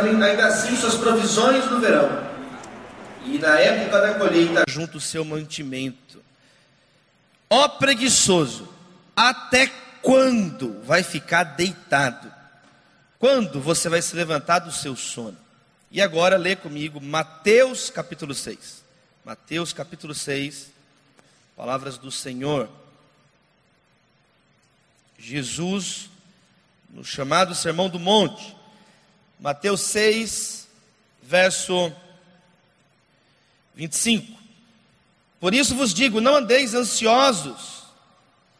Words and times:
ainda 0.00 0.46
assim 0.46 0.76
suas 0.76 0.94
provisões 0.94 1.64
no 1.70 1.80
verão, 1.80 2.08
e 3.24 3.38
na 3.38 3.58
época 3.58 4.00
da 4.00 4.14
colheita 4.14 4.64
junto 4.68 4.98
o 4.98 5.00
seu 5.00 5.24
mantimento. 5.24 6.22
Ó 7.50 7.68
preguiçoso, 7.68 8.68
até 9.16 9.66
quando 10.02 10.80
vai 10.84 11.02
ficar 11.02 11.44
deitado? 11.44 12.32
Quando 13.18 13.60
você 13.60 13.88
vai 13.88 14.00
se 14.00 14.14
levantar 14.14 14.60
do 14.60 14.70
seu 14.70 14.94
sono? 14.94 15.36
E 15.90 16.00
agora 16.00 16.36
lê 16.36 16.54
comigo 16.54 17.00
Mateus 17.00 17.90
capítulo 17.90 18.34
6. 18.34 18.84
Mateus 19.24 19.72
capítulo 19.72 20.14
6, 20.14 20.68
palavras 21.56 21.98
do 21.98 22.10
Senhor. 22.10 22.68
Jesus, 25.18 26.08
no 26.90 27.04
chamado 27.04 27.54
Sermão 27.54 27.88
do 27.88 27.98
Monte, 27.98 28.56
Mateus 29.40 29.80
6, 29.82 30.68
verso 31.22 31.92
25. 33.74 34.38
Por 35.40 35.54
isso 35.54 35.74
vos 35.74 35.94
digo: 35.94 36.20
não 36.20 36.36
andeis 36.36 36.74
ansiosos 36.74 37.84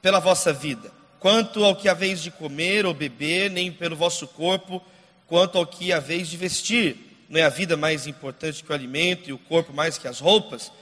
pela 0.01 0.21
vossa 0.21 0.53
vida 0.53 0.99
quanto 1.21 1.65
ao 1.65 1.75
que 1.75 1.89
haveis 1.89 2.23
de 2.23 2.31
comer 2.31 2.87
ou 2.87 2.95
beber, 2.95 3.51
nem 3.51 3.73
pelo 3.73 3.97
vosso 3.97 4.27
corpo, 4.27 4.83
quanto 5.27 5.59
ao 5.59 5.67
que 5.67 5.93
haveis 5.93 6.29
de 6.29 6.37
vestir. 6.37 6.97
Não 7.29 7.41
é 7.41 7.45
a 7.45 7.51
vida 7.51 7.77
mais 7.77 8.07
importante 8.07 8.63
que 8.63 8.71
o 8.71 8.75
alimento 8.75 9.29
e 9.29 9.33
o 9.33 9.39
corpo 9.39 9.73
mais 9.73 9.99
que 9.99 10.09
as 10.09 10.21
roupas? 10.21 10.73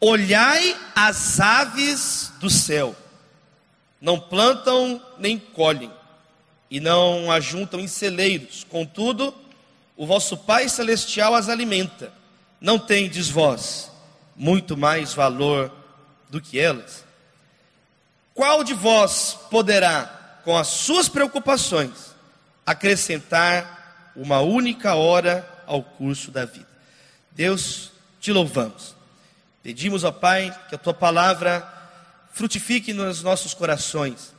Olhai 0.00 0.76
as 0.94 1.40
aves 1.40 2.32
do 2.40 2.48
céu, 2.48 2.94
não 4.00 4.18
plantam 4.18 5.02
nem 5.18 5.38
colhem, 5.38 5.90
e 6.70 6.78
não 6.78 7.30
ajuntam 7.32 7.80
em 7.80 7.88
celeiros, 7.88 8.64
contudo, 8.64 9.34
o 9.96 10.06
vosso 10.06 10.36
Pai 10.36 10.68
Celestial 10.68 11.34
as 11.34 11.48
alimenta. 11.48 12.12
Não 12.60 12.78
tendes 12.78 13.28
vós 13.28 13.90
muito 14.36 14.76
mais 14.76 15.12
valor 15.12 15.72
do 16.28 16.40
que 16.40 16.60
elas? 16.60 17.04
Qual 18.32 18.62
de 18.62 18.72
vós 18.72 19.36
poderá, 19.50 20.40
com 20.44 20.56
as 20.56 20.68
suas 20.68 21.08
preocupações, 21.08 22.14
acrescentar 22.64 24.12
uma 24.14 24.40
única 24.40 24.94
hora 24.94 25.46
ao 25.66 25.82
curso 25.82 26.30
da 26.30 26.44
vida? 26.44 26.68
Deus, 27.32 27.90
te 28.20 28.32
louvamos. 28.32 28.94
Pedimos, 29.62 30.04
ó 30.04 30.12
Pai, 30.12 30.56
que 30.68 30.76
a 30.76 30.78
tua 30.78 30.94
palavra 30.94 31.66
frutifique 32.32 32.92
nos 32.92 33.22
nossos 33.22 33.52
corações. 33.52 34.32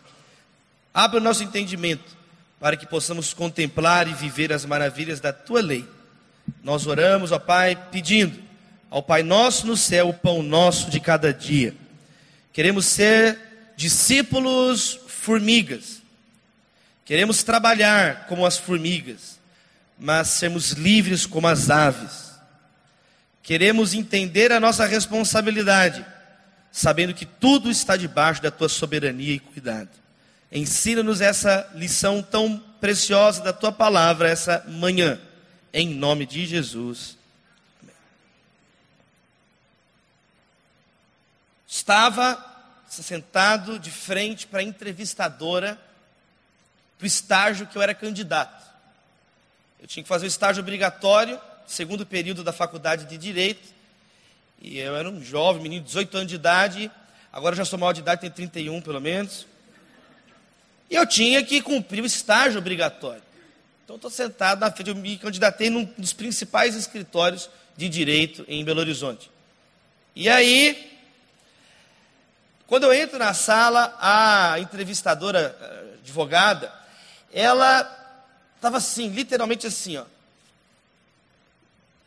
Abra 0.93 1.19
o 1.19 1.23
nosso 1.23 1.43
entendimento 1.43 2.20
para 2.61 2.77
que 2.77 2.85
possamos 2.85 3.33
contemplar 3.33 4.07
e 4.07 4.13
viver 4.13 4.53
as 4.53 4.65
maravilhas 4.65 5.19
da 5.19 5.33
tua 5.33 5.59
lei. 5.61 5.83
Nós 6.63 6.85
oramos, 6.85 7.31
ó 7.31 7.39
Pai, 7.39 7.75
pedindo 7.91 8.39
ao 8.87 9.01
Pai 9.01 9.23
nosso 9.23 9.65
no 9.65 9.75
céu 9.75 10.09
o 10.09 10.13
pão 10.13 10.43
nosso 10.43 10.91
de 10.91 10.99
cada 10.99 11.33
dia. 11.33 11.73
Queremos 12.53 12.85
ser 12.85 13.73
discípulos 13.75 14.99
formigas. 15.07 16.03
Queremos 17.03 17.41
trabalhar 17.41 18.27
como 18.27 18.45
as 18.45 18.59
formigas, 18.59 19.39
mas 19.97 20.27
sermos 20.27 20.73
livres 20.73 21.25
como 21.25 21.47
as 21.47 21.71
aves. 21.71 22.31
Queremos 23.41 23.95
entender 23.95 24.51
a 24.51 24.59
nossa 24.59 24.85
responsabilidade, 24.85 26.05
sabendo 26.71 27.11
que 27.11 27.25
tudo 27.25 27.71
está 27.71 27.97
debaixo 27.97 28.39
da 28.39 28.51
tua 28.51 28.69
soberania 28.69 29.33
e 29.33 29.39
cuidado. 29.39 30.00
Ensina-nos 30.51 31.21
essa 31.21 31.71
lição 31.73 32.21
tão 32.21 32.57
preciosa 32.81 33.41
da 33.41 33.53
tua 33.53 33.71
palavra 33.71 34.29
essa 34.29 34.65
manhã, 34.67 35.19
em 35.71 35.87
nome 35.87 36.25
de 36.25 36.45
Jesus. 36.45 37.17
Amém. 37.81 37.95
Estava 41.65 42.51
sentado 42.89 43.79
de 43.79 43.89
frente 43.89 44.45
para 44.45 44.59
a 44.59 44.63
entrevistadora 44.63 45.79
do 46.99 47.05
estágio 47.05 47.65
que 47.65 47.77
eu 47.77 47.81
era 47.81 47.93
candidato. 47.93 48.61
Eu 49.79 49.87
tinha 49.87 50.03
que 50.03 50.09
fazer 50.09 50.25
o 50.25 50.27
estágio 50.27 50.61
obrigatório, 50.61 51.39
segundo 51.65 52.05
período 52.05 52.43
da 52.43 52.51
faculdade 52.51 53.05
de 53.05 53.17
Direito, 53.17 53.73
e 54.61 54.77
eu 54.77 54.95
era 54.97 55.09
um 55.09 55.23
jovem, 55.23 55.63
menino 55.63 55.81
de 55.81 55.87
18 55.87 56.17
anos 56.17 56.29
de 56.29 56.35
idade, 56.35 56.91
agora 57.31 57.55
já 57.55 57.63
sou 57.63 57.79
maior 57.79 57.93
de 57.93 58.01
idade, 58.01 58.21
tenho 58.21 58.33
31 58.33 58.81
pelo 58.81 58.99
menos. 58.99 59.47
E 60.91 60.95
eu 60.95 61.07
tinha 61.07 61.41
que 61.41 61.61
cumprir 61.61 62.03
o 62.03 62.05
estágio 62.05 62.59
obrigatório. 62.59 63.23
Então 63.85 63.95
estou 63.95 64.11
sentado 64.11 64.59
na 64.59 64.69
frente, 64.69 64.89
eu 64.89 64.95
me 64.95 65.17
candidatei 65.17 65.69
num 65.69 65.85
dos 65.97 66.11
principais 66.11 66.75
escritórios 66.75 67.49
de 67.77 67.87
direito 67.87 68.43
em 68.45 68.63
Belo 68.65 68.81
Horizonte. 68.81 69.31
E 70.13 70.27
aí, 70.27 70.91
quando 72.67 72.83
eu 72.83 72.93
entro 72.93 73.17
na 73.17 73.33
sala, 73.33 73.97
a 74.01 74.59
entrevistadora, 74.59 75.57
eh, 75.61 75.97
advogada, 76.01 76.73
ela 77.31 77.81
estava 78.57 78.75
assim, 78.75 79.07
literalmente 79.07 79.65
assim, 79.65 79.95
ó. 79.95 80.03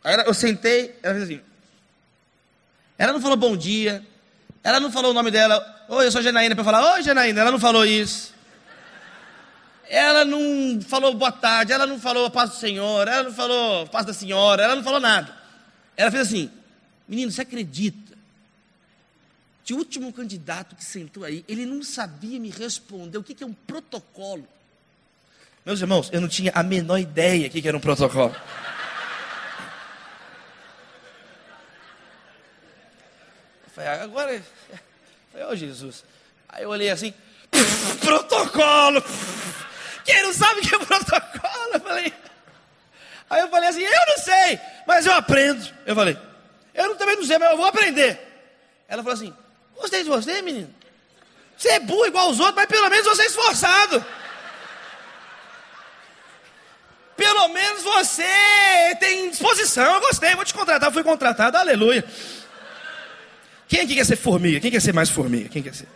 Aí 0.03 0.15
eu 0.27 0.33
sentei, 0.35 0.95
ela 1.01 1.15
fez 1.15 1.23
assim. 1.23 1.41
Ela 2.99 3.13
não 3.13 3.19
falou 3.19 3.35
bom 3.35 3.57
dia, 3.57 4.05
ela 4.63 4.79
não 4.79 4.91
falou 4.91 5.09
o 5.09 5.13
nome 5.13 5.31
dela, 5.31 5.85
oi, 5.89 6.05
eu 6.05 6.11
sou 6.11 6.21
Janaína, 6.21 6.53
para 6.53 6.63
falar, 6.63 6.93
oi 6.93 7.01
Janaína, 7.01 7.41
ela 7.41 7.51
não 7.51 7.59
falou 7.59 7.83
isso. 7.83 8.34
Ela 9.87 10.25
não 10.25 10.81
falou 10.81 11.13
boa 11.13 11.31
tarde, 11.31 11.71
ela 11.71 11.85
não 11.85 11.99
falou 11.99 12.29
paz 12.29 12.51
do 12.51 12.55
Senhor, 12.55 13.07
ela 13.07 13.23
não 13.23 13.33
falou 13.33 13.87
paz 13.87 14.05
da 14.05 14.13
senhora, 14.13 14.63
ela 14.63 14.75
não 14.75 14.83
falou 14.83 14.99
nada. 14.99 15.35
Ela 15.95 16.09
fez 16.11 16.27
assim, 16.27 16.51
menino, 17.07 17.31
você 17.31 17.41
acredita 17.41 18.15
de 19.63 19.73
último 19.73 20.11
candidato 20.11 20.75
que 20.75 20.83
sentou 20.83 21.23
aí, 21.23 21.45
ele 21.47 21.65
não 21.65 21.81
sabia 21.83 22.39
me 22.39 22.49
responder 22.49 23.17
o 23.17 23.23
que, 23.23 23.33
que 23.33 23.43
é 23.43 23.47
um 23.47 23.53
protocolo. 23.53 24.47
Meus 25.65 25.81
irmãos, 25.81 26.09
eu 26.11 26.21
não 26.21 26.27
tinha 26.27 26.51
a 26.53 26.61
menor 26.61 26.97
ideia 26.97 27.47
o 27.47 27.49
que, 27.49 27.61
que 27.61 27.67
era 27.67 27.77
um 27.77 27.79
protocolo. 27.79 28.35
Agora. 34.05 34.41
Falei, 35.31 35.47
oh 35.49 35.55
Jesus. 35.55 36.03
Aí 36.47 36.63
eu 36.63 36.69
olhei 36.69 36.89
assim, 36.89 37.13
protocolo! 37.99 39.03
Não 40.13 40.33
sabe 40.33 40.61
que 40.61 40.75
é 40.75 40.79
protocolo? 40.79 41.73
Eu 41.73 41.79
falei. 41.79 42.13
Aí 43.29 43.41
eu 43.41 43.49
falei 43.49 43.69
assim, 43.69 43.81
eu 43.81 44.05
não 44.07 44.17
sei, 44.17 44.59
mas 44.85 45.05
eu 45.05 45.13
aprendo. 45.13 45.67
Eu 45.85 45.95
falei, 45.95 46.17
eu 46.73 46.95
também 46.95 47.15
não 47.15 47.23
sei, 47.23 47.37
mas 47.37 47.51
eu 47.51 47.57
vou 47.57 47.65
aprender. 47.65 48.19
Ela 48.87 49.01
falou 49.01 49.15
assim, 49.15 49.33
Gostei 49.75 50.03
de 50.03 50.09
você, 50.09 50.41
menino. 50.41 50.73
Você 51.57 51.69
é 51.69 51.79
burro 51.79 52.05
igual 52.05 52.29
os 52.29 52.39
outros, 52.39 52.55
mas 52.55 52.65
pelo 52.65 52.89
menos 52.89 53.05
você 53.05 53.23
é 53.23 53.25
esforçado. 53.25 54.05
Pelo 57.15 57.47
menos 57.49 57.83
você 57.83 58.23
tem 58.99 59.29
disposição. 59.29 59.95
Eu 59.95 60.01
gostei, 60.01 60.35
vou 60.35 60.43
te 60.43 60.53
contratar. 60.53 60.91
fui 60.91 61.03
contratado, 61.03 61.57
aleluia. 61.57 62.03
Quem 63.67 63.81
aqui 63.81 63.95
quer 63.95 64.05
ser 64.05 64.17
formiga? 64.17 64.59
Quem 64.59 64.71
quer 64.71 64.81
ser 64.81 64.93
mais 64.93 65.09
formiga? 65.09 65.49
Quem 65.49 65.63
quer 65.63 65.73
ser? 65.73 65.87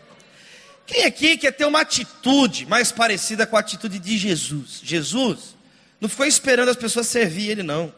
Quem 0.90 1.06
aqui 1.06 1.38
quer 1.38 1.52
ter 1.52 1.66
uma 1.66 1.82
atitude 1.82 2.66
mais 2.66 2.92
parecida 2.92 3.46
com 3.46 3.56
a 3.56 3.60
atitude 3.60 4.00
de 4.00 4.18
Jesus? 4.18 4.82
Jesus 4.84 5.56
não 6.02 6.10
ficou 6.10 6.26
esperando 6.26 6.70
as 6.70 6.76
pessoas 6.76 7.06
servir 7.06 7.52
ele, 7.52 7.62
não. 7.62 7.94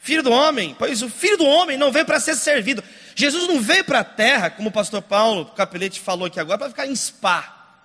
Filho 0.00 0.22
do 0.22 0.30
homem, 0.30 0.74
pois 0.78 1.02
o 1.02 1.10
filho 1.10 1.36
do 1.36 1.44
homem 1.44 1.76
não 1.76 1.92
veio 1.92 2.06
para 2.06 2.18
ser 2.18 2.34
servido. 2.34 2.82
Jesus 3.14 3.46
não 3.46 3.60
veio 3.60 3.84
para 3.84 4.00
a 4.00 4.04
terra, 4.04 4.48
como 4.48 4.70
o 4.70 4.72
pastor 4.72 5.02
Paulo, 5.02 5.44
capelete 5.54 6.00
falou 6.00 6.24
aqui 6.24 6.40
agora, 6.40 6.56
para 6.56 6.70
ficar 6.70 6.86
em 6.86 6.96
spa. 6.96 7.76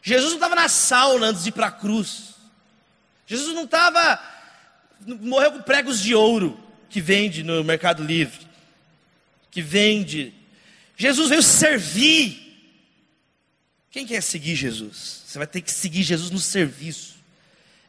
Jesus 0.00 0.30
não 0.30 0.38
estava 0.38 0.54
na 0.54 0.68
sauna 0.70 1.26
antes 1.26 1.42
de 1.42 1.50
ir 1.50 1.52
para 1.52 1.66
a 1.66 1.70
cruz. 1.70 2.36
Jesus 3.26 3.54
não 3.54 3.64
estava, 3.64 4.18
morreu 5.20 5.52
com 5.52 5.60
pregos 5.60 6.00
de 6.00 6.14
ouro. 6.14 6.58
que 6.88 7.02
vende 7.02 7.42
no 7.42 7.62
Mercado 7.62 8.02
Livre, 8.02 8.46
que 9.50 9.60
vende. 9.60 10.32
Jesus 10.96 11.28
veio 11.28 11.42
servir. 11.42 12.45
Quem 13.96 14.06
quer 14.06 14.22
seguir 14.22 14.54
Jesus? 14.54 15.22
Você 15.24 15.38
vai 15.38 15.46
ter 15.46 15.62
que 15.62 15.72
seguir 15.72 16.02
Jesus 16.02 16.30
no 16.30 16.38
serviço. 16.38 17.14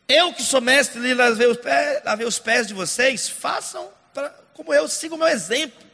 Eu 0.07 0.31
que 0.31 0.41
sou 0.41 0.61
mestre 0.61 0.99
ali, 0.99 1.13
lavei 1.13 1.47
os 1.47 1.57
pés, 1.57 2.01
lavei 2.05 2.25
os 2.25 2.39
pés 2.39 2.65
de 2.65 2.73
vocês, 2.73 3.27
façam 3.27 3.89
pra, 4.13 4.29
como 4.53 4.73
eu, 4.73 4.87
sigam 4.87 5.17
o 5.17 5.19
meu 5.19 5.27
exemplo. 5.27 5.85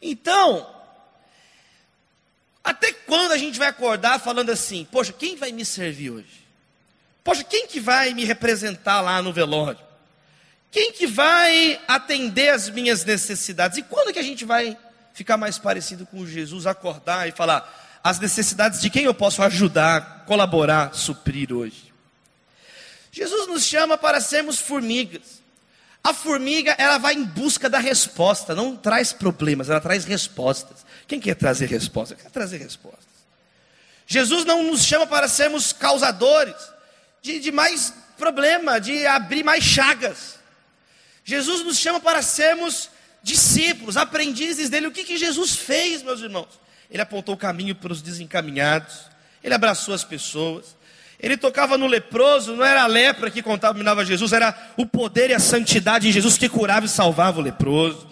Então, 0.00 0.72
até 2.62 2.92
quando 2.92 3.32
a 3.32 3.36
gente 3.36 3.58
vai 3.58 3.66
acordar 3.66 4.20
falando 4.20 4.50
assim, 4.50 4.86
poxa, 4.88 5.12
quem 5.12 5.34
vai 5.34 5.50
me 5.50 5.64
servir 5.64 6.10
hoje? 6.10 6.46
Poxa, 7.24 7.42
quem 7.42 7.66
que 7.66 7.80
vai 7.80 8.14
me 8.14 8.24
representar 8.24 9.00
lá 9.00 9.20
no 9.20 9.32
velório? 9.32 9.80
Quem 10.70 10.92
que 10.92 11.08
vai 11.08 11.82
atender 11.88 12.50
as 12.50 12.70
minhas 12.70 13.04
necessidades? 13.04 13.78
E 13.78 13.82
quando 13.82 14.12
que 14.12 14.20
a 14.20 14.24
gente 14.24 14.44
vai 14.44 14.78
ficar 15.12 15.36
mais 15.36 15.58
parecido 15.58 16.06
com 16.06 16.24
Jesus, 16.24 16.68
acordar 16.68 17.28
e 17.28 17.32
falar 17.32 17.83
as 18.04 18.20
necessidades 18.20 18.82
de 18.82 18.90
quem 18.90 19.04
eu 19.04 19.14
posso 19.14 19.42
ajudar, 19.42 20.24
colaborar, 20.26 20.94
suprir 20.94 21.50
hoje? 21.50 21.90
Jesus 23.10 23.48
nos 23.48 23.64
chama 23.64 23.96
para 23.96 24.20
sermos 24.20 24.58
formigas. 24.58 25.42
A 26.02 26.12
formiga, 26.12 26.74
ela 26.76 26.98
vai 26.98 27.14
em 27.14 27.24
busca 27.24 27.70
da 27.70 27.78
resposta, 27.78 28.54
não 28.54 28.76
traz 28.76 29.10
problemas, 29.10 29.70
ela 29.70 29.80
traz 29.80 30.04
respostas. 30.04 30.84
Quem 31.08 31.18
quer 31.18 31.34
trazer 31.34 31.66
respostas? 31.66 32.20
Quer 32.20 32.30
trazer 32.30 32.58
respostas. 32.58 33.14
Jesus 34.06 34.44
não 34.44 34.62
nos 34.64 34.84
chama 34.84 35.06
para 35.06 35.26
sermos 35.26 35.72
causadores 35.72 36.56
de, 37.22 37.40
de 37.40 37.50
mais 37.50 37.94
problema, 38.18 38.78
de 38.78 39.06
abrir 39.06 39.42
mais 39.42 39.64
chagas. 39.64 40.38
Jesus 41.24 41.64
nos 41.64 41.78
chama 41.78 42.00
para 42.00 42.20
sermos 42.20 42.90
discípulos, 43.22 43.96
aprendizes 43.96 44.68
dele. 44.68 44.88
O 44.88 44.92
que, 44.92 45.04
que 45.04 45.16
Jesus 45.16 45.56
fez, 45.56 46.02
meus 46.02 46.20
irmãos? 46.20 46.63
Ele 46.94 47.02
apontou 47.02 47.34
o 47.34 47.38
caminho 47.38 47.74
para 47.74 47.92
os 47.92 48.00
desencaminhados, 48.00 49.10
ele 49.42 49.52
abraçou 49.52 49.92
as 49.92 50.04
pessoas, 50.04 50.76
ele 51.18 51.36
tocava 51.36 51.76
no 51.76 51.88
leproso, 51.88 52.54
não 52.54 52.64
era 52.64 52.84
a 52.84 52.86
lepra 52.86 53.32
que 53.32 53.42
contaminava 53.42 54.04
Jesus, 54.04 54.32
era 54.32 54.56
o 54.76 54.86
poder 54.86 55.30
e 55.30 55.34
a 55.34 55.40
santidade 55.40 56.08
em 56.08 56.12
Jesus 56.12 56.38
que 56.38 56.48
curava 56.48 56.86
e 56.86 56.88
salvava 56.88 57.40
o 57.40 57.42
leproso. 57.42 58.06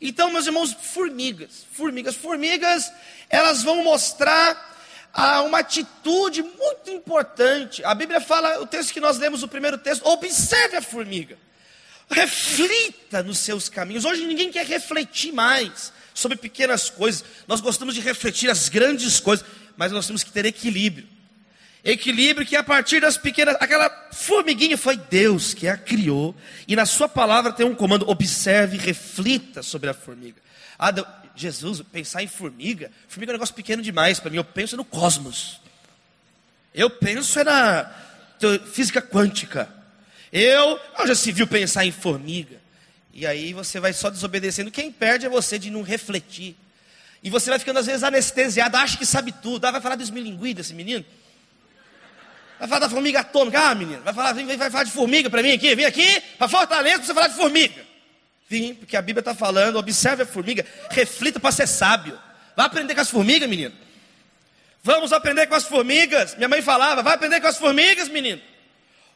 Então, 0.00 0.32
meus 0.32 0.46
irmãos, 0.46 0.72
formigas, 0.72 1.66
formigas, 1.70 2.16
formigas, 2.16 2.90
elas 3.28 3.62
vão 3.62 3.84
mostrar 3.84 5.10
ah, 5.12 5.42
uma 5.42 5.58
atitude 5.58 6.42
muito 6.42 6.90
importante. 6.90 7.84
A 7.84 7.94
Bíblia 7.94 8.22
fala, 8.22 8.58
o 8.62 8.66
texto 8.66 8.94
que 8.94 9.00
nós 9.00 9.18
lemos, 9.18 9.42
o 9.42 9.48
primeiro 9.48 9.76
texto, 9.76 10.06
observe 10.06 10.78
a 10.78 10.82
formiga. 10.82 11.36
Reflita 12.10 13.22
nos 13.22 13.36
seus 13.36 13.68
caminhos. 13.68 14.06
Hoje 14.06 14.24
ninguém 14.24 14.50
quer 14.50 14.64
refletir 14.64 15.30
mais 15.30 15.92
sobre 16.20 16.36
pequenas 16.36 16.90
coisas. 16.90 17.24
Nós 17.48 17.60
gostamos 17.60 17.94
de 17.94 18.00
refletir 18.00 18.50
as 18.50 18.68
grandes 18.68 19.18
coisas, 19.18 19.44
mas 19.76 19.90
nós 19.90 20.06
temos 20.06 20.22
que 20.22 20.30
ter 20.30 20.44
equilíbrio. 20.44 21.08
Equilíbrio 21.82 22.46
que 22.46 22.56
a 22.56 22.62
partir 22.62 23.00
das 23.00 23.16
pequenas, 23.16 23.56
aquela 23.58 23.88
formiguinha 24.12 24.76
foi 24.76 24.96
Deus 24.96 25.54
que 25.54 25.66
a 25.66 25.78
criou, 25.78 26.34
e 26.68 26.76
na 26.76 26.84
sua 26.84 27.08
palavra 27.08 27.52
tem 27.52 27.64
um 27.64 27.74
comando: 27.74 28.08
observe, 28.08 28.76
reflita 28.76 29.62
sobre 29.62 29.88
a 29.88 29.94
formiga. 29.94 30.40
Ah, 30.78 30.92
Jesus, 31.34 31.82
pensar 31.90 32.22
em 32.22 32.26
formiga, 32.26 32.90
formiga 33.08 33.32
é 33.32 33.34
um 33.34 33.36
negócio 33.36 33.54
pequeno 33.54 33.82
demais 33.82 34.20
para 34.20 34.30
mim. 34.30 34.36
Eu 34.36 34.44
penso 34.44 34.76
no 34.76 34.84
cosmos. 34.84 35.60
Eu 36.74 36.90
penso 36.90 37.38
é 37.38 37.44
na 37.44 37.90
física 38.72 39.00
quântica. 39.00 39.68
Eu, 40.32 40.78
eu 40.98 41.06
já 41.06 41.14
se 41.14 41.32
viu 41.32 41.46
pensar 41.46 41.84
em 41.84 41.90
formiga. 41.90 42.59
E 43.12 43.26
aí 43.26 43.52
você 43.52 43.80
vai 43.80 43.92
só 43.92 44.08
desobedecendo. 44.08 44.70
Quem 44.70 44.90
perde 44.90 45.26
é 45.26 45.28
você 45.28 45.58
de 45.58 45.70
não 45.70 45.82
refletir. 45.82 46.56
E 47.22 47.28
você 47.28 47.50
vai 47.50 47.58
ficando 47.58 47.78
às 47.78 47.86
vezes 47.86 48.02
anestesiado, 48.02 48.76
acha 48.76 48.96
que 48.96 49.04
sabe 49.04 49.32
tudo. 49.32 49.64
Ah, 49.64 49.70
vai 49.70 49.80
falar 49.80 49.96
dos 49.96 50.10
milinguim 50.10 50.54
desse 50.54 50.72
menino? 50.72 51.04
Vai 52.58 52.68
falar 52.68 52.80
da 52.80 52.90
formiga 52.90 53.20
atômica? 53.20 53.58
Ah, 53.58 53.74
menino, 53.74 54.02
vai 54.02 54.12
falar, 54.12 54.32
vem, 54.32 54.46
vai 54.46 54.70
falar 54.70 54.84
de 54.84 54.92
formiga 54.92 55.30
para 55.30 55.42
mim 55.42 55.52
aqui? 55.52 55.74
Vem 55.74 55.86
aqui 55.86 56.20
para 56.38 56.48
Fortaleza 56.48 56.98
para 56.98 57.06
você 57.06 57.14
falar 57.14 57.28
de 57.28 57.34
formiga. 57.34 57.90
Vim, 58.48 58.74
porque 58.74 58.96
a 58.96 59.02
Bíblia 59.02 59.20
está 59.20 59.34
falando, 59.34 59.76
observe 59.76 60.24
a 60.24 60.26
formiga, 60.26 60.66
reflita 60.90 61.38
para 61.38 61.52
ser 61.52 61.66
sábio. 61.66 62.18
Vai 62.56 62.66
aprender 62.66 62.94
com 62.94 63.00
as 63.00 63.08
formigas, 63.08 63.48
menino. 63.48 63.74
Vamos 64.82 65.12
aprender 65.12 65.46
com 65.46 65.54
as 65.54 65.64
formigas. 65.64 66.34
Minha 66.36 66.48
mãe 66.48 66.60
falava, 66.60 67.02
vai 67.02 67.14
aprender 67.14 67.40
com 67.40 67.46
as 67.46 67.56
formigas, 67.56 68.08
menino. 68.08 68.40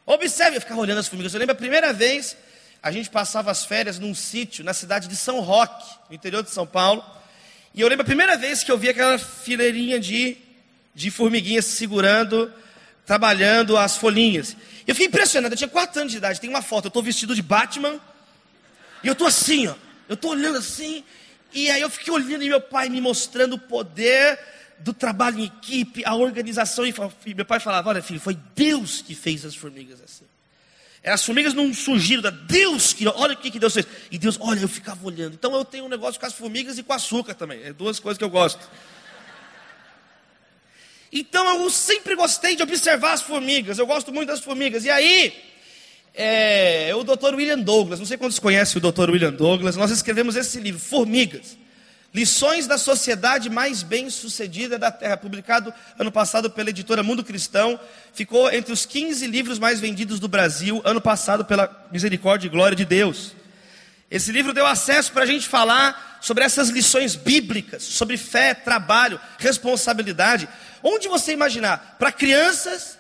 Observe, 0.06 0.56
eu 0.56 0.61
ficava 0.61 0.81
olhando 0.81 0.99
as 0.99 1.08
formigas. 1.08 1.35
Eu 1.35 1.41
lembro 1.41 1.52
a 1.55 1.58
primeira 1.58 1.93
vez, 1.93 2.37
a 2.84 2.90
gente 2.90 3.08
passava 3.08 3.50
as 3.50 3.64
férias 3.64 3.98
num 3.98 4.14
sítio 4.14 4.62
na 4.62 4.75
cidade 4.75 5.08
de 5.08 5.16
São 5.16 5.40
Roque, 5.40 5.86
no 6.10 6.14
interior 6.14 6.42
de 6.42 6.50
São 6.50 6.66
Paulo. 6.66 7.02
E 7.72 7.81
eu 7.81 7.88
lembro 7.88 8.02
a 8.02 8.04
primeira 8.04 8.36
vez 8.36 8.62
que 8.62 8.70
eu 8.70 8.76
vi 8.76 8.90
aquela 8.90 9.19
fileirinha 9.19 9.98
de, 9.98 10.36
de 10.94 11.10
formiguinhas 11.10 11.64
segurando, 11.64 12.52
trabalhando 13.06 13.78
as 13.78 13.96
folhinhas. 13.96 14.54
Eu 14.86 14.94
fiquei 14.94 15.06
impressionado, 15.06 15.54
eu 15.54 15.56
tinha 15.56 15.66
4 15.66 15.98
anos 15.98 16.12
de 16.12 16.19
idade, 16.19 16.38
tem 16.38 16.50
uma 16.50 16.60
foto, 16.60 16.84
eu 16.84 16.88
estou 16.88 17.02
vestido 17.02 17.34
de 17.34 17.40
Batman, 17.40 17.98
e 19.02 19.06
eu 19.06 19.14
estou 19.14 19.28
assim, 19.28 19.66
ó, 19.66 19.75
eu 20.06 20.14
estou 20.14 20.32
olhando 20.32 20.58
assim, 20.58 21.02
e 21.54 21.70
aí 21.70 21.81
eu 21.81 21.88
fiquei 21.88 22.12
olhando 22.12 22.42
e 22.42 22.48
meu 22.50 22.60
pai 22.60 22.90
me 22.90 23.00
mostrando 23.00 23.54
o 23.54 23.58
poder 23.58 24.38
do 24.81 24.92
trabalho 24.92 25.38
em 25.38 25.44
equipe, 25.44 26.04
a 26.04 26.14
organização. 26.14 26.84
E 26.84 27.34
meu 27.34 27.46
pai 27.46 27.60
falava: 27.60 27.88
Olha, 27.88 28.02
filho, 28.02 28.20
foi 28.20 28.36
Deus 28.54 29.00
que 29.00 29.14
fez 29.14 29.44
as 29.44 29.54
formigas 29.54 30.02
assim. 30.02 30.25
É, 31.05 31.12
as 31.12 31.23
formigas 31.23 31.53
não 31.53 31.73
surgiram 31.75 32.23
da 32.23 32.31
Deus 32.31 32.95
que, 32.95 33.06
olha 33.06 33.35
o 33.35 33.37
que, 33.37 33.51
que 33.51 33.59
Deus 33.59 33.75
fez. 33.75 33.87
E 34.11 34.17
Deus, 34.17 34.39
olha, 34.41 34.61
eu 34.61 34.69
ficava 34.69 35.06
olhando. 35.06 35.35
Então 35.35 35.55
eu 35.55 35.62
tenho 35.62 35.85
um 35.85 35.89
negócio 35.89 36.19
com 36.19 36.25
as 36.25 36.33
formigas 36.33 36.79
e 36.79 36.83
com 36.83 36.95
açúcar 36.95 37.35
também. 37.35 37.62
É 37.62 37.75
duas 37.75 38.01
coisas 38.01 38.17
que 38.17 38.25
eu 38.25 38.31
gosto. 38.31 38.67
Então 41.13 41.61
eu 41.61 41.69
sempre 41.69 42.17
gostei 42.17 42.56
de 42.56 42.63
observar 42.63 43.13
as 43.13 43.20
formigas. 43.20 43.79
Eu 43.79 43.87
gosto 43.87 44.15
muito 44.15 44.29
das 44.29 44.41
formigas. 44.41 44.87
E 44.87 44.91
aí, 44.91 45.34
é, 46.15 46.91
o 46.94 47.05
Dr. 47.05 47.34
William 47.34 47.58
Douglas, 47.58 47.99
não 47.99 48.06
sei 48.06 48.17
quantos 48.17 48.39
conhecem 48.39 48.81
o 48.82 48.93
Dr. 48.93 49.11
William 49.11 49.32
Douglas, 49.32 49.77
nós 49.77 49.91
escrevemos 49.91 50.37
esse 50.37 50.58
livro, 50.58 50.81
Formigas. 50.81 51.58
Lições 52.15 52.69
da 52.69 52.79
Sociedade 52.79 53.51
Mais 53.51 53.83
Bem-Sucedida 53.83 54.79
da 54.79 54.93
Terra, 54.93 55.17
publicado 55.17 55.75
ano 55.99 56.13
passado 56.13 56.49
pela 56.49 56.71
editora 56.71 57.03
Mundo 57.03 57.25
Cristão, 57.25 57.79
ficou 58.13 58.49
entre 58.53 58.73
os 58.73 58.87
15 58.87 59.27
livros 59.27 59.59
mais 59.59 59.81
vendidos 59.81 60.21
do 60.21 60.29
Brasil, 60.29 60.81
ano 60.85 61.01
passado 61.01 61.44
pela 61.44 61.89
misericórdia 61.91 62.47
e 62.47 62.51
glória 62.51 62.77
de 62.77 62.85
Deus. 62.85 63.33
Esse 64.09 64.31
livro 64.31 64.53
deu 64.53 64.65
acesso 64.65 65.11
para 65.11 65.25
a 65.25 65.27
gente 65.27 65.49
falar 65.49 66.21
sobre 66.21 66.44
essas 66.44 66.69
lições 66.69 67.17
bíblicas, 67.17 67.83
sobre 67.83 68.17
fé, 68.17 68.55
trabalho, 68.55 69.21
responsabilidade. 69.37 70.49
Onde 70.85 71.09
você 71.09 71.33
imaginar, 71.33 71.97
para 71.99 72.13
crianças 72.13 72.97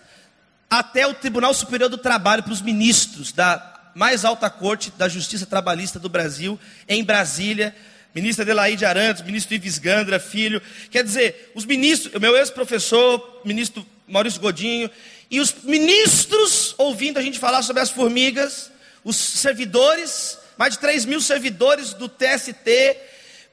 até 0.68 1.06
o 1.06 1.14
Tribunal 1.14 1.54
Superior 1.54 1.88
do 1.88 1.98
Trabalho, 1.98 2.42
para 2.42 2.52
os 2.52 2.60
ministros 2.60 3.30
da 3.30 3.92
mais 3.94 4.24
alta 4.24 4.50
corte 4.50 4.92
da 4.98 5.08
Justiça 5.08 5.46
Trabalhista 5.46 6.00
do 6.00 6.08
Brasil, 6.08 6.58
em 6.88 7.04
Brasília, 7.04 7.72
ministra 8.14 8.44
Adelaide 8.44 8.84
Arantes, 8.84 9.22
ministro 9.22 9.54
Ives 9.54 9.78
Gandra, 9.78 10.20
filho. 10.20 10.62
Quer 10.90 11.02
dizer, 11.02 11.52
os 11.54 11.64
ministros, 11.64 12.20
meu 12.20 12.36
ex-professor, 12.36 13.42
ministro 13.44 13.84
Maurício 14.06 14.40
Godinho, 14.40 14.90
e 15.30 15.40
os 15.40 15.52
ministros 15.64 16.74
ouvindo 16.78 17.18
a 17.18 17.22
gente 17.22 17.38
falar 17.38 17.62
sobre 17.62 17.82
as 17.82 17.90
formigas, 17.90 18.70
os 19.02 19.16
servidores, 19.16 20.38
mais 20.56 20.74
de 20.74 20.78
3 20.78 21.04
mil 21.06 21.20
servidores 21.20 21.92
do 21.94 22.08
TST, 22.08 22.96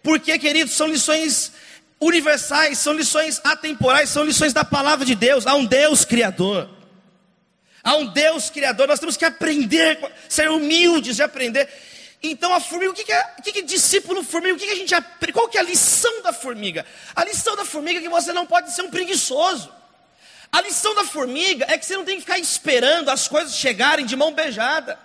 porque, 0.04 0.38
queridos, 0.38 0.74
são 0.76 0.88
lições 0.88 1.52
universais, 2.00 2.80
são 2.80 2.94
lições 2.94 3.42
atemporais, 3.44 4.10
são 4.10 4.24
lições 4.24 4.54
da 4.54 4.66
palavra 4.66 5.06
de 5.06 5.16
Deus. 5.16 5.46
Há 5.48 5.56
um 5.56 5.66
Deus 5.66 6.06
Criador. 6.06 6.70
Há 7.84 7.96
um 7.96 8.08
Deus 8.08 8.50
Criador. 8.50 8.88
Nós 8.88 9.00
temos 9.00 9.18
que 9.18 9.26
aprender, 9.26 10.00
ser 10.30 10.50
humildes 10.50 11.16
de 11.16 11.24
aprender. 11.24 11.68
Então 12.24 12.54
a 12.54 12.60
formiga, 12.60 12.92
o 12.92 12.94
que, 12.94 13.04
que, 13.04 13.12
é, 13.12 13.34
o 13.40 13.42
que, 13.42 13.52
que 13.52 13.60
é 13.60 13.64
discípulo 13.64 14.24
formiga? 14.24 14.56
O 14.56 14.60
que, 14.60 14.68
que 14.68 14.74
a 14.74 14.76
gente 14.76 14.94
aprende? 14.94 15.34
Qual 15.34 15.50
que 15.50 15.58
é 15.58 15.62
a 15.62 15.64
lição 15.64 16.22
da 16.22 16.32
formiga? 16.32 16.86
A 17.16 17.26
lição 17.26 17.56
da 17.56 17.66
formiga 17.66 18.00
é 18.00 18.02
que 18.02 18.10
você 18.10 18.32
não 18.32 18.46
pode 18.46 18.72
ser 18.74 18.84
um 18.84 18.92
preguiçoso. 18.92 19.72
A 20.52 20.62
lição 20.62 20.94
da 20.94 21.04
formiga 21.04 21.66
é 21.68 21.78
que 21.78 21.86
você 21.86 21.96
não 21.96 22.06
tem 22.06 22.16
que 22.16 22.22
ficar 22.22 22.38
esperando 22.38 23.10
as 23.10 23.28
coisas 23.28 23.56
chegarem 23.56 24.06
de 24.06 24.16
mão 24.16 24.34
beijada. 24.34 25.00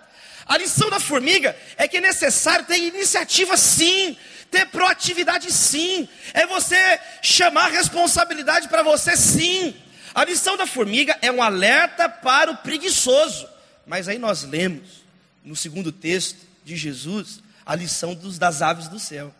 A 0.45 0.59
lição 0.59 0.91
da 0.91 1.01
formiga 1.01 1.57
é 1.77 1.89
que 1.89 1.97
é 1.97 2.01
necessário 2.01 2.67
ter 2.67 2.79
iniciativa 2.79 3.57
sim, 3.57 4.17
ter 4.51 4.67
proatividade 4.67 5.51
sim, 5.53 6.09
é 6.35 6.47
você 6.47 7.01
chamar 7.23 7.69
responsabilidade 7.69 8.69
para 8.69 8.83
você 8.83 9.17
sim. 9.17 9.75
A 10.15 10.25
lição 10.25 10.57
da 10.57 10.67
formiga 10.67 11.17
é 11.23 11.33
um 11.33 11.43
alerta 11.43 12.09
para 12.09 12.51
o 12.51 12.57
preguiçoso. 12.59 13.49
Mas 13.87 14.07
aí 14.07 14.19
nós 14.19 14.43
lemos 14.43 15.05
no 15.43 15.57
segundo 15.57 15.91
texto 15.91 16.46
de 16.67 16.77
Jesus 16.77 17.41
a 17.65 17.77
lição 17.77 18.13
dos, 18.13 18.39
das 18.39 18.61
aves 18.61 18.89
do 18.89 18.99
céu. 18.99 19.33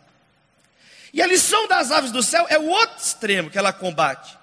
E 1.13 1.21
a 1.21 1.27
lição 1.27 1.67
das 1.67 1.91
aves 1.91 2.11
do 2.11 2.23
céu 2.23 2.45
é 2.49 2.57
o 2.57 2.67
outro 2.67 2.97
extremo 2.97 3.49
que 3.49 3.57
ela 3.57 3.73
combate. 3.73 4.37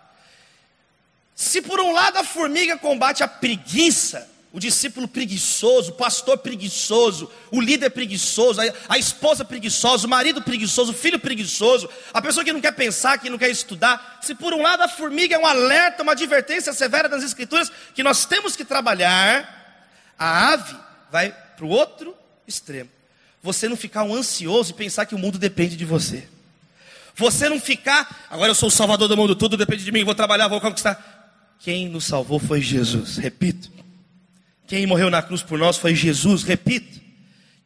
Se 1.34 1.62
por 1.62 1.80
um 1.80 1.92
lado 1.92 2.18
a 2.18 2.24
formiga 2.24 2.76
combate 2.76 3.22
a 3.22 3.28
preguiça, 3.28 4.30
o 4.52 4.60
discípulo 4.60 5.08
preguiçoso, 5.08 5.92
o 5.92 5.94
pastor 5.94 6.38
preguiçoso, 6.38 7.30
o 7.50 7.60
líder 7.60 7.90
preguiçoso, 7.90 8.60
a, 8.88 8.98
esposa 8.98 9.44
preguiçosa, 9.44 10.06
o 10.06 10.10
marido 10.10 10.42
preguiçoso, 10.42 10.92
o 10.92 10.94
filho 10.94 11.18
preguiçoso, 11.18 11.88
a 12.12 12.20
pessoa 12.20 12.44
que 12.44 12.52
não 12.52 12.60
quer 12.60 12.72
pensar, 12.72 13.18
que 13.18 13.30
não 13.30 13.38
quer 13.38 13.50
estudar. 13.50 14.18
Se 14.22 14.34
por 14.34 14.52
um 14.52 14.62
lado 14.62 14.82
a 14.82 14.88
formiga 14.88 15.34
é 15.34 15.38
um 15.38 15.46
alerta, 15.46 16.02
uma 16.02 16.12
advertência 16.12 16.72
severa 16.72 17.08
das 17.08 17.24
Escrituras, 17.24 17.72
que 17.94 18.02
nós 18.02 18.26
temos 18.26 18.54
que 18.54 18.64
trabalhar, 18.64 19.82
a 20.18 20.52
ave 20.52 20.76
vai 21.10 21.32
para 21.32 21.64
o 21.64 21.68
outro 21.68 22.23
extremo. 22.46 22.90
Você 23.42 23.68
não 23.68 23.76
ficar 23.76 24.04
um 24.04 24.14
ansioso 24.14 24.70
e 24.70 24.74
pensar 24.74 25.06
que 25.06 25.14
o 25.14 25.18
mundo 25.18 25.38
depende 25.38 25.76
de 25.76 25.84
você. 25.84 26.26
Você 27.16 27.48
não 27.48 27.60
ficar, 27.60 28.26
agora 28.28 28.50
eu 28.50 28.54
sou 28.54 28.68
o 28.68 28.72
salvador 28.72 29.06
do 29.08 29.16
mundo, 29.16 29.36
tudo 29.36 29.56
depende 29.56 29.84
de 29.84 29.92
mim, 29.92 30.02
vou 30.02 30.14
trabalhar, 30.14 30.48
vou 30.48 30.60
conquistar. 30.60 31.56
Quem 31.60 31.88
nos 31.88 32.04
salvou 32.04 32.38
foi 32.38 32.60
Jesus, 32.60 33.16
repito. 33.16 33.70
Quem 34.66 34.86
morreu 34.86 35.10
na 35.10 35.22
cruz 35.22 35.42
por 35.42 35.58
nós 35.58 35.76
foi 35.76 35.94
Jesus, 35.94 36.42
repito. 36.42 37.00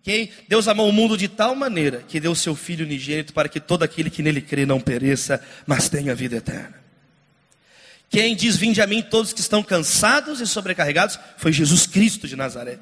Quem 0.03 0.31
Deus 0.49 0.69
amou 0.69 0.89
o 0.89 0.93
mundo 0.93 1.17
de 1.17 1.29
tal 1.29 1.55
maneira 1.55 2.03
que 2.07 2.21
deu 2.21 2.35
seu 2.35 2.55
filho 2.55 2.85
unigênito 2.85 3.33
para 3.33 3.49
que 3.49 3.61
todo 3.61 3.83
aquele 3.83 4.11
que 4.11 4.23
nele 4.23 4.41
crê 4.41 4.67
não 4.67 4.81
pereça, 4.81 5.41
mas 5.67 5.89
tenha 5.89 6.15
vida 6.15 6.37
eterna. 6.37 6.75
Quem 8.11 8.35
diz: 8.35 8.57
Vinde 8.57 8.81
a 8.81 8.87
mim 8.87 9.03
todos 9.03 9.33
que 9.33 9.41
estão 9.41 9.63
cansados 9.63 10.41
e 10.41 10.47
sobrecarregados, 10.47 11.19
foi 11.37 11.53
Jesus 11.53 11.87
Cristo 11.87 12.27
de 12.27 12.37
Nazaré. 12.37 12.79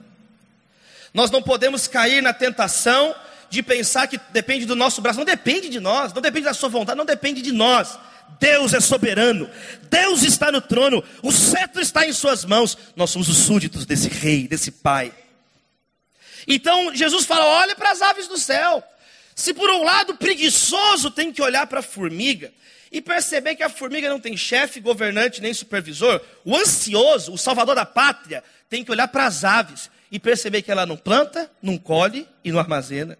Nós 1.13 1.31
não 1.31 1.43
podemos 1.43 1.87
cair 1.87 2.23
na 2.23 2.33
tentação 2.33 3.15
de 3.49 3.63
pensar 3.63 4.07
que 4.07 4.19
depende 4.31 4.67
do 4.67 4.75
nosso 4.75 5.01
braço, 5.01 5.19
não 5.19 5.25
depende 5.25 5.69
de 5.69 5.81
nós, 5.81 6.13
não 6.13 6.21
depende 6.21 6.45
da 6.45 6.55
sua 6.55 6.69
vontade, 6.69 6.99
não 6.99 7.05
depende 7.05 7.43
de 7.43 7.53
nós. 7.53 7.99
Deus 8.41 8.75
é 8.75 8.81
soberano, 8.81 9.49
Deus 9.89 10.23
está 10.23 10.51
no 10.51 10.61
trono, 10.61 11.03
o 11.23 11.31
cetro 11.31 11.81
está 11.81 12.07
em 12.07 12.13
Suas 12.13 12.45
mãos. 12.45 12.77
Nós 12.97 13.11
somos 13.11 13.29
os 13.29 13.39
súditos 13.39 13.87
desse 13.87 14.09
rei, 14.09 14.49
desse 14.49 14.71
pai. 14.71 15.13
Então 16.47 16.95
Jesus 16.95 17.25
fala: 17.25 17.45
olha 17.45 17.75
para 17.75 17.91
as 17.91 18.03
aves 18.03 18.29
do 18.29 18.37
céu. 18.37 18.83
Se 19.35 19.53
por 19.53 19.69
um 19.71 19.85
lado 19.85 20.17
preguiçoso 20.17 21.11
tem 21.11 21.31
que 21.31 21.43
olhar 21.43 21.67
para 21.67 21.81
a 21.81 21.83
formiga 21.83 22.53
e 22.91 23.03
perceber 23.03 23.55
que 23.55 23.63
a 23.63 23.69
formiga 23.69 24.09
não 24.09 24.19
tem 24.19 24.35
chefe, 24.37 24.81
governante 24.81 25.43
nem 25.43 25.53
supervisor, 25.53 26.21
o 26.43 26.57
ansioso, 26.57 27.33
o 27.33 27.39
salvador 27.39 27.75
da 27.75 27.85
pátria, 27.85 28.43
tem 28.71 28.83
que 28.83 28.91
olhar 28.91 29.09
para 29.09 29.27
as 29.27 29.45
aves 29.45 29.91
e 30.11 30.19
perceber 30.19 30.63
que 30.63 30.71
ela 30.71 30.87
não 30.87 30.97
planta, 30.97 31.51
não 31.63 31.77
colhe 31.77 32.27
e 32.45 32.53
não 32.53 32.59
armazena. 32.59 33.19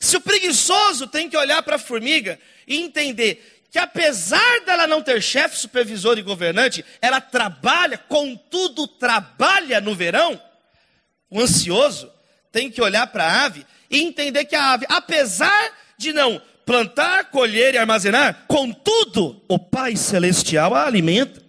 Se 0.00 0.16
o 0.16 0.20
preguiçoso 0.20 1.06
tem 1.06 1.28
que 1.28 1.36
olhar 1.36 1.62
para 1.62 1.76
a 1.76 1.78
formiga 1.78 2.38
e 2.66 2.76
entender 2.76 3.64
que 3.70 3.78
apesar 3.78 4.60
dela 4.64 4.86
não 4.86 5.02
ter 5.02 5.22
chefe, 5.22 5.58
supervisor 5.58 6.18
e 6.18 6.22
governante, 6.22 6.84
ela 7.00 7.20
trabalha, 7.20 7.98
contudo 7.98 8.86
trabalha 8.86 9.80
no 9.80 9.94
verão. 9.94 10.40
O 11.30 11.40
ansioso 11.40 12.10
tem 12.52 12.70
que 12.70 12.80
olhar 12.80 13.06
para 13.08 13.24
a 13.24 13.44
ave 13.44 13.66
e 13.90 14.00
entender 14.00 14.44
que 14.44 14.56
a 14.56 14.72
ave, 14.72 14.86
apesar 14.88 15.72
de 15.98 16.12
não 16.12 16.40
plantar, 16.64 17.26
colher 17.30 17.74
e 17.74 17.78
armazenar, 17.78 18.44
contudo, 18.48 19.40
o 19.48 19.58
Pai 19.58 19.94
Celestial 19.96 20.74
a 20.74 20.84
alimenta. 20.86 21.45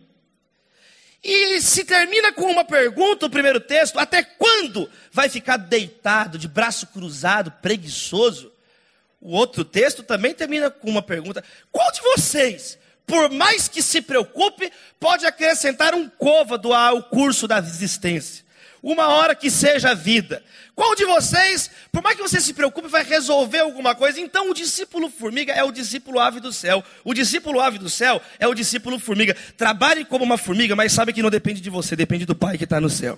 E 1.30 1.60
se 1.62 1.84
termina 1.84 2.32
com 2.32 2.50
uma 2.50 2.64
pergunta, 2.64 3.26
o 3.26 3.30
primeiro 3.30 3.60
texto: 3.60 4.00
até 4.00 4.24
quando 4.24 4.90
vai 5.12 5.28
ficar 5.28 5.58
deitado, 5.58 6.38
de 6.38 6.48
braço 6.48 6.88
cruzado, 6.88 7.52
preguiçoso? 7.52 8.50
O 9.20 9.36
outro 9.36 9.66
texto 9.66 10.04
também 10.04 10.34
termina 10.34 10.72
com 10.72 10.90
uma 10.90 11.02
pergunta: 11.02 11.44
qual 11.70 11.92
de 11.92 12.00
vocês, 12.00 12.80
por 13.06 13.30
mais 13.30 13.68
que 13.68 13.82
se 13.82 14.02
preocupe, 14.02 14.72
pode 15.02 15.26
acrescentar 15.26 15.94
um 15.94 16.08
côvado 16.08 16.74
ao 16.74 17.04
curso 17.04 17.46
da 17.46 17.60
existência? 17.60 18.47
Uma 18.82 19.08
hora 19.08 19.36
que 19.36 19.50
seja 19.50 19.92
a 19.92 19.94
vida. 19.94 20.44
Qual 20.76 20.96
de 20.96 21.06
vocês, 21.06 21.72
por 21.92 22.04
mais 22.04 22.16
que 22.16 22.22
você 22.22 22.40
se 22.40 22.54
preocupe, 22.54 22.88
vai 22.88 23.04
resolver 23.04 23.60
alguma 23.60 23.96
coisa? 23.96 24.20
Então, 24.22 24.52
o 24.52 24.54
discípulo 24.54 25.10
formiga 25.10 25.52
é 25.52 25.64
o 25.64 25.72
discípulo 25.72 26.20
ave 26.20 26.40
do 26.40 26.54
céu. 26.54 26.84
O 27.04 27.14
discípulo 27.14 27.60
ave 27.60 27.80
do 27.80 27.90
céu 27.90 28.22
é 28.38 28.48
o 28.48 28.54
discípulo 28.54 29.00
formiga. 29.00 29.36
Trabalhe 29.58 30.06
como 30.06 30.24
uma 30.24 30.38
formiga, 30.38 30.76
mas 30.76 30.92
sabe 30.92 31.14
que 31.14 31.24
não 31.24 31.32
depende 31.32 31.62
de 31.62 31.70
você, 31.70 31.96
depende 31.96 32.26
do 32.26 32.36
Pai 32.36 32.58
que 32.58 32.64
está 32.64 32.80
no 32.80 32.90
céu. 32.90 33.18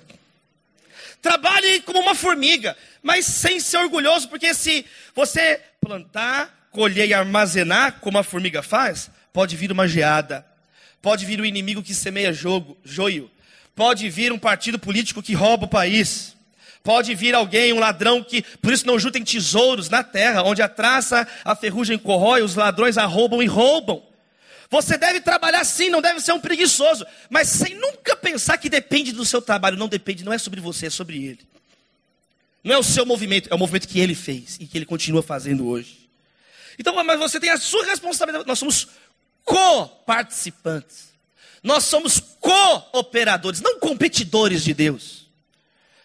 Trabalhe 1.21 1.81
como 1.81 1.99
uma 1.99 2.15
formiga, 2.15 2.77
mas 3.03 3.25
sem 3.25 3.59
ser 3.59 3.77
orgulhoso, 3.77 4.29
porque 4.29 4.53
se 4.53 4.85
você 5.13 5.59
plantar, 5.81 6.69
colher 6.71 7.09
e 7.09 7.13
armazenar, 7.13 7.99
como 7.99 8.17
a 8.17 8.23
formiga 8.23 8.63
faz, 8.63 9.11
pode 9.33 9.57
vir 9.57 9.69
uma 9.69 9.85
geada, 9.85 10.45
pode 11.01 11.25
vir 11.25 11.39
o 11.39 11.43
um 11.43 11.45
inimigo 11.45 11.83
que 11.83 11.93
semeia 11.93 12.31
jogo, 12.31 12.77
joio, 12.85 13.29
pode 13.79 14.09
vir 14.09 14.33
um 14.33 14.37
partido 14.37 14.77
político 14.77 15.23
que 15.23 15.33
rouba 15.33 15.63
o 15.63 15.69
país, 15.69 16.35
pode 16.83 17.15
vir 17.15 17.33
alguém, 17.33 17.71
um 17.71 17.79
ladrão 17.79 18.21
que, 18.21 18.41
por 18.41 18.73
isso 18.73 18.85
não 18.85 18.99
juntem 18.99 19.23
tesouros 19.23 19.87
na 19.87 20.03
terra, 20.03 20.43
onde 20.43 20.61
a 20.61 20.67
traça, 20.67 21.25
a 21.45 21.55
ferrugem 21.55 21.97
corrói, 21.97 22.41
os 22.41 22.55
ladrões 22.55 22.97
a 22.97 23.05
roubam 23.05 23.41
e 23.41 23.45
roubam. 23.45 24.03
Você 24.69 24.97
deve 24.97 25.21
trabalhar 25.21 25.63
sim, 25.63 25.89
não 25.89 26.01
deve 26.01 26.19
ser 26.19 26.33
um 26.33 26.41
preguiçoso, 26.41 27.05
mas 27.29 27.47
sem 27.47 27.73
nunca 27.75 28.17
pensar 28.17 28.57
que 28.57 28.67
depende 28.67 29.13
do 29.13 29.23
seu 29.23 29.41
trabalho. 29.41 29.77
Não 29.77 29.87
depende, 29.87 30.25
não 30.25 30.33
é 30.33 30.37
sobre 30.37 30.59
você, 30.59 30.87
é 30.87 30.89
sobre 30.89 31.15
ele. 31.15 31.39
Não 32.61 32.75
é 32.75 32.77
o 32.77 32.83
seu 32.83 33.05
movimento, 33.05 33.47
é 33.49 33.55
o 33.55 33.57
movimento 33.57 33.87
que 33.87 34.01
ele 34.01 34.13
fez 34.13 34.57
e 34.59 34.67
que 34.67 34.77
ele 34.77 34.85
continua 34.85 35.23
fazendo 35.23 35.65
hoje. 35.65 36.09
Então, 36.77 37.01
mas 37.01 37.17
você 37.17 37.39
tem 37.39 37.49
a 37.49 37.57
sua 37.57 37.85
responsabilidade. 37.85 38.45
Nós 38.45 38.59
somos 38.59 38.89
co-participantes. 39.45 41.08
Nós 41.63 41.83
somos 41.83 42.19
co-operadores, 42.39 43.61
não 43.61 43.79
competidores 43.79 44.63
de 44.63 44.73
Deus. 44.73 45.27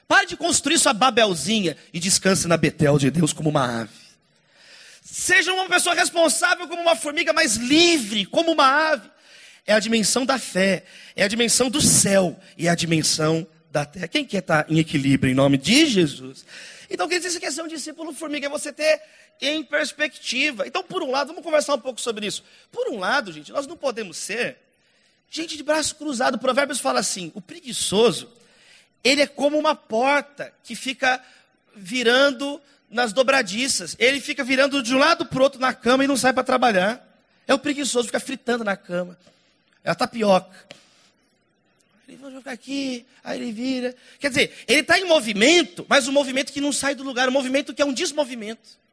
Pare 0.06 0.26
de 0.26 0.36
construir 0.36 0.78
sua 0.78 0.92
Babelzinha 0.92 1.76
e 1.92 1.98
descanse 1.98 2.46
na 2.46 2.56
Betel 2.56 2.98
de 2.98 3.10
Deus 3.10 3.32
como 3.32 3.48
uma 3.48 3.82
ave. 3.82 4.04
Seja 5.02 5.52
uma 5.52 5.68
pessoa 5.68 5.94
responsável 5.94 6.66
como 6.66 6.82
uma 6.82 6.96
formiga, 6.96 7.32
mas 7.32 7.56
livre 7.56 8.26
como 8.26 8.52
uma 8.52 8.92
ave. 8.92 9.08
É 9.66 9.72
a 9.72 9.78
dimensão 9.78 10.26
da 10.26 10.38
fé, 10.38 10.84
é 11.16 11.24
a 11.24 11.28
dimensão 11.28 11.70
do 11.70 11.80
céu 11.80 12.38
e 12.58 12.66
é 12.66 12.70
a 12.70 12.74
dimensão 12.74 13.46
da 13.70 13.84
terra. 13.84 14.08
Quem 14.08 14.24
quer 14.24 14.38
estar 14.38 14.66
em 14.68 14.78
equilíbrio 14.78 15.30
em 15.30 15.34
nome 15.34 15.56
de 15.56 15.86
Jesus? 15.86 16.44
Então, 16.90 17.08
quer 17.08 17.16
dizer, 17.16 17.30
você 17.30 17.40
quer 17.40 17.52
ser 17.52 17.62
um 17.62 17.68
discípulo 17.68 18.12
formiga, 18.12 18.46
é 18.46 18.50
você 18.50 18.72
ter 18.72 19.00
em 19.40 19.64
perspectiva. 19.64 20.66
Então, 20.66 20.82
por 20.82 21.02
um 21.02 21.10
lado, 21.10 21.28
vamos 21.28 21.42
conversar 21.42 21.74
um 21.74 21.80
pouco 21.80 22.00
sobre 22.00 22.26
isso. 22.26 22.44
Por 22.70 22.88
um 22.88 22.98
lado, 22.98 23.32
gente, 23.32 23.50
nós 23.52 23.66
não 23.66 23.76
podemos 23.76 24.16
ser 24.16 24.58
gente 25.34 25.56
de 25.56 25.62
braço 25.62 25.96
cruzado. 25.96 26.38
Provérbios 26.38 26.78
fala 26.78 27.00
assim: 27.00 27.32
o 27.34 27.40
preguiçoso, 27.40 28.30
ele 29.02 29.20
é 29.20 29.26
como 29.26 29.58
uma 29.58 29.74
porta 29.74 30.52
que 30.62 30.76
fica 30.76 31.20
virando 31.74 32.60
nas 32.88 33.12
dobradiças. 33.12 33.96
Ele 33.98 34.20
fica 34.20 34.44
virando 34.44 34.82
de 34.82 34.94
um 34.94 34.98
lado 34.98 35.26
para 35.26 35.40
o 35.40 35.42
outro 35.42 35.60
na 35.60 35.74
cama 35.74 36.04
e 36.04 36.06
não 36.06 36.16
sai 36.16 36.32
para 36.32 36.44
trabalhar. 36.44 37.04
É 37.46 37.52
o 37.52 37.58
preguiçoso, 37.58 38.06
fica 38.06 38.20
fritando 38.20 38.62
na 38.62 38.76
cama. 38.76 39.18
É 39.82 39.90
a 39.90 39.94
tapioca. 39.94 40.56
Ele 42.06 42.16
vai 42.18 42.30
jogar 42.30 42.52
aqui, 42.52 43.04
aí 43.24 43.40
ele 43.40 43.50
vira. 43.50 43.94
Quer 44.20 44.28
dizer, 44.28 44.64
ele 44.68 44.80
está 44.80 44.98
em 44.98 45.04
movimento, 45.04 45.84
mas 45.88 46.06
um 46.06 46.12
movimento 46.12 46.52
que 46.52 46.60
não 46.60 46.72
sai 46.72 46.94
do 46.94 47.02
lugar, 47.02 47.28
um 47.28 47.32
movimento 47.32 47.74
que 47.74 47.82
é 47.82 47.84
um 47.84 47.92
desmovimento. 47.92 48.83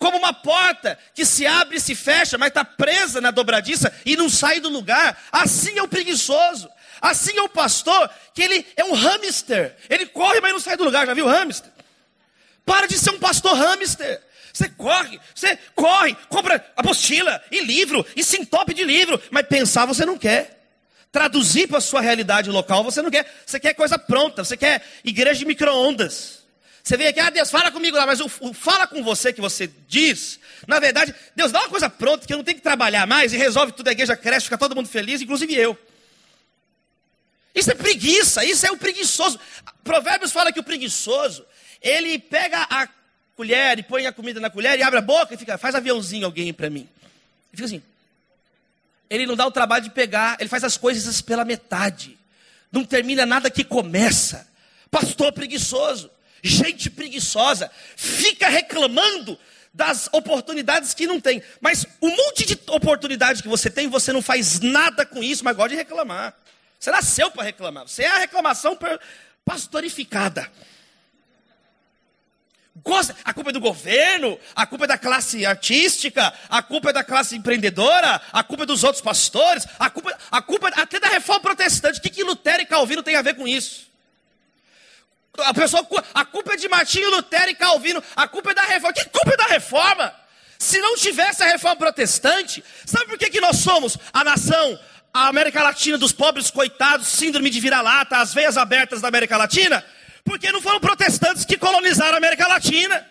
Como 0.00 0.16
uma 0.16 0.32
porta 0.32 0.98
que 1.14 1.26
se 1.26 1.46
abre 1.46 1.76
e 1.76 1.80
se 1.80 1.94
fecha, 1.94 2.38
mas 2.38 2.48
está 2.48 2.64
presa 2.64 3.20
na 3.20 3.30
dobradiça 3.30 3.92
e 4.06 4.16
não 4.16 4.30
sai 4.30 4.58
do 4.58 4.70
lugar. 4.70 5.22
Assim 5.30 5.78
é 5.78 5.82
o 5.82 5.88
preguiçoso. 5.88 6.70
Assim 7.02 7.36
é 7.36 7.42
o 7.42 7.50
pastor, 7.50 8.10
que 8.34 8.42
ele 8.42 8.66
é 8.76 8.84
um 8.84 8.94
hamster. 8.94 9.76
Ele 9.90 10.06
corre, 10.06 10.40
mas 10.40 10.52
não 10.52 10.58
sai 10.58 10.78
do 10.78 10.84
lugar. 10.84 11.06
Já 11.06 11.12
viu 11.12 11.26
hamster? 11.26 11.70
Para 12.64 12.88
de 12.88 12.98
ser 12.98 13.10
um 13.10 13.18
pastor 13.18 13.54
hamster. 13.54 14.22
Você 14.54 14.70
corre, 14.70 15.20
você 15.34 15.58
corre, 15.74 16.16
compra 16.30 16.64
apostila 16.76 17.42
e 17.50 17.60
livro, 17.60 18.04
e 18.16 18.24
se 18.24 18.40
entope 18.40 18.74
de 18.74 18.82
livro, 18.84 19.22
mas 19.30 19.46
pensar 19.46 19.84
você 19.84 20.06
não 20.06 20.16
quer. 20.16 20.64
Traduzir 21.12 21.68
para 21.68 21.78
a 21.78 21.82
sua 21.82 22.00
realidade 22.00 22.48
local 22.48 22.82
você 22.82 23.02
não 23.02 23.10
quer. 23.10 23.30
Você 23.44 23.60
quer 23.60 23.74
coisa 23.74 23.98
pronta, 23.98 24.44
você 24.44 24.56
quer 24.56 24.82
igreja 25.04 25.40
de 25.40 25.44
micro-ondas. 25.44 26.39
Você 26.90 26.96
vem 26.96 27.06
aqui, 27.06 27.20
ah, 27.20 27.30
Deus, 27.30 27.52
fala 27.52 27.70
comigo 27.70 27.96
lá, 27.96 28.04
mas 28.04 28.18
o, 28.18 28.28
o, 28.40 28.52
fala 28.52 28.84
com 28.84 29.00
você 29.00 29.32
que 29.32 29.40
você 29.40 29.70
diz, 29.86 30.40
na 30.66 30.80
verdade, 30.80 31.14
Deus 31.36 31.52
dá 31.52 31.60
uma 31.60 31.68
coisa 31.68 31.88
pronta 31.88 32.26
que 32.26 32.32
eu 32.32 32.36
não 32.36 32.42
tenho 32.42 32.56
que 32.56 32.64
trabalhar 32.64 33.06
mais 33.06 33.32
e 33.32 33.36
resolve 33.36 33.70
tudo, 33.70 33.86
a 33.86 33.92
igreja 33.92 34.16
cresce, 34.16 34.46
fica 34.46 34.58
todo 34.58 34.74
mundo 34.74 34.88
feliz, 34.88 35.22
inclusive 35.22 35.54
eu. 35.54 35.78
Isso 37.54 37.70
é 37.70 37.76
preguiça, 37.76 38.44
isso 38.44 38.66
é 38.66 38.72
o 38.72 38.76
preguiçoso. 38.76 39.38
Provérbios 39.84 40.32
fala 40.32 40.52
que 40.52 40.58
o 40.58 40.64
preguiçoso, 40.64 41.46
ele 41.80 42.18
pega 42.18 42.66
a 42.68 42.88
colher 43.36 43.78
e 43.78 43.84
põe 43.84 44.08
a 44.08 44.12
comida 44.12 44.40
na 44.40 44.50
colher 44.50 44.76
e 44.76 44.82
abre 44.82 44.98
a 44.98 45.02
boca 45.02 45.32
e 45.32 45.36
fica, 45.36 45.56
faz 45.56 45.76
aviãozinho 45.76 46.26
alguém 46.26 46.52
para 46.52 46.68
mim. 46.68 46.88
E 47.52 47.56
fica 47.56 47.66
assim. 47.66 47.80
Ele 49.08 49.26
não 49.26 49.36
dá 49.36 49.46
o 49.46 49.52
trabalho 49.52 49.84
de 49.84 49.90
pegar, 49.90 50.38
ele 50.40 50.48
faz 50.48 50.64
as 50.64 50.76
coisas 50.76 51.20
pela 51.20 51.44
metade. 51.44 52.18
Não 52.72 52.84
termina 52.84 53.24
nada 53.24 53.48
que 53.48 53.62
começa. 53.62 54.44
Pastor 54.90 55.32
preguiçoso, 55.32 56.10
gente 56.42 56.90
preguiçosa, 56.90 57.70
fica 57.96 58.48
reclamando 58.48 59.38
das 59.72 60.08
oportunidades 60.12 60.94
que 60.94 61.06
não 61.06 61.20
tem. 61.20 61.42
Mas 61.60 61.86
o 62.00 62.08
monte 62.08 62.44
de 62.44 62.58
oportunidade 62.68 63.42
que 63.42 63.48
você 63.48 63.70
tem, 63.70 63.88
você 63.88 64.12
não 64.12 64.22
faz 64.22 64.60
nada 64.60 65.06
com 65.06 65.22
isso, 65.22 65.44
mas 65.44 65.56
gosta 65.56 65.70
de 65.70 65.76
reclamar. 65.76 66.34
Você 66.78 66.90
nasceu 66.90 67.30
para 67.30 67.44
reclamar. 67.44 67.86
Você 67.86 68.02
é 68.02 68.08
a 68.08 68.18
reclamação 68.18 68.76
pastorificada. 69.44 70.50
Gosta, 72.82 73.14
a 73.24 73.34
culpa 73.34 73.50
é 73.50 73.52
do 73.52 73.60
governo, 73.60 74.38
a 74.54 74.64
culpa 74.64 74.84
é 74.84 74.88
da 74.88 74.96
classe 74.96 75.44
artística, 75.44 76.32
a 76.48 76.62
culpa 76.62 76.90
é 76.90 76.92
da 76.92 77.04
classe 77.04 77.36
empreendedora, 77.36 78.22
a 78.32 78.42
culpa 78.42 78.62
é 78.62 78.66
dos 78.66 78.84
outros 78.84 79.02
pastores, 79.02 79.66
a 79.78 79.90
culpa, 79.90 80.16
a 80.30 80.40
culpa 80.40 80.68
até 80.68 80.98
da 80.98 81.08
reforma 81.08 81.40
protestante. 81.40 81.98
O 81.98 82.02
que, 82.02 82.08
que 82.08 82.24
Lutero 82.24 82.62
e 82.62 82.66
Calvino 82.66 83.02
tem 83.02 83.16
a 83.16 83.22
ver 83.22 83.34
com 83.34 83.46
isso? 83.46 83.89
A 85.38 85.54
pessoa, 85.54 85.86
a 86.12 86.24
culpa 86.24 86.54
é 86.54 86.56
de 86.56 86.68
Martinho 86.68 87.10
Lutero 87.10 87.50
e 87.50 87.54
Calvino, 87.54 88.02
a 88.16 88.26
culpa 88.26 88.50
é 88.50 88.54
da 88.54 88.62
reforma. 88.62 88.92
Que 88.92 89.04
culpa 89.06 89.32
é 89.32 89.36
da 89.36 89.44
reforma? 89.44 90.14
Se 90.58 90.78
não 90.80 90.96
tivesse 90.96 91.42
a 91.42 91.46
reforma 91.46 91.76
protestante, 91.76 92.62
sabe 92.84 93.06
por 93.06 93.18
que, 93.18 93.30
que 93.30 93.40
nós 93.40 93.58
somos 93.58 93.96
a 94.12 94.22
nação, 94.22 94.78
a 95.14 95.28
América 95.28 95.62
Latina 95.62 95.96
dos 95.96 96.12
pobres 96.12 96.50
coitados, 96.50 97.06
síndrome 97.08 97.48
de 97.48 97.60
vira-lata, 97.60 98.18
as 98.18 98.34
veias 98.34 98.58
abertas 98.58 99.00
da 99.00 99.08
América 99.08 99.36
Latina? 99.36 99.84
Porque 100.24 100.52
não 100.52 100.60
foram 100.60 100.80
protestantes 100.80 101.44
que 101.44 101.56
colonizaram 101.56 102.14
a 102.14 102.18
América 102.18 102.46
Latina. 102.46 103.06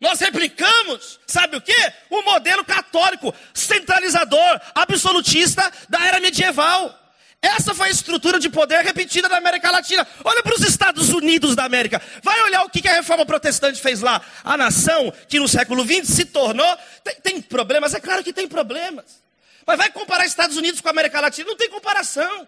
Nós 0.00 0.18
replicamos, 0.20 1.20
sabe 1.26 1.56
o 1.56 1.60
que? 1.60 1.92
O 2.10 2.22
modelo 2.22 2.64
católico, 2.64 3.32
centralizador, 3.54 4.60
absolutista 4.74 5.70
da 5.88 6.04
era 6.06 6.18
medieval. 6.18 6.98
Essa 7.42 7.74
foi 7.74 7.88
a 7.88 7.90
estrutura 7.90 8.38
de 8.38 8.48
poder 8.48 8.84
repetida 8.84 9.28
na 9.28 9.36
América 9.36 9.68
Latina. 9.68 10.06
Olha 10.22 10.44
para 10.44 10.54
os 10.54 10.62
Estados 10.62 11.08
Unidos 11.08 11.56
da 11.56 11.64
América. 11.64 12.00
Vai 12.22 12.40
olhar 12.42 12.62
o 12.62 12.70
que 12.70 12.86
a 12.88 12.94
reforma 12.94 13.26
protestante 13.26 13.80
fez 13.80 14.00
lá. 14.00 14.22
A 14.44 14.56
nação 14.56 15.12
que 15.28 15.40
no 15.40 15.48
século 15.48 15.84
XX 15.84 16.06
se 16.06 16.24
tornou. 16.24 16.78
Tem, 17.02 17.14
tem 17.16 17.42
problemas? 17.42 17.94
É 17.94 18.00
claro 18.00 18.22
que 18.22 18.32
tem 18.32 18.46
problemas. 18.46 19.20
Mas 19.66 19.76
vai 19.76 19.90
comparar 19.90 20.24
Estados 20.24 20.56
Unidos 20.56 20.80
com 20.80 20.86
a 20.86 20.92
América 20.92 21.20
Latina? 21.20 21.48
Não 21.48 21.56
tem 21.56 21.68
comparação. 21.68 22.46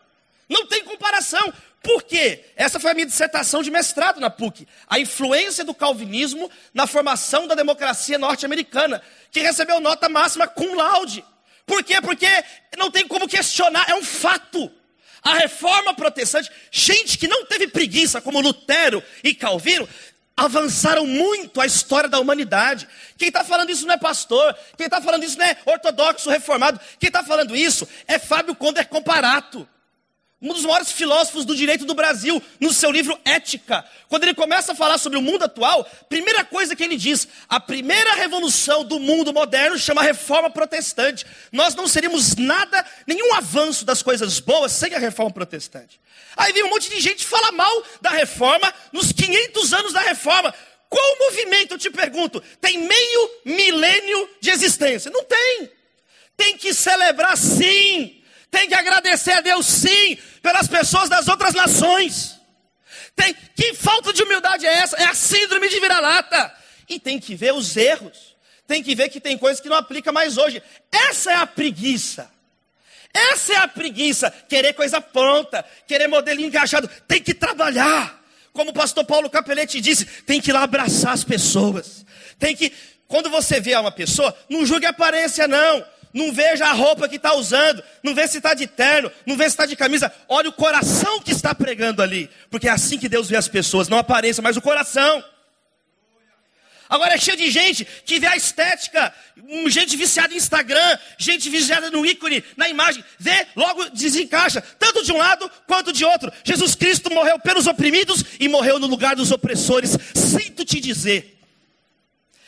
Não 0.48 0.64
tem 0.66 0.84
comparação. 0.84 1.52
Por 1.82 2.04
quê? 2.04 2.44
Essa 2.54 2.78
foi 2.78 2.92
a 2.92 2.94
minha 2.94 3.06
dissertação 3.06 3.64
de 3.64 3.72
mestrado 3.72 4.20
na 4.20 4.30
PUC. 4.30 4.66
A 4.86 5.00
influência 5.00 5.64
do 5.64 5.74
calvinismo 5.74 6.48
na 6.72 6.86
formação 6.86 7.48
da 7.48 7.56
democracia 7.56 8.16
norte-americana, 8.16 9.02
que 9.30 9.40
recebeu 9.40 9.80
nota 9.80 10.08
máxima 10.08 10.46
cum 10.46 10.76
laude. 10.76 11.24
Por 11.66 11.82
quê? 11.82 12.00
Porque 12.00 12.28
não 12.78 12.90
tem 12.90 13.08
como 13.08 13.28
questionar, 13.28 13.88
é 13.90 13.94
um 13.94 14.02
fato. 14.04 14.70
A 15.24 15.34
reforma 15.34 15.94
protestante, 15.94 16.50
gente 16.70 17.16
que 17.16 17.26
não 17.26 17.46
teve 17.46 17.66
preguiça, 17.66 18.20
como 18.20 18.40
Lutero 18.40 19.02
e 19.22 19.34
Calvino, 19.34 19.88
avançaram 20.36 21.06
muito 21.06 21.60
a 21.60 21.66
história 21.66 22.08
da 22.08 22.20
humanidade. 22.20 22.86
Quem 23.16 23.28
está 23.28 23.42
falando 23.42 23.70
isso 23.70 23.86
não 23.86 23.94
é 23.94 23.98
pastor, 23.98 24.54
quem 24.76 24.84
está 24.84 25.00
falando 25.00 25.24
isso 25.24 25.38
não 25.38 25.46
é 25.46 25.56
ortodoxo 25.64 26.28
reformado, 26.28 26.78
quem 26.98 27.08
está 27.08 27.24
falando 27.24 27.56
isso 27.56 27.88
é 28.06 28.18
Fábio 28.18 28.54
Conder 28.54 28.86
Comparato 28.86 29.66
um 30.50 30.52
dos 30.52 30.64
maiores 30.64 30.92
filósofos 30.92 31.46
do 31.46 31.56
direito 31.56 31.86
do 31.86 31.94
Brasil, 31.94 32.40
no 32.60 32.70
seu 32.70 32.90
livro 32.90 33.18
Ética. 33.24 33.82
Quando 34.08 34.24
ele 34.24 34.34
começa 34.34 34.72
a 34.72 34.74
falar 34.74 34.98
sobre 34.98 35.18
o 35.18 35.22
mundo 35.22 35.42
atual, 35.44 35.88
primeira 36.06 36.44
coisa 36.44 36.76
que 36.76 36.84
ele 36.84 36.96
diz: 36.98 37.26
a 37.48 37.58
primeira 37.58 38.12
revolução 38.14 38.84
do 38.84 39.00
mundo 39.00 39.32
moderno 39.32 39.78
chama 39.78 40.02
reforma 40.02 40.50
protestante. 40.50 41.24
Nós 41.50 41.74
não 41.74 41.88
seríamos 41.88 42.36
nada, 42.36 42.84
nenhum 43.06 43.32
avanço 43.32 43.86
das 43.86 44.02
coisas 44.02 44.38
boas 44.38 44.72
sem 44.72 44.94
a 44.94 44.98
reforma 44.98 45.30
protestante. 45.30 45.98
Aí 46.36 46.52
vem 46.52 46.64
um 46.64 46.70
monte 46.70 46.90
de 46.90 47.00
gente 47.00 47.24
falar 47.24 47.52
mal 47.52 47.82
da 48.02 48.10
reforma 48.10 48.72
nos 48.92 49.12
500 49.12 49.72
anos 49.72 49.92
da 49.94 50.00
reforma. 50.00 50.54
Qual 50.90 51.18
movimento, 51.18 51.72
eu 51.74 51.78
te 51.78 51.90
pergunto, 51.90 52.42
tem 52.60 52.78
meio 52.78 53.30
milênio 53.46 54.28
de 54.40 54.50
existência? 54.50 55.10
Não 55.10 55.24
tem. 55.24 55.70
Tem 56.36 56.58
que 56.58 56.74
celebrar 56.74 57.36
sim 57.38 58.22
tem 58.54 58.68
que 58.68 58.74
agradecer 58.74 59.32
a 59.32 59.40
Deus 59.40 59.66
sim, 59.66 60.16
pelas 60.40 60.68
pessoas 60.68 61.08
das 61.08 61.26
outras 61.26 61.54
nações. 61.54 62.38
Tem, 63.16 63.34
que 63.56 63.74
falta 63.74 64.12
de 64.12 64.22
humildade 64.22 64.64
é 64.64 64.74
essa? 64.74 64.96
É 64.96 65.06
a 65.06 65.14
síndrome 65.14 65.68
de 65.68 65.80
vira-lata. 65.80 66.54
E 66.88 67.00
tem 67.00 67.18
que 67.18 67.34
ver 67.34 67.52
os 67.52 67.76
erros. 67.76 68.36
Tem 68.64 68.80
que 68.80 68.94
ver 68.94 69.08
que 69.08 69.20
tem 69.20 69.36
coisas 69.36 69.60
que 69.60 69.68
não 69.68 69.76
aplica 69.76 70.12
mais 70.12 70.38
hoje. 70.38 70.62
Essa 70.92 71.32
é 71.32 71.34
a 71.34 71.46
preguiça. 71.46 72.30
Essa 73.12 73.54
é 73.54 73.56
a 73.56 73.66
preguiça. 73.66 74.30
Querer 74.48 74.72
coisa 74.72 75.00
pronta, 75.00 75.64
querer 75.84 76.06
modelo 76.06 76.40
encaixado. 76.40 76.88
Tem 77.08 77.20
que 77.20 77.34
trabalhar. 77.34 78.22
Como 78.52 78.70
o 78.70 78.74
pastor 78.74 79.04
Paulo 79.04 79.28
Capelete 79.28 79.80
disse, 79.80 80.04
tem 80.22 80.40
que 80.40 80.50
ir 80.50 80.52
lá 80.52 80.62
abraçar 80.62 81.12
as 81.12 81.24
pessoas. 81.24 82.06
Tem 82.38 82.54
que, 82.54 82.72
quando 83.08 83.28
você 83.28 83.58
vê 83.58 83.74
uma 83.74 83.90
pessoa, 83.90 84.36
não 84.48 84.64
julgue 84.64 84.86
a 84.86 84.90
aparência, 84.90 85.48
não 85.48 85.84
não 86.14 86.32
veja 86.32 86.66
a 86.66 86.72
roupa 86.72 87.08
que 87.08 87.16
está 87.16 87.34
usando, 87.34 87.82
não 88.00 88.14
vê 88.14 88.26
se 88.28 88.36
está 88.36 88.54
de 88.54 88.68
terno, 88.68 89.10
não 89.26 89.36
vê 89.36 89.44
se 89.44 89.50
está 89.50 89.66
de 89.66 89.74
camisa, 89.74 90.10
olha 90.28 90.48
o 90.48 90.52
coração 90.52 91.20
que 91.20 91.32
está 91.32 91.52
pregando 91.52 92.00
ali, 92.00 92.30
porque 92.48 92.68
é 92.68 92.70
assim 92.70 92.96
que 92.96 93.08
Deus 93.08 93.28
vê 93.28 93.36
as 93.36 93.48
pessoas, 93.48 93.88
não 93.88 93.98
a 93.98 94.00
aparência, 94.00 94.40
mas 94.40 94.56
o 94.56 94.62
coração. 94.62 95.22
Agora 96.88 97.14
é 97.14 97.18
cheio 97.18 97.36
de 97.36 97.50
gente 97.50 97.84
que 98.04 98.20
vê 98.20 98.26
a 98.26 98.36
estética, 98.36 99.12
gente 99.66 99.96
viciada 99.96 100.32
em 100.32 100.36
Instagram, 100.36 100.98
gente 101.18 101.50
viciada 101.50 101.90
no 101.90 102.06
ícone, 102.06 102.44
na 102.56 102.68
imagem, 102.68 103.02
vê, 103.18 103.46
logo 103.56 103.90
desencaixa, 103.90 104.62
tanto 104.78 105.02
de 105.02 105.10
um 105.10 105.16
lado 105.16 105.50
quanto 105.66 105.92
de 105.92 106.04
outro. 106.04 106.30
Jesus 106.44 106.76
Cristo 106.76 107.12
morreu 107.12 107.38
pelos 107.40 107.66
oprimidos 107.66 108.24
e 108.38 108.48
morreu 108.48 108.78
no 108.78 108.86
lugar 108.86 109.16
dos 109.16 109.32
opressores. 109.32 109.96
Sinto 110.14 110.64
te 110.64 110.78
dizer, 110.78 111.33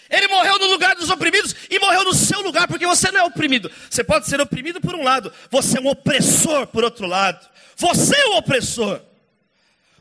ele 0.08 0.28
morreu 0.28 0.58
no 0.58 0.66
lugar 0.66 0.94
dos 0.94 1.10
oprimidos 1.10 1.54
e 1.68 1.78
morreu 1.78 2.04
no 2.04 2.14
seu 2.14 2.40
lugar, 2.40 2.68
porque 2.68 2.86
você 2.86 3.10
não 3.10 3.20
é 3.20 3.24
oprimido. 3.24 3.70
Você 3.90 4.04
pode 4.04 4.26
ser 4.26 4.40
oprimido 4.40 4.80
por 4.80 4.94
um 4.94 5.02
lado, 5.02 5.32
você 5.50 5.78
é 5.78 5.80
um 5.80 5.88
opressor 5.88 6.66
por 6.68 6.84
outro 6.84 7.06
lado. 7.06 7.46
Você 7.76 8.16
é 8.16 8.26
o 8.26 8.36
opressor. 8.36 9.00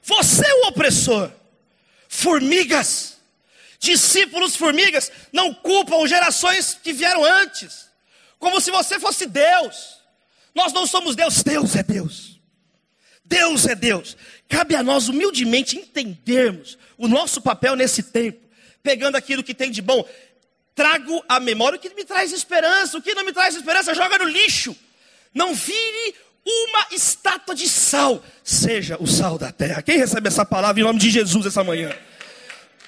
Você 0.04 0.46
é 0.46 0.54
o 0.54 0.68
opressor. 0.68 1.32
Formigas, 2.08 3.18
discípulos 3.80 4.56
formigas, 4.56 5.12
não 5.34 5.54
culpam 5.54 6.08
gerações 6.08 6.80
que 6.82 6.94
vieram 6.94 7.24
antes, 7.26 7.90
como 8.40 8.62
se 8.62 8.72
você 8.72 9.00
fosse 9.00 9.26
Deus. 9.26 9.98
Nós 10.54 10.72
não 10.72 10.86
somos 10.86 11.16
Deus, 11.16 11.44
Deus 11.44 11.76
é 11.76 11.84
Deus. 11.84 12.40
Deus 13.26 13.66
é 13.66 13.74
Deus. 13.74 14.16
Cabe 14.48 14.76
a 14.76 14.84
nós 14.84 15.10
humildemente 15.10 15.76
entendermos 15.76 16.78
o 16.96 17.08
nosso 17.08 17.42
papel 17.42 17.76
nesse 17.76 18.04
tempo 18.04 18.45
pegando 18.86 19.16
aquilo 19.16 19.44
que 19.44 19.56
tem 19.56 19.72
de 19.72 19.82
bom. 19.82 20.08
Trago 20.76 21.24
a 21.28 21.40
memória 21.40 21.78
o 21.78 21.80
que 21.80 21.90
me 21.96 22.06
traz 22.06 22.32
esperança, 22.32 22.98
o 22.98 23.02
que 23.02 23.16
não 23.16 23.26
me 23.26 23.34
traz 23.34 23.56
esperança, 23.56 23.96
joga 23.96 24.20
no 24.20 24.26
lixo. 24.26 24.78
Não 25.34 25.56
vire 25.56 26.16
uma 26.46 26.86
estátua 26.92 27.56
de 27.56 27.68
sal, 27.68 28.24
seja 28.44 28.96
o 29.00 29.08
sal 29.08 29.40
da 29.40 29.52
terra. 29.52 29.82
Quem 29.82 29.98
recebe 29.98 30.28
essa 30.28 30.46
palavra 30.46 30.80
em 30.80 30.84
nome 30.84 31.00
de 31.00 31.10
Jesus 31.10 31.48
essa 31.48 31.64
manhã? 31.64 31.92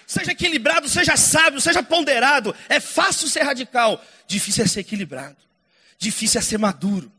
Seja 0.06 0.32
equilibrado, 0.32 0.88
seja 0.88 1.18
sábio, 1.18 1.60
seja 1.60 1.82
ponderado. 1.82 2.56
É 2.70 2.80
fácil 2.80 3.28
ser 3.28 3.42
radical, 3.42 4.04
difícil 4.28 4.64
é 4.64 4.68
ser 4.68 4.82
equilibrado, 4.82 5.38
difícil 5.98 6.40
é 6.40 6.44
ser 6.44 6.60
maduro, 6.60 7.12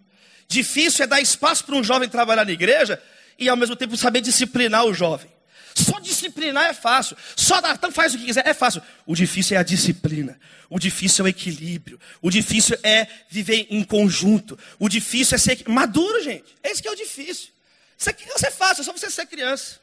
difícil 0.47 1.05
é 1.05 1.07
dar 1.07 1.21
espaço 1.21 1.65
para 1.65 1.75
um 1.75 1.83
jovem 1.83 2.09
trabalhar 2.09 2.45
na 2.45 2.53
igreja 2.53 3.03
e 3.39 3.49
ao 3.49 3.57
mesmo 3.57 3.75
tempo 3.75 3.97
saber 3.97 4.21
disciplinar 4.21 4.85
o 4.85 4.95
jovem. 4.95 5.38
Só 5.75 5.99
disciplinar 6.01 6.67
é 6.67 6.75
fácil. 6.75 7.17
Só 7.37 7.61
dar, 7.61 7.75
então 7.75 7.91
faz 7.91 8.15
o 8.15 8.19
que 8.19 8.27
quiser, 8.27 8.47
é 8.47 8.55
fácil. 8.55 8.83
O 9.07 9.15
difícil 9.15 9.57
é 9.57 9.61
a 9.61 9.63
disciplina. 9.63 10.39
O 10.71 10.79
difícil 10.79 11.25
é 11.25 11.27
o 11.27 11.29
equilíbrio. 11.29 12.01
O 12.21 12.31
difícil 12.31 12.79
é 12.83 13.07
viver 13.29 13.67
em 13.71 13.83
conjunto. 13.83 14.59
O 14.79 14.89
difícil 14.89 15.35
é 15.35 15.39
ser 15.39 15.63
maduro, 15.69 16.23
gente. 16.23 16.55
Esse 16.63 16.83
que 16.83 16.89
é 16.89 16.91
o 16.91 16.97
difícil. 16.97 17.49
Isso 17.97 18.11
aqui 18.11 18.27
não 18.27 18.37
é 18.37 18.51
fácil, 18.51 18.83
é 18.83 18.85
só 18.85 18.93
você 18.93 19.11
ser 19.11 19.27
criança. 19.27 19.81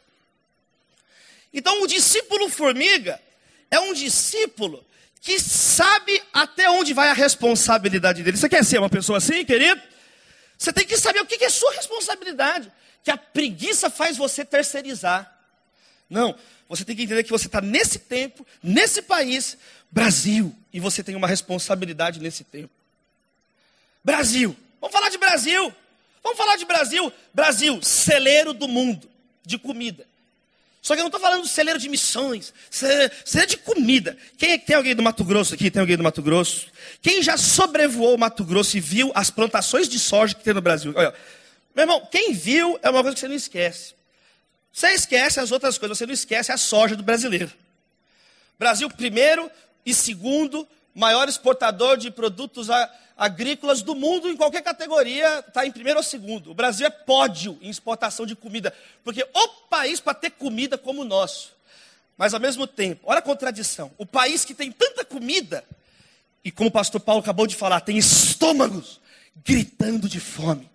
Então, 1.54 1.82
o 1.82 1.88
discípulo 1.88 2.50
formiga 2.50 3.20
é 3.72 3.80
um 3.80 3.94
discípulo 3.94 4.86
que 5.22 5.40
sabe 5.40 6.22
até 6.32 6.70
onde 6.70 6.94
vai 6.94 7.10
a 7.10 7.14
responsabilidade 7.14 8.22
dele. 8.22 8.38
Você 8.38 8.48
quer 8.48 8.64
ser 8.64 8.78
uma 8.78 8.90
pessoa 8.90 9.18
assim, 9.18 9.44
querido? 9.44 9.82
Você 10.58 10.72
tem 10.72 10.86
que 10.86 10.98
saber 10.98 11.20
o 11.20 11.26
que 11.26 11.44
é 11.44 11.50
sua 11.50 11.74
responsabilidade. 11.74 12.72
Que 13.04 13.12
a 13.12 13.18
preguiça 13.18 13.90
faz 13.90 14.18
você 14.18 14.46
terceirizar. 14.46 15.35
Não, 16.10 16.36
você 16.68 16.84
tem 16.84 16.96
que 16.96 17.04
entender 17.04 17.24
que 17.24 17.32
você 17.32 17.48
está 17.48 17.62
nesse 17.62 18.00
tempo, 18.00 18.46
nesse 18.62 19.02
país, 19.02 19.58
Brasil, 19.92 20.56
e 20.74 20.80
você 20.80 21.04
tem 21.04 21.16
uma 21.16 21.28
responsabilidade 21.28 22.20
nesse 22.20 22.44
tempo. 22.44 22.70
Brasil, 24.04 24.56
vamos 24.80 24.94
falar 24.94 25.10
de 25.10 25.18
Brasil. 25.18 25.74
Vamos 26.24 26.38
falar 26.38 26.56
de 26.58 26.66
Brasil. 26.66 27.14
Brasil, 27.34 27.82
celeiro 27.84 28.54
do 28.54 28.68
mundo 28.68 29.10
de 29.46 29.58
comida. 29.58 30.06
Só 30.82 30.94
que 30.94 31.00
eu 31.00 31.04
não 31.04 31.08
estou 31.08 31.20
falando 31.20 31.48
celeiro 31.48 31.80
de 31.80 31.90
missões, 31.90 32.54
celeiro, 32.70 33.12
de 33.48 33.58
comida. 33.58 34.16
Quem 34.38 34.52
é 34.52 34.58
tem 34.60 34.76
alguém 34.76 34.94
do 34.94 35.02
Mato 35.02 35.24
Grosso 35.24 35.56
aqui? 35.56 35.72
Tem 35.72 35.80
alguém 35.80 35.98
do 35.98 36.04
Mato 36.04 36.22
Grosso? 36.22 36.68
Quem 37.02 37.24
já 37.24 37.38
sobrevoou 37.38 38.14
o 38.14 38.18
Mato 38.20 38.44
Grosso 38.44 38.78
e 38.78 38.80
viu 38.80 39.12
as 39.16 39.32
plantações 39.32 39.90
de 39.90 39.98
soja 39.98 40.36
que 40.36 40.44
tem 40.44 40.54
no 40.54 40.62
Brasil? 40.62 40.94
Olha, 40.96 41.12
meu 41.76 41.84
irmão, 41.84 42.08
quem 42.12 42.34
viu 42.34 42.80
é 42.84 42.90
uma 42.92 43.02
coisa 43.02 43.16
que 43.16 43.20
você 43.20 43.28
não 43.28 43.36
esquece. 43.36 43.96
Você 44.76 44.90
esquece 44.90 45.40
as 45.40 45.54
outras 45.54 45.78
coisas, 45.78 45.98
você 45.98 46.06
não 46.06 46.14
esquece 46.14 46.52
a 46.52 46.58
soja 46.58 46.98
do 46.98 47.04
brasileiro. 47.04 47.50
Brasil, 48.60 48.90
primeiro 48.90 49.50
e 49.86 49.94
segundo 49.94 50.68
maior 50.94 51.30
exportador 51.30 51.96
de 51.96 52.12
produtos 52.12 52.68
agrícolas 53.16 53.82
do 53.82 53.96
mundo 53.96 54.30
em 54.30 54.36
qualquer 54.36 54.62
categoria, 54.62 55.40
está 55.40 55.66
em 55.66 55.72
primeiro 55.72 56.00
ou 56.00 56.04
segundo. 56.04 56.52
O 56.52 56.54
Brasil 56.54 56.86
é 56.86 56.90
pódio 56.90 57.58
em 57.62 57.70
exportação 57.70 58.26
de 58.26 58.36
comida, 58.36 58.74
porque 59.02 59.26
o 59.34 59.48
país 59.70 60.02
para 60.02 60.14
ter 60.14 60.32
comida 60.32 60.78
como 60.78 61.04
o 61.04 61.06
nosso. 61.06 61.54
Mas 62.18 62.34
ao 62.34 62.40
mesmo 62.42 62.68
tempo, 62.68 63.04
olha 63.06 63.20
a 63.20 63.22
contradição: 63.22 63.94
o 63.98 64.06
país 64.06 64.44
que 64.44 64.54
tem 64.54 64.74
tanta 64.74 65.06
comida, 65.06 65.64
e 66.44 66.52
como 66.52 66.68
o 66.68 66.74
pastor 66.74 67.00
Paulo 67.00 67.22
acabou 67.22 67.48
de 67.48 67.56
falar, 67.56 67.80
tem 67.80 67.98
estômagos 67.98 69.00
gritando 69.38 70.10
de 70.10 70.20
fome. 70.20 70.70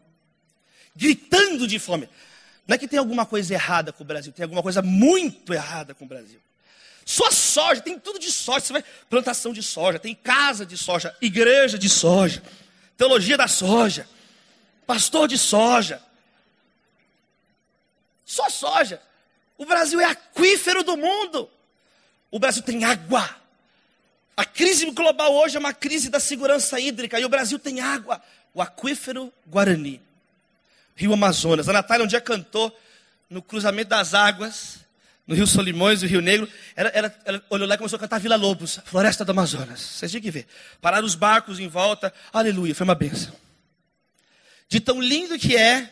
Gritando 0.97 1.69
de 1.69 1.79
fome. 1.79 2.09
Não 2.71 2.77
é 2.77 2.79
que 2.79 2.87
tem 2.87 3.01
alguma 3.01 3.27
coisa 3.27 3.53
errada 3.53 3.93
com 3.93 4.05
o 4.05 4.07
Brasil, 4.07 4.33
tem 4.33 4.45
alguma 4.45 4.63
coisa 4.63 4.81
muito 4.81 5.53
errada 5.53 5.93
com 5.93 6.05
o 6.05 6.07
Brasil. 6.07 6.41
Só 7.05 7.29
soja, 7.29 7.81
tem 7.81 7.99
tudo 7.99 8.17
de 8.17 8.31
soja. 8.31 8.61
Você 8.61 8.73
vai 8.73 8.85
plantação 9.09 9.53
de 9.53 9.61
soja, 9.61 9.99
tem 9.99 10.15
casa 10.15 10.65
de 10.65 10.79
soja, 10.79 11.13
igreja 11.21 11.77
de 11.77 11.89
soja, 11.89 12.41
teologia 12.97 13.37
da 13.37 13.49
soja, 13.49 14.09
pastor 14.87 15.27
de 15.27 15.37
soja. 15.37 16.01
Só 18.25 18.49
soja. 18.49 19.03
O 19.59 19.67
Brasil 19.67 19.99
é 19.99 20.05
aquífero 20.05 20.85
do 20.85 20.97
mundo. 20.97 21.51
O 22.31 22.39
Brasil 22.39 22.63
tem 22.63 22.85
água. 22.85 23.29
A 24.37 24.45
crise 24.45 24.89
global 24.93 25.35
hoje 25.35 25.57
é 25.57 25.59
uma 25.59 25.75
crise 25.75 26.09
da 26.09 26.21
segurança 26.21 26.79
hídrica 26.79 27.19
e 27.19 27.25
o 27.25 27.29
Brasil 27.29 27.59
tem 27.59 27.81
água. 27.81 28.23
O 28.55 28.63
aquífero 28.63 29.33
Guarani, 29.45 30.01
Rio 31.01 31.15
Amazonas. 31.15 31.67
A 31.69 31.73
Natália 31.73 32.05
um 32.05 32.09
dia 32.09 32.21
cantou 32.21 32.79
no 33.29 33.41
cruzamento 33.41 33.89
das 33.89 34.13
águas 34.13 34.81
no 35.27 35.37
Rio 35.37 35.47
Solimões, 35.47 36.03
no 36.03 36.09
Rio 36.09 36.21
Negro, 36.21 36.49
ela, 36.75 36.89
ela, 36.89 37.15
ela, 37.25 37.43
olhou 37.49 37.69
lá 37.69 37.77
e 37.77 37.79
começou 37.79 37.97
a 37.97 38.01
cantar 38.01 38.19
Vila 38.19 38.35
Lobos, 38.35 38.81
Floresta 38.85 39.25
do 39.25 39.31
Amazonas. 39.31 39.81
Vocês 39.81 40.11
tinham 40.11 40.21
que 40.21 40.31
ver. 40.31 40.45
Pararam 40.81 41.07
os 41.07 41.15
barcos 41.15 41.61
em 41.61 41.69
volta, 41.69 42.13
aleluia, 42.33 42.75
foi 42.75 42.83
uma 42.83 42.97
benção. 42.97 43.33
De 44.69 44.81
tão 44.81 45.01
lindo 45.01 45.39
que 45.39 45.57
é, 45.57 45.89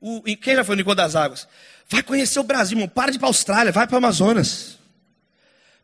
o, 0.00 0.22
quem 0.22 0.56
já 0.56 0.64
foi 0.64 0.76
no 0.76 0.80
Encontro 0.80 0.96
das 0.96 1.14
Águas? 1.14 1.46
Vai 1.90 2.02
conhecer 2.02 2.40
o 2.40 2.42
Brasil, 2.42 2.78
irmão. 2.78 2.88
Para 2.88 3.10
de 3.10 3.18
ir 3.18 3.20
para 3.20 3.28
a 3.28 3.30
Austrália, 3.30 3.70
vai 3.70 3.86
para 3.86 3.94
o 3.94 3.98
Amazonas. 3.98 4.78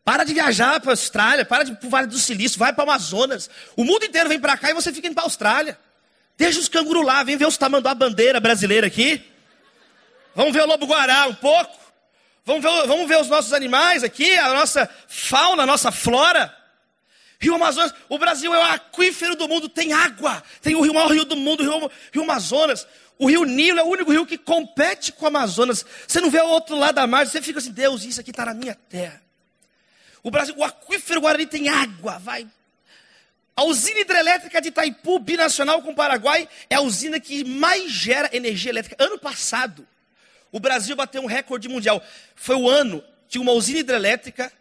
Para 0.03 0.23
de 0.23 0.33
viajar 0.33 0.79
para 0.79 0.89
a 0.89 0.93
Austrália, 0.93 1.45
para 1.45 1.65
de 1.65 1.71
ir 1.71 1.75
para 1.75 1.85
o 1.85 1.89
Vale 1.91 2.07
do 2.07 2.17
Silício, 2.17 2.57
vai 2.57 2.73
para 2.73 2.83
o 2.83 2.89
Amazonas. 2.89 3.47
O 3.75 3.83
mundo 3.83 4.05
inteiro 4.05 4.27
vem 4.27 4.39
para 4.39 4.57
cá 4.57 4.71
e 4.71 4.73
você 4.73 4.91
fica 4.91 5.05
indo 5.05 5.13
para 5.13 5.23
a 5.23 5.27
Austrália. 5.27 5.77
Deixa 6.37 6.59
os 6.59 6.67
cangurus 6.67 7.05
lá, 7.05 7.23
vem 7.23 7.37
ver 7.37 7.47
os 7.47 7.57
tamanduá 7.57 7.95
bandeira 7.95 8.39
brasileira 8.39 8.87
aqui. 8.87 9.23
Vamos 10.35 10.53
ver 10.53 10.63
o 10.63 10.67
lobo-guará 10.67 11.27
um 11.27 11.35
pouco. 11.35 11.85
Vamos 12.43 12.61
ver, 12.61 12.87
vamos 12.87 13.07
ver 13.07 13.19
os 13.19 13.27
nossos 13.27 13.53
animais 13.53 14.03
aqui, 14.03 14.37
a 14.37 14.53
nossa 14.53 14.87
fauna, 15.07 15.63
a 15.63 15.65
nossa 15.65 15.91
flora. 15.91 16.55
Rio 17.39 17.55
Amazonas, 17.55 17.93
o 18.07 18.17
Brasil 18.17 18.53
é 18.53 18.59
o 18.59 18.71
aquífero 18.71 19.35
do 19.35 19.47
mundo, 19.47 19.67
tem 19.67 19.93
água, 19.93 20.43
tem 20.61 20.75
o 20.75 20.93
maior 20.93 21.11
rio 21.11 21.25
do 21.25 21.35
mundo, 21.35 21.61
o 21.61 21.63
rio, 21.63 21.91
rio 22.11 22.23
Amazonas. 22.23 22.87
O 23.17 23.27
rio 23.27 23.45
Nilo 23.45 23.79
é 23.79 23.83
o 23.83 23.87
único 23.87 24.11
rio 24.11 24.25
que 24.25 24.37
compete 24.37 25.11
com 25.13 25.25
o 25.25 25.27
Amazonas. 25.27 25.85
Você 26.05 26.19
não 26.19 26.29
vê 26.29 26.41
o 26.41 26.47
outro 26.47 26.77
lado 26.77 26.95
da 26.95 27.07
margem, 27.07 27.31
você 27.31 27.41
fica 27.41 27.59
assim, 27.59 27.71
Deus, 27.71 28.03
isso 28.03 28.19
aqui 28.19 28.31
está 28.31 28.45
na 28.45 28.53
minha 28.53 28.75
terra. 28.75 29.21
O 30.21 30.29
Brasil, 30.29 30.55
o 30.57 30.63
aquífero 30.63 31.21
Guarani 31.21 31.45
tem 31.45 31.69
água, 31.69 32.19
vai. 32.19 32.47
A 33.55 33.63
usina 33.63 34.01
hidrelétrica 34.01 34.61
de 34.61 34.67
Itaipu, 34.67 35.17
binacional 35.17 35.81
com 35.81 35.91
o 35.91 35.95
Paraguai, 35.95 36.47
é 36.69 36.75
a 36.75 36.81
usina 36.81 37.19
que 37.19 37.43
mais 37.45 37.89
gera 37.89 38.29
energia 38.33 38.69
elétrica. 38.69 39.01
Ano 39.01 39.17
passado, 39.17 39.87
o 40.51 40.59
Brasil 40.59 40.95
bateu 40.95 41.21
um 41.21 41.25
recorde 41.25 41.69
mundial. 41.69 42.03
Foi 42.35 42.55
o 42.55 42.69
ano 42.69 43.01
que 43.29 43.39
uma 43.39 43.53
usina 43.53 43.79
hidrelétrica 43.79 44.51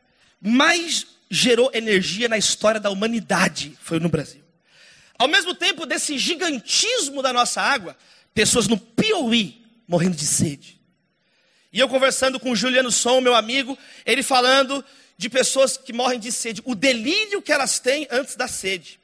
mais 0.41 1.07
gerou 1.29 1.71
energia 1.75 2.29
na 2.29 2.39
história 2.39 2.79
da 2.79 2.91
humanidade. 2.91 3.77
Foi 3.81 3.99
no 3.99 4.09
Brasil. 4.09 4.43
Ao 5.19 5.27
mesmo 5.27 5.55
tempo 5.55 5.87
desse 5.87 6.17
gigantismo 6.17 7.21
da 7.21 7.33
nossa 7.33 7.61
água, 7.61 7.97
pessoas 8.33 8.69
no 8.69 8.79
Piauí 8.79 9.65
morrendo 9.89 10.17
de 10.17 10.27
sede. 10.27 10.81
E 11.73 11.81
eu 11.81 11.89
conversando 11.89 12.39
com 12.39 12.53
o 12.53 12.57
Juliano 12.57 12.91
Som, 12.91 13.21
meu 13.21 13.35
amigo, 13.35 13.77
ele 14.07 14.23
falando 14.23 14.85
de 15.17 15.29
pessoas 15.29 15.77
que 15.77 15.93
morrem 15.93 16.19
de 16.19 16.33
sede, 16.33 16.63
o 16.65 16.75
delírio 16.75 17.41
que 17.41 17.53
elas 17.53 17.79
têm 17.79 18.07
antes 18.11 18.37
da 18.37 18.49
sede. 18.49 18.99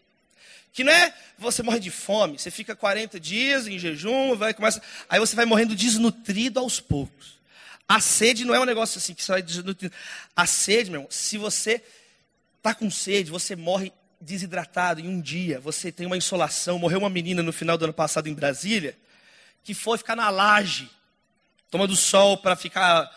Que 0.72 0.84
não 0.84 0.92
é 0.92 1.14
você 1.38 1.62
morre 1.62 1.80
de 1.80 1.90
fome, 1.90 2.38
você 2.38 2.50
fica 2.50 2.76
40 2.76 3.18
dias 3.18 3.66
em 3.66 3.78
jejum, 3.78 4.36
vai 4.36 4.52
começa, 4.52 4.80
aí 5.08 5.18
você 5.18 5.34
vai 5.34 5.46
morrendo 5.46 5.74
desnutrido 5.74 6.60
aos 6.60 6.80
poucos. 6.80 7.38
A 7.88 7.98
sede 7.98 8.44
não 8.44 8.54
é 8.54 8.60
um 8.60 8.64
negócio 8.64 8.98
assim 8.98 9.14
que 9.14 9.24
você 9.24 9.32
vai 9.32 9.42
desnutrido. 9.42 9.92
A 10.36 10.46
sede, 10.46 10.90
meu 10.90 11.00
irmão, 11.00 11.10
se 11.10 11.36
você 11.36 11.82
está 12.56 12.74
com 12.74 12.90
sede, 12.90 13.30
você 13.30 13.56
morre 13.56 13.92
desidratado 14.20 15.00
em 15.00 15.08
um 15.08 15.20
dia, 15.20 15.58
você 15.58 15.90
tem 15.90 16.06
uma 16.06 16.16
insolação. 16.16 16.78
Morreu 16.78 17.00
uma 17.00 17.10
menina 17.10 17.42
no 17.42 17.52
final 17.52 17.78
do 17.78 17.84
ano 17.84 17.94
passado 17.94 18.28
em 18.28 18.34
Brasília, 18.34 18.96
que 19.64 19.74
foi 19.74 19.98
ficar 19.98 20.14
na 20.14 20.28
laje, 20.30 20.88
tomando 21.70 21.96
sol 21.96 22.36
para 22.36 22.54
ficar 22.54 23.10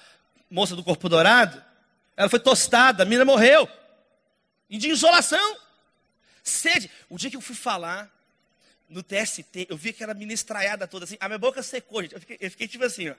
moça 0.50 0.76
do 0.76 0.84
corpo 0.84 1.10
dourado. 1.10 1.62
Ela 2.16 2.30
foi 2.30 2.40
tostada, 2.40 3.04
a 3.04 3.06
menina 3.06 3.26
morreu. 3.26 3.68
E 4.70 4.78
de 4.78 4.90
insolação. 4.90 5.58
Sede. 6.44 6.90
O 7.10 7.18
dia 7.18 7.30
que 7.30 7.38
eu 7.38 7.42
fui 7.42 7.56
falar 7.56 8.12
no 8.90 9.02
TST, 9.02 9.68
eu 9.70 9.78
vi 9.78 9.90
aquela 9.90 10.14
menina 10.14 10.34
estraiada 10.34 10.88
toda 10.88 11.06
assim, 11.06 11.18
a 11.20 11.28
minha 11.28 11.40
boca 11.40 11.64
secou, 11.64 12.02
gente. 12.02 12.14
Eu 12.14 12.20
fiquei, 12.20 12.38
eu 12.40 12.52
fiquei 12.52 12.68
tipo 12.68 12.84
assim, 12.84 13.10
ó. 13.10 13.16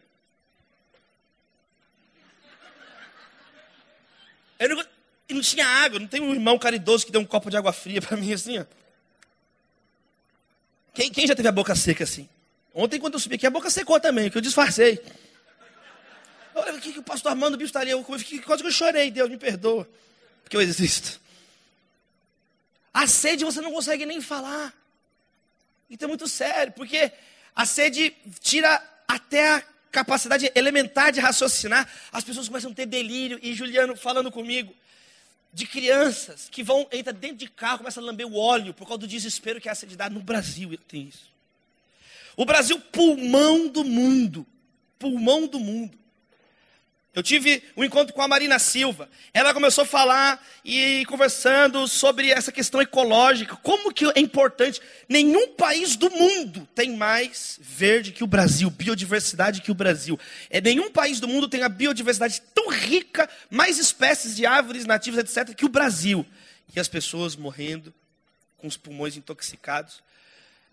Eu 4.59 4.69
não, 4.69 4.85
não 5.31 5.41
tinha 5.41 5.67
água, 5.67 5.99
não 5.99 6.07
tem 6.07 6.21
um 6.21 6.33
irmão 6.33 6.59
caridoso 6.59 7.05
que 7.05 7.11
deu 7.11 7.21
um 7.21 7.25
copo 7.25 7.51
de 7.51 7.57
água 7.57 7.73
fria 7.73 8.01
para 8.01 8.17
mim 8.17 8.33
assim, 8.33 8.59
ó. 8.59 8.65
Quem, 10.95 11.11
quem 11.11 11.27
já 11.27 11.35
teve 11.35 11.49
a 11.49 11.53
boca 11.53 11.75
seca 11.75 12.05
assim? 12.05 12.29
Ontem, 12.73 13.01
quando 13.01 13.15
eu 13.15 13.21
subi 13.21 13.35
aqui, 13.35 13.47
a 13.47 13.51
boca 13.51 13.69
secou 13.69 13.99
também, 13.99 14.31
que 14.31 14.39
eu 14.39 14.43
disfarcei. 14.43 15.03
Olha, 16.55 16.75
o 16.75 16.81
que, 16.81 16.93
que 16.93 16.99
o 16.99 17.03
pastor 17.03 17.31
Armando 17.31 17.57
Bicho 17.57 17.67
estaria? 17.67 17.93
Eu, 17.93 18.05
quase 18.05 18.25
que 18.25 18.43
eu 18.49 18.71
chorei, 18.71 19.11
Deus 19.11 19.29
me 19.29 19.37
perdoa, 19.37 19.89
porque 20.43 20.57
eu 20.57 20.61
existo. 20.61 21.21
A 22.93 23.09
sede 23.09 23.45
você 23.45 23.61
não 23.61 23.73
consegue 23.73 24.07
nem 24.07 24.21
falar. 24.21 24.73
Então 25.91 26.07
é 26.07 26.11
muito 26.11 26.29
sério, 26.29 26.73
porque 26.73 27.11
a 27.55 27.67
sede 27.67 28.15
tira 28.41 28.83
até 29.07 29.55
a 29.55 29.63
capacidade 29.91 30.51
elementar 30.55 31.13
de 31.13 31.21
raciocinar. 31.21 31.89
As 32.13 32.23
pessoas 32.23 32.49
começam 32.49 32.71
a 32.71 32.75
ter 32.75 32.87
delírio. 32.87 33.39
E 33.43 33.53
Juliano 33.53 33.97
falando 33.97 34.31
comigo 34.31 34.75
de 35.53 35.67
crianças 35.67 36.49
que 36.51 36.63
vão, 36.63 36.87
entra 36.91 37.13
dentro 37.13 37.37
de 37.37 37.49
carro, 37.49 37.79
começam 37.79 38.03
a 38.03 38.07
lamber 38.07 38.27
o 38.27 38.37
óleo 38.37 38.75
por 38.75 38.87
causa 38.87 38.99
do 38.99 39.07
desespero 39.07 39.61
que 39.61 39.69
é 39.69 39.73
a 39.73 39.75
sede 39.75 39.97
dá. 39.97 40.09
No 40.09 40.21
Brasil 40.21 40.79
tem 40.89 41.09
isso. 41.09 41.33
O 42.37 42.45
Brasil, 42.45 42.81
pulmão 42.81 43.69
do 43.69 43.85
mundo. 43.85 44.47
Pulmão 44.99 45.47
do 45.47 45.61
mundo. 45.61 45.97
Eu 47.15 47.23
tive 47.23 47.63
um 47.77 47.85
encontro 47.85 48.13
com 48.13 48.21
a 48.23 48.27
Marina 48.27 48.59
Silva. 48.59 49.09
Ela 49.33 49.55
começou 49.55 49.83
a 49.83 49.87
falar 49.87 50.45
e 50.65 51.07
conversando 51.07 51.87
sobre 51.87 52.31
essa 52.31 52.51
questão 52.51 52.83
ecológica. 52.83 53.55
Como 53.55 53.93
que 53.93 54.05
é 54.05 54.19
importante. 54.19 54.81
Nenhum 55.09 55.55
país 55.55 55.95
do 55.95 56.11
mundo 56.11 56.69
tem 56.75 56.97
mais 56.97 57.57
verde 57.63 58.11
que 58.11 58.25
o 58.25 58.27
Brasil, 58.27 58.69
biodiversidade 58.69 59.61
que 59.61 59.71
o 59.71 59.75
Brasil. 59.75 60.19
É, 60.51 60.61
nenhum 60.61 60.91
país 60.91 61.21
do 61.21 61.29
mundo 61.29 61.49
tem 61.49 61.63
a 61.63 61.69
biodiversidade 61.69 62.43
tão 62.53 62.69
rica, 62.69 63.31
mais 63.49 63.79
espécies 63.79 64.35
de 64.35 64.45
árvores 64.45 64.85
nativas, 64.85 65.21
etc., 65.21 65.55
que 65.55 65.65
o 65.65 65.69
Brasil. 65.69 66.27
E 66.75 66.81
as 66.81 66.89
pessoas 66.89 67.37
morrendo 67.37 67.95
com 68.59 68.67
os 68.67 68.77
pulmões 68.77 69.17
intoxicados. 69.17 70.03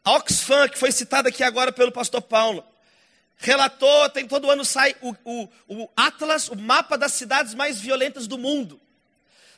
A 0.03 0.13
Oxfam, 0.13 0.67
que 0.67 0.79
foi 0.79 0.91
citada 0.91 1.29
aqui 1.29 1.43
agora 1.43 1.71
pelo 1.71 1.91
pastor 1.91 2.23
Paulo, 2.23 2.65
relatou, 3.41 4.07
tem 4.09 4.27
todo 4.27 4.49
ano 4.49 4.63
sai 4.63 4.95
o, 5.01 5.15
o, 5.25 5.49
o 5.67 5.89
Atlas, 5.95 6.47
o 6.47 6.55
mapa 6.55 6.97
das 6.97 7.11
cidades 7.13 7.53
mais 7.55 7.79
violentas 7.79 8.27
do 8.27 8.37
mundo. 8.37 8.79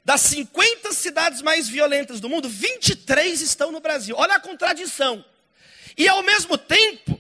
Das 0.05 0.21
50 0.21 0.91
cidades 0.93 1.41
mais 1.41 1.67
violentas 1.67 2.19
do 2.19 2.29
mundo, 2.29 2.49
23 2.49 3.41
estão 3.41 3.71
no 3.71 3.79
Brasil. 3.79 4.15
Olha 4.17 4.35
a 4.35 4.39
contradição. 4.39 5.23
E 5.97 6.07
ao 6.07 6.23
mesmo 6.23 6.57
tempo, 6.57 7.19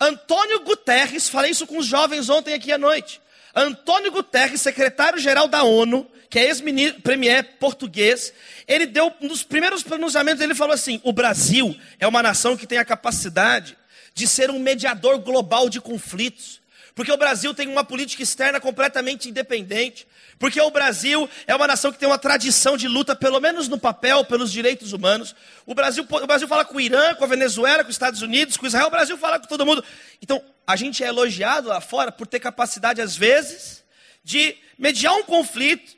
Antônio 0.00 0.60
Guterres, 0.60 1.28
falei 1.28 1.50
isso 1.50 1.66
com 1.66 1.78
os 1.78 1.86
jovens 1.86 2.28
ontem 2.28 2.54
aqui 2.54 2.70
à 2.70 2.78
noite. 2.78 3.20
Antônio 3.54 4.12
Guterres, 4.12 4.60
secretário-geral 4.60 5.48
da 5.48 5.62
ONU, 5.64 6.08
que 6.30 6.38
é 6.38 6.44
ex-premier 6.44 7.56
português, 7.58 8.32
ele 8.66 8.86
deu 8.86 9.12
um 9.20 9.28
dos 9.28 9.42
primeiros 9.42 9.82
pronunciamentos, 9.82 10.42
ele 10.42 10.54
falou 10.54 10.74
assim: 10.74 11.00
o 11.02 11.12
Brasil 11.12 11.74
é 11.98 12.06
uma 12.06 12.22
nação 12.22 12.56
que 12.56 12.66
tem 12.66 12.78
a 12.78 12.84
capacidade 12.84 13.76
de 14.14 14.26
ser 14.26 14.50
um 14.50 14.58
mediador 14.58 15.18
global 15.18 15.68
de 15.68 15.80
conflitos. 15.80 16.60
Porque 16.94 17.12
o 17.12 17.16
Brasil 17.16 17.54
tem 17.54 17.68
uma 17.68 17.84
política 17.84 18.22
externa 18.22 18.58
completamente 18.60 19.28
independente. 19.28 20.06
Porque 20.38 20.60
o 20.60 20.70
Brasil 20.70 21.28
é 21.46 21.54
uma 21.54 21.66
nação 21.66 21.92
que 21.92 21.98
tem 21.98 22.08
uma 22.08 22.18
tradição 22.18 22.76
de 22.76 22.88
luta, 22.88 23.14
pelo 23.14 23.40
menos 23.40 23.68
no 23.68 23.78
papel, 23.78 24.24
pelos 24.24 24.52
direitos 24.52 24.92
humanos. 24.92 25.34
O 25.66 25.74
Brasil, 25.74 26.06
o 26.08 26.26
Brasil 26.26 26.48
fala 26.48 26.64
com 26.64 26.76
o 26.76 26.80
Irã, 26.80 27.14
com 27.14 27.24
a 27.24 27.28
Venezuela, 27.28 27.84
com 27.84 27.90
os 27.90 27.94
Estados 27.94 28.22
Unidos, 28.22 28.56
com 28.56 28.66
Israel. 28.66 28.86
O 28.86 28.90
Brasil 28.90 29.16
fala 29.16 29.38
com 29.38 29.46
todo 29.46 29.66
mundo. 29.66 29.82
Então, 30.22 30.42
a 30.66 30.76
gente 30.76 31.02
é 31.02 31.08
elogiado 31.08 31.68
lá 31.68 31.80
fora 31.80 32.12
por 32.12 32.26
ter 32.26 32.40
capacidade, 32.40 33.00
às 33.00 33.16
vezes, 33.16 33.82
de 34.22 34.56
mediar 34.78 35.14
um 35.14 35.22
conflito, 35.22 35.96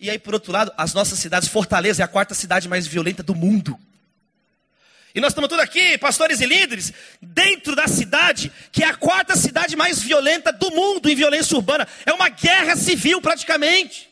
E 0.00 0.08
aí, 0.08 0.18
por 0.18 0.34
outro 0.34 0.52
lado, 0.52 0.72
as 0.76 0.94
nossas 0.94 1.18
cidades, 1.18 1.48
Fortaleza 1.48 2.02
é 2.02 2.04
a 2.04 2.08
quarta 2.08 2.32
cidade 2.32 2.68
mais 2.68 2.86
violenta 2.86 3.22
do 3.22 3.34
mundo. 3.34 3.78
E 5.14 5.20
nós 5.20 5.32
estamos 5.32 5.48
todos 5.48 5.64
aqui, 5.64 5.96
pastores 5.98 6.40
e 6.40 6.46
líderes, 6.46 6.92
dentro 7.20 7.74
da 7.74 7.88
cidade, 7.88 8.52
que 8.70 8.84
é 8.84 8.86
a 8.86 8.94
quarta 8.94 9.34
cidade 9.36 9.74
mais 9.74 10.00
violenta 10.00 10.52
do 10.52 10.70
mundo 10.70 11.08
em 11.08 11.14
violência 11.14 11.56
urbana. 11.56 11.88
É 12.04 12.12
uma 12.12 12.28
guerra 12.28 12.76
civil, 12.76 13.20
praticamente. 13.20 14.08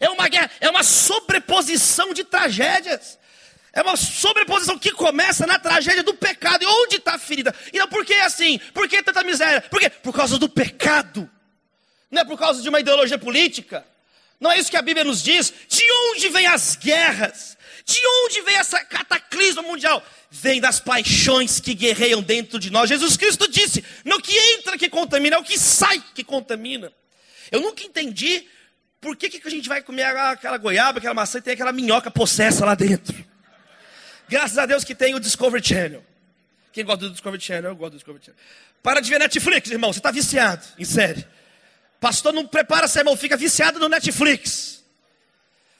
É 0.00 0.10
uma 0.10 0.28
guerra, 0.28 0.50
é 0.60 0.68
uma 0.68 0.82
sobreposição 0.82 2.12
de 2.12 2.24
tragédias. 2.24 3.18
É 3.72 3.82
uma 3.82 3.96
sobreposição 3.96 4.78
que 4.78 4.92
começa 4.92 5.46
na 5.46 5.58
tragédia 5.58 6.02
do 6.02 6.14
pecado. 6.14 6.62
E 6.62 6.66
onde 6.66 6.96
está 6.96 7.14
a 7.14 7.18
ferida? 7.18 7.54
Então 7.72 7.88
por 7.88 8.04
que 8.04 8.14
assim? 8.14 8.58
Por 8.72 8.88
que 8.88 9.02
tanta 9.02 9.24
miséria? 9.24 9.60
Por 9.62 9.80
quê? 9.80 9.90
Por 9.90 10.14
causa 10.14 10.38
do 10.38 10.48
pecado. 10.48 11.28
Não 12.10 12.22
é 12.22 12.24
por 12.24 12.38
causa 12.38 12.62
de 12.62 12.68
uma 12.68 12.78
ideologia 12.78 13.18
política. 13.18 13.84
Não 14.38 14.50
é 14.50 14.58
isso 14.58 14.70
que 14.70 14.76
a 14.76 14.82
Bíblia 14.82 15.04
nos 15.04 15.22
diz? 15.22 15.52
De 15.68 15.84
onde 16.10 16.28
vêm 16.28 16.46
as 16.46 16.76
guerras? 16.76 17.53
De 17.84 18.00
onde 18.24 18.40
vem 18.42 18.56
essa 18.56 18.82
cataclisma 18.84 19.62
mundial? 19.62 20.02
Vem 20.30 20.60
das 20.60 20.80
paixões 20.80 21.60
que 21.60 21.74
guerreiam 21.74 22.22
dentro 22.22 22.58
de 22.58 22.70
nós. 22.70 22.88
Jesus 22.88 23.16
Cristo 23.16 23.46
disse: 23.46 23.84
não 24.04 24.20
que 24.20 24.34
entra 24.54 24.78
que 24.78 24.88
contamina, 24.88 25.36
é 25.36 25.38
o 25.38 25.44
que 25.44 25.58
sai 25.58 26.02
que 26.14 26.24
contamina. 26.24 26.92
Eu 27.52 27.60
nunca 27.60 27.84
entendi 27.84 28.48
por 29.00 29.16
que, 29.16 29.28
que 29.28 29.46
a 29.46 29.50
gente 29.50 29.68
vai 29.68 29.82
comer 29.82 30.04
aquela 30.04 30.56
goiaba, 30.56 30.98
aquela 30.98 31.12
maçã 31.12 31.38
e 31.38 31.42
tem 31.42 31.52
aquela 31.52 31.72
minhoca 31.72 32.10
possessa 32.10 32.64
lá 32.64 32.74
dentro. 32.74 33.14
Graças 34.26 34.56
a 34.56 34.64
Deus 34.64 34.82
que 34.82 34.94
tem 34.94 35.14
o 35.14 35.20
Discovery 35.20 35.62
Channel. 35.66 36.02
Quem 36.72 36.84
gosta 36.84 37.04
do 37.04 37.10
Discovery 37.10 37.42
Channel, 37.42 37.70
eu 37.70 37.76
gosto 37.76 37.92
do 37.92 37.96
Discovery 37.98 38.24
Channel. 38.24 38.40
Para 38.82 39.00
de 39.00 39.10
ver 39.10 39.18
Netflix, 39.18 39.70
irmão, 39.70 39.92
você 39.92 39.98
está 39.98 40.10
viciado 40.10 40.64
em 40.78 40.84
série. 40.86 41.24
Pastor 42.00 42.32
não 42.32 42.46
prepara 42.46 42.86
irmão, 42.96 43.14
fica 43.16 43.36
viciado 43.36 43.78
no 43.78 43.88
Netflix. 43.88 44.82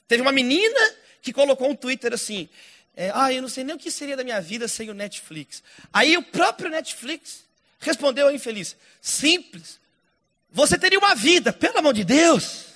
Teve 0.07 0.21
uma 0.21 0.31
menina 0.31 0.95
que 1.25 1.33
colocou 1.33 1.71
um 1.71 1.75
Twitter 1.75 2.13
assim: 2.13 2.49
é, 2.95 3.11
Ah, 3.15 3.33
eu 3.33 3.41
não 3.41 3.49
sei 3.49 3.65
nem 3.65 3.75
o 3.75 3.79
que 3.79 3.91
seria 3.91 4.17
da 4.17 4.23
minha 4.23 4.41
vida 4.41 4.69
sem 4.69 4.91
o 4.91 4.95
Netflix. 4.95 5.63
Aí 5.91 6.17
o 6.19 6.23
próprio 6.23 6.69
Netflix 6.69 7.45
respondeu 7.81 8.27
ao 8.27 8.33
infeliz: 8.33 8.77
Simples. 9.01 9.81
Você 10.53 10.79
teria 10.79 10.99
uma 10.99 11.17
vida, 11.17 11.53
pelo 11.53 11.79
amor 11.79 11.95
de 11.95 12.05
Deus. 12.05 12.67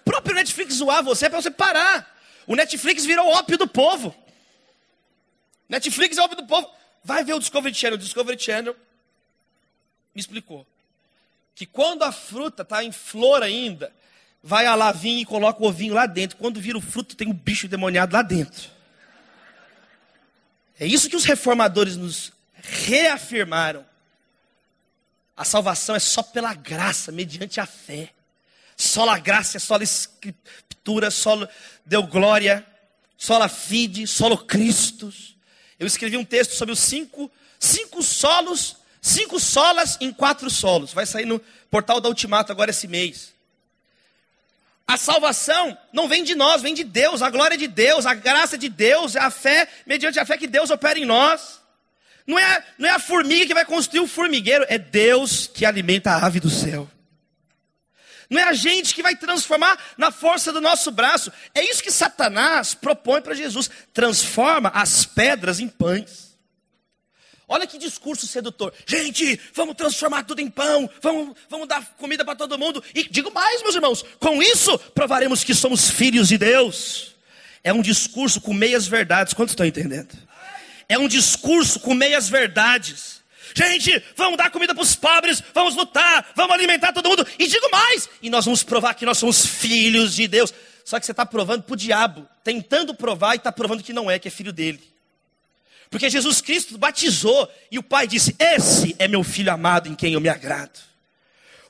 O 0.00 0.04
próprio 0.06 0.34
Netflix 0.34 0.74
zoar 0.74 1.04
você 1.04 1.26
é 1.26 1.28
para 1.28 1.40
você 1.40 1.50
parar. 1.50 2.16
O 2.46 2.56
Netflix 2.56 3.04
virou 3.04 3.28
ópio 3.28 3.58
do 3.58 3.68
povo. 3.68 4.16
Netflix 5.68 6.16
é 6.16 6.22
ópio 6.22 6.38
do 6.38 6.46
povo. 6.46 6.68
Vai 7.04 7.22
ver 7.22 7.34
o 7.34 7.38
Discovery 7.38 7.74
Channel. 7.74 7.96
O 7.96 8.00
Discovery 8.00 8.42
Channel 8.42 8.74
me 10.14 10.20
explicou 10.20 10.66
que 11.54 11.66
quando 11.66 12.02
a 12.02 12.10
fruta 12.10 12.62
está 12.62 12.82
em 12.82 12.90
flor 12.90 13.42
ainda, 13.42 13.92
vai 14.46 14.64
a 14.64 14.76
lavinha 14.76 15.22
e 15.22 15.26
coloca 15.26 15.60
o 15.60 15.66
ovinho 15.66 15.92
lá 15.92 16.06
dentro. 16.06 16.36
Quando 16.36 16.60
vira 16.60 16.78
o 16.78 16.80
fruto, 16.80 17.16
tem 17.16 17.26
um 17.26 17.32
bicho 17.32 17.66
demoniado 17.66 18.12
lá 18.12 18.22
dentro. 18.22 18.70
É 20.78 20.86
isso 20.86 21.10
que 21.10 21.16
os 21.16 21.24
reformadores 21.24 21.96
nos 21.96 22.32
reafirmaram. 22.54 23.84
A 25.36 25.44
salvação 25.44 25.96
é 25.96 25.98
só 25.98 26.22
pela 26.22 26.54
graça, 26.54 27.10
mediante 27.10 27.58
a 27.58 27.66
fé. 27.66 28.10
Só 28.76 29.08
a 29.10 29.18
graça, 29.18 29.58
só 29.58 29.74
a 29.74 29.82
escritura, 29.82 31.10
só 31.10 31.48
deu 31.84 32.04
glória, 32.04 32.64
só 33.18 33.42
a 33.42 33.48
fide, 33.48 34.06
só 34.06 34.36
Cristo. 34.36 35.12
Eu 35.76 35.88
escrevi 35.88 36.16
um 36.16 36.24
texto 36.24 36.52
sobre 36.52 36.72
os 36.72 36.78
cinco, 36.78 37.28
cinco 37.58 38.00
solos, 38.00 38.76
cinco 39.02 39.40
solas 39.40 39.98
em 40.00 40.12
quatro 40.12 40.48
solos. 40.48 40.92
Vai 40.92 41.04
sair 41.04 41.26
no 41.26 41.40
portal 41.68 42.00
da 42.00 42.08
Ultimato 42.08 42.52
agora 42.52 42.70
esse 42.70 42.86
mês. 42.86 43.34
A 44.86 44.96
salvação 44.96 45.76
não 45.92 46.08
vem 46.08 46.22
de 46.22 46.34
nós, 46.34 46.62
vem 46.62 46.72
de 46.72 46.84
Deus, 46.84 47.20
a 47.20 47.28
glória 47.28 47.58
de 47.58 47.66
Deus, 47.66 48.06
a 48.06 48.14
graça 48.14 48.56
de 48.56 48.68
Deus, 48.68 49.16
a 49.16 49.30
fé, 49.30 49.68
mediante 49.84 50.20
a 50.20 50.24
fé 50.24 50.38
que 50.38 50.46
Deus 50.46 50.70
opera 50.70 50.98
em 50.98 51.04
nós. 51.04 51.60
Não 52.26 52.38
é, 52.38 52.64
não 52.78 52.88
é 52.88 52.92
a 52.92 52.98
formiga 52.98 53.46
que 53.46 53.54
vai 53.54 53.64
construir 53.64 54.00
o 54.00 54.06
formigueiro, 54.06 54.64
é 54.68 54.78
Deus 54.78 55.46
que 55.46 55.64
alimenta 55.64 56.12
a 56.12 56.26
ave 56.26 56.38
do 56.38 56.50
céu. 56.50 56.88
Não 58.28 58.40
é 58.40 58.44
a 58.44 58.52
gente 58.52 58.94
que 58.94 59.02
vai 59.02 59.14
transformar 59.14 59.78
na 59.96 60.10
força 60.10 60.52
do 60.52 60.60
nosso 60.60 60.90
braço. 60.90 61.32
É 61.54 61.62
isso 61.62 61.82
que 61.82 61.92
Satanás 61.92 62.74
propõe 62.74 63.20
para 63.20 63.34
Jesus: 63.34 63.70
transforma 63.92 64.70
as 64.74 65.04
pedras 65.04 65.60
em 65.60 65.68
pães. 65.68 66.25
Olha 67.48 67.66
que 67.66 67.78
discurso 67.78 68.26
sedutor. 68.26 68.72
Gente, 68.84 69.38
vamos 69.54 69.76
transformar 69.76 70.24
tudo 70.24 70.40
em 70.40 70.50
pão, 70.50 70.90
vamos, 71.00 71.36
vamos 71.48 71.68
dar 71.68 71.84
comida 71.96 72.24
para 72.24 72.34
todo 72.34 72.58
mundo. 72.58 72.82
E 72.92 73.08
digo 73.08 73.32
mais, 73.32 73.62
meus 73.62 73.74
irmãos, 73.76 74.04
com 74.18 74.42
isso 74.42 74.76
provaremos 74.94 75.44
que 75.44 75.54
somos 75.54 75.88
filhos 75.88 76.28
de 76.28 76.38
Deus. 76.38 77.14
É 77.62 77.72
um 77.72 77.82
discurso 77.82 78.40
com 78.40 78.52
meias 78.52 78.88
verdades. 78.88 79.32
Quantos 79.32 79.52
estão 79.52 79.64
entendendo? 79.64 80.16
É 80.88 80.98
um 80.98 81.06
discurso 81.06 81.78
com 81.78 81.94
meias 81.94 82.28
verdades. 82.28 83.22
Gente, 83.54 84.02
vamos 84.16 84.36
dar 84.36 84.50
comida 84.50 84.74
para 84.74 84.82
os 84.82 84.94
pobres, 84.94 85.42
vamos 85.54 85.74
lutar, 85.76 86.32
vamos 86.34 86.52
alimentar 86.52 86.92
todo 86.92 87.08
mundo. 87.08 87.26
E 87.38 87.46
digo 87.46 87.70
mais, 87.70 88.08
e 88.20 88.28
nós 88.28 88.44
vamos 88.44 88.62
provar 88.62 88.94
que 88.94 89.06
nós 89.06 89.18
somos 89.18 89.46
filhos 89.46 90.14
de 90.14 90.26
Deus. 90.26 90.52
Só 90.84 90.98
que 91.00 91.06
você 91.06 91.12
está 91.12 91.24
provando 91.24 91.62
para 91.62 91.72
o 91.72 91.76
diabo, 91.76 92.28
tentando 92.44 92.94
provar 92.94 93.34
e 93.34 93.38
está 93.38 93.50
provando 93.50 93.82
que 93.82 93.92
não 93.92 94.10
é, 94.10 94.18
que 94.18 94.28
é 94.28 94.30
filho 94.30 94.52
dele. 94.52 94.95
Porque 95.90 96.10
Jesus 96.10 96.40
Cristo 96.40 96.76
batizou 96.76 97.50
e 97.70 97.78
o 97.78 97.82
Pai 97.82 98.06
disse: 98.06 98.34
Esse 98.38 98.94
é 98.98 99.06
meu 99.06 99.22
filho 99.22 99.52
amado 99.52 99.88
em 99.88 99.94
quem 99.94 100.14
eu 100.14 100.20
me 100.20 100.28
agrado. 100.28 100.78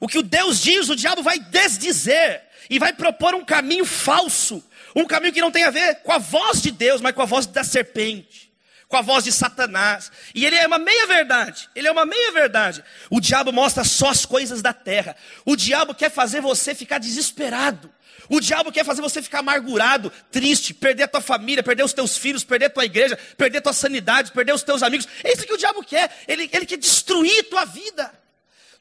O 0.01 0.09
que 0.09 0.19
o 0.19 0.23
Deus 0.23 0.61
diz, 0.61 0.89
o 0.89 0.97
diabo 0.97 1.23
vai 1.23 1.39
desdizer 1.39 2.43
e 2.69 2.79
vai 2.79 2.93
propor 2.93 3.35
um 3.35 3.45
caminho 3.45 3.85
falso, 3.85 4.63
um 4.95 5.07
caminho 5.07 5.33
que 5.33 5.41
não 5.41 5.51
tem 5.51 5.65
a 5.65 5.71
ver 5.71 5.97
com 5.97 6.13
a 6.13 6.19
voz 6.19 6.61
de 6.61 6.71
Deus, 6.71 7.01
mas 7.01 7.15
com 7.15 7.23
a 7.23 7.27
voz 7.27 7.47
da 7.47 7.65
serpente, 7.65 8.51
com 8.89 8.97
a 8.97 9.03
voz 9.03 9.25
de 9.25 9.33
Satanás. 9.33 10.11
E 10.35 10.45
ele 10.45 10.57
é 10.57 10.67
uma 10.67 10.79
meia 10.79 11.07
verdade. 11.07 11.69
Ele 11.75 11.89
é 11.89 11.93
uma 11.93 12.07
meia 12.07 12.33
verdade. 12.33 12.83
O 13.11 13.21
diabo 13.21 13.53
mostra 13.53 13.85
só 13.85 14.11
as 14.11 14.25
coisas 14.25 14.63
da 14.63 14.73
terra. 14.73 15.17
O 15.45 15.57
diabo 15.57 15.95
quer 15.95 16.11
fazer 16.11 16.41
você 16.41 16.75
ficar 16.75 16.99
desesperado. 16.99 17.91
O 18.29 18.41
diabo 18.41 18.73
quer 18.73 18.85
fazer 18.85 19.01
você 19.01 19.23
ficar 19.23 19.41
amargurado, 19.41 20.13
triste, 20.31 20.75
perder 20.75 21.05
a 21.05 21.09
tua 21.09 21.21
família, 21.21 21.63
perder 21.63 21.85
os 21.85 21.93
teus 21.93 22.17
filhos, 22.17 22.45
perder 22.45 22.67
a 22.67 22.71
tua 22.71 22.85
igreja, 22.85 23.17
perder 23.37 23.59
a 23.59 23.63
tua 23.63 23.73
sanidade, 23.73 24.33
perder 24.33 24.53
os 24.53 24.63
teus 24.63 24.83
amigos. 24.83 25.07
É 25.23 25.33
isso 25.33 25.47
que 25.47 25.53
o 25.53 25.59
diabo 25.59 25.85
quer. 25.85 26.11
Ele, 26.27 26.49
ele 26.53 26.67
quer 26.67 26.77
destruir 26.77 27.49
tua 27.49 27.65
vida. 27.65 28.13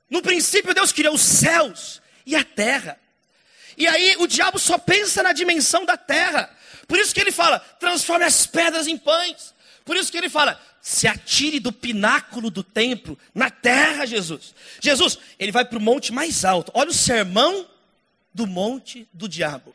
No 0.09 0.21
princípio, 0.21 0.73
Deus 0.73 0.91
criou 0.91 1.15
os 1.15 1.21
céus 1.21 2.01
e 2.25 2.35
a 2.35 2.43
terra. 2.43 2.99
E 3.77 3.87
aí 3.87 4.15
o 4.19 4.27
diabo 4.27 4.57
só 4.57 4.77
pensa 4.77 5.21
na 5.21 5.33
dimensão 5.33 5.85
da 5.85 5.97
terra. 5.97 6.49
Por 6.87 6.97
isso 6.97 7.13
que 7.13 7.21
ele 7.21 7.31
fala: 7.31 7.59
transforme 7.79 8.25
as 8.25 8.45
pedras 8.45 8.87
em 8.87 8.97
pães. 8.97 9.53
Por 9.83 9.95
isso 9.95 10.11
que 10.11 10.17
ele 10.17 10.29
fala: 10.29 10.59
se 10.81 11.07
atire 11.07 11.59
do 11.59 11.71
pináculo 11.71 12.49
do 12.49 12.63
templo 12.63 13.17
na 13.33 13.49
terra, 13.49 14.05
Jesus. 14.05 14.53
Jesus, 14.79 15.17
ele 15.37 15.51
vai 15.51 15.65
para 15.65 15.77
o 15.77 15.81
monte 15.81 16.13
mais 16.13 16.45
alto. 16.45 16.71
Olha 16.73 16.89
o 16.89 16.93
sermão 16.93 17.67
do 18.35 18.45
monte 18.45 19.07
do 19.13 19.29
diabo. 19.29 19.73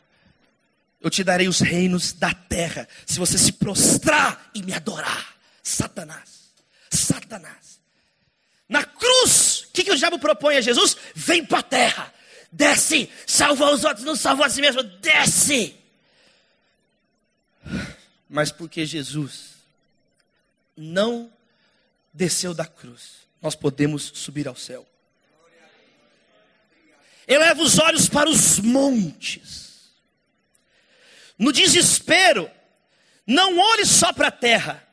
Eu 1.01 1.09
te 1.09 1.25
darei 1.25 1.49
os 1.49 1.61
reinos 1.61 2.12
da 2.12 2.35
terra, 2.35 2.87
se 3.07 3.18
você 3.18 3.38
se 3.38 3.53
prostrar 3.53 4.51
e 4.55 4.62
me 4.62 4.75
adorar. 4.75 5.35
Satanás, 5.62 6.53
Satanás. 6.90 7.81
Na 8.68 8.85
cruz, 8.85 9.62
o 9.62 9.73
que, 9.73 9.83
que 9.83 9.90
o 9.90 9.96
diabo 9.96 10.18
propõe 10.18 10.59
a 10.59 10.61
Jesus? 10.61 10.94
Vem 11.14 11.44
para 11.44 11.61
a 11.61 11.62
terra, 11.62 12.14
desce, 12.53 13.11
salva 13.27 13.73
os 13.73 13.83
outros, 13.83 14.05
não 14.05 14.14
salvou 14.14 14.44
a 14.44 14.51
si 14.51 14.61
mesmo, 14.61 14.83
desce. 14.83 15.75
Mas 18.29 18.53
porque 18.53 18.85
Jesus 18.85 19.55
não 20.77 21.33
desceu 22.12 22.53
da 22.53 22.66
cruz, 22.66 23.27
nós 23.40 23.55
podemos 23.55 24.12
subir 24.14 24.46
ao 24.46 24.55
céu. 24.55 24.87
Eleva 27.31 27.62
os 27.62 27.79
olhos 27.79 28.09
para 28.09 28.29
os 28.29 28.59
montes. 28.59 29.93
No 31.38 31.53
desespero, 31.53 32.51
não 33.25 33.57
olhe 33.57 33.87
só 33.87 34.12
para 34.12 34.27
a 34.27 34.33
terra. 34.33 34.85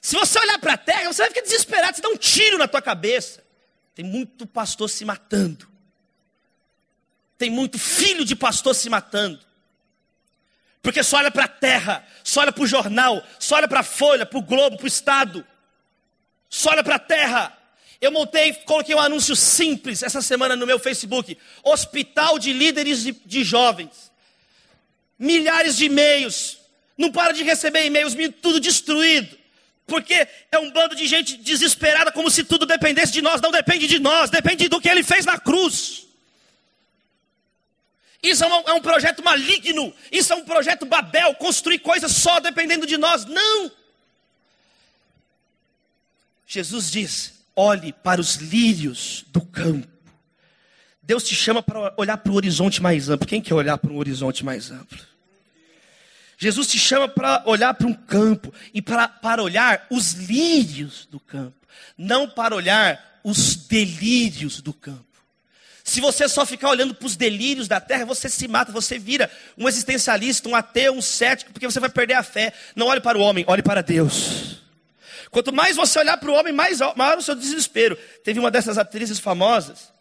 Se 0.00 0.14
você 0.14 0.38
olhar 0.38 0.60
para 0.60 0.74
a 0.74 0.78
terra, 0.78 1.12
você 1.12 1.22
vai 1.22 1.30
ficar 1.30 1.40
desesperado, 1.40 1.96
você 1.96 2.00
dá 2.00 2.08
um 2.10 2.16
tiro 2.16 2.58
na 2.58 2.68
tua 2.68 2.80
cabeça. 2.80 3.42
Tem 3.92 4.04
muito 4.04 4.46
pastor 4.46 4.88
se 4.88 5.04
matando. 5.04 5.68
Tem 7.36 7.50
muito 7.50 7.76
filho 7.76 8.24
de 8.24 8.36
pastor 8.36 8.72
se 8.72 8.88
matando. 8.88 9.44
Porque 10.80 11.02
só 11.02 11.16
olha 11.16 11.30
para 11.30 11.46
a 11.46 11.48
terra, 11.48 12.06
só 12.22 12.42
olha 12.42 12.52
para 12.52 12.62
o 12.62 12.68
jornal, 12.68 13.20
só 13.40 13.56
olha 13.56 13.66
para 13.66 13.80
a 13.80 13.84
folha, 13.84 14.24
para 14.24 14.38
o 14.38 14.42
globo, 14.42 14.76
para 14.76 14.84
o 14.84 14.88
estado. 14.88 15.44
Só 16.48 16.70
olha 16.70 16.84
para 16.84 16.94
a 16.94 17.00
terra. 17.00 17.58
Eu 18.04 18.12
montei, 18.12 18.52
coloquei 18.52 18.94
um 18.94 19.00
anúncio 19.00 19.34
simples 19.34 20.02
essa 20.02 20.20
semana 20.20 20.54
no 20.54 20.66
meu 20.66 20.78
Facebook: 20.78 21.38
Hospital 21.62 22.38
de 22.38 22.52
Líderes 22.52 23.02
de, 23.02 23.12
de 23.12 23.42
Jovens. 23.42 24.12
Milhares 25.18 25.74
de 25.74 25.86
e-mails. 25.86 26.58
Não 26.98 27.10
para 27.10 27.32
de 27.32 27.42
receber 27.42 27.86
e-mails, 27.86 28.14
tudo 28.42 28.60
destruído. 28.60 29.38
Porque 29.86 30.28
é 30.52 30.58
um 30.58 30.70
bando 30.70 30.94
de 30.94 31.06
gente 31.06 31.38
desesperada, 31.38 32.12
como 32.12 32.30
se 32.30 32.44
tudo 32.44 32.66
dependesse 32.66 33.10
de 33.10 33.22
nós. 33.22 33.40
Não 33.40 33.50
depende 33.50 33.86
de 33.86 33.98
nós, 33.98 34.28
depende 34.28 34.68
do 34.68 34.82
que 34.82 34.88
ele 34.90 35.02
fez 35.02 35.24
na 35.24 35.38
cruz. 35.38 36.06
Isso 38.22 38.44
é 38.44 38.46
um, 38.46 38.68
é 38.68 38.72
um 38.74 38.82
projeto 38.82 39.24
maligno. 39.24 39.94
Isso 40.12 40.30
é 40.30 40.36
um 40.36 40.44
projeto 40.44 40.84
Babel. 40.84 41.34
Construir 41.36 41.78
coisas 41.78 42.12
só 42.12 42.38
dependendo 42.38 42.86
de 42.86 42.98
nós. 42.98 43.24
Não. 43.24 43.72
Jesus 46.46 46.90
diz: 46.90 47.33
olhe 47.56 47.92
para 47.92 48.20
os 48.20 48.36
lírios 48.36 49.24
do 49.28 49.40
campo. 49.40 49.88
Deus 51.02 51.22
te 51.24 51.34
chama 51.34 51.62
para 51.62 51.92
olhar 51.96 52.16
para 52.16 52.32
o 52.32 52.34
horizonte 52.34 52.82
mais 52.82 53.08
amplo. 53.10 53.26
Quem 53.26 53.40
quer 53.40 53.54
olhar 53.54 53.76
para 53.76 53.92
um 53.92 53.98
horizonte 53.98 54.44
mais 54.44 54.70
amplo? 54.70 54.98
Jesus 56.38 56.66
te 56.66 56.78
chama 56.78 57.08
para 57.08 57.42
olhar 57.46 57.74
para 57.74 57.86
um 57.86 57.94
campo 57.94 58.52
e 58.72 58.82
para, 58.82 59.06
para 59.06 59.42
olhar 59.42 59.86
os 59.90 60.12
lírios 60.12 61.06
do 61.10 61.20
campo, 61.20 61.54
não 61.96 62.28
para 62.28 62.54
olhar 62.56 63.20
os 63.22 63.54
delírios 63.54 64.60
do 64.60 64.72
campo. 64.72 65.04
Se 65.82 66.00
você 66.00 66.26
só 66.26 66.46
ficar 66.46 66.70
olhando 66.70 66.94
para 66.94 67.06
os 67.06 67.14
delírios 67.14 67.68
da 67.68 67.78
terra, 67.78 68.06
você 68.06 68.28
se 68.30 68.48
mata, 68.48 68.72
você 68.72 68.98
vira 68.98 69.30
um 69.56 69.68
existencialista, 69.68 70.48
um 70.48 70.56
ateu, 70.56 70.94
um 70.94 71.02
cético, 71.02 71.52
porque 71.52 71.66
você 71.66 71.78
vai 71.78 71.90
perder 71.90 72.14
a 72.14 72.22
fé. 72.22 72.54
Não 72.74 72.86
olhe 72.86 73.02
para 73.02 73.18
o 73.18 73.20
homem, 73.20 73.44
olhe 73.46 73.62
para 73.62 73.82
Deus. 73.82 74.53
Quanto 75.34 75.52
mais 75.52 75.74
você 75.74 75.98
olhar 75.98 76.16
para 76.16 76.30
o 76.30 76.34
homem, 76.34 76.52
mais 76.52 76.78
maior 76.94 77.18
o 77.18 77.22
seu 77.22 77.34
desespero. 77.34 77.98
Teve 78.22 78.38
uma 78.38 78.52
dessas 78.52 78.78
atrizes 78.78 79.18
famosas 79.18 79.92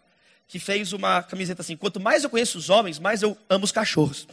que 0.47 0.59
fez 0.59 0.93
uma 0.93 1.23
camiseta 1.23 1.63
assim: 1.63 1.75
quanto 1.75 1.99
mais 1.99 2.23
eu 2.23 2.29
conheço 2.29 2.55
os 2.55 2.69
homens, 2.69 2.99
mais 2.99 3.23
eu 3.23 3.35
amo 3.49 3.65
os 3.65 3.71
cachorros. 3.71 4.27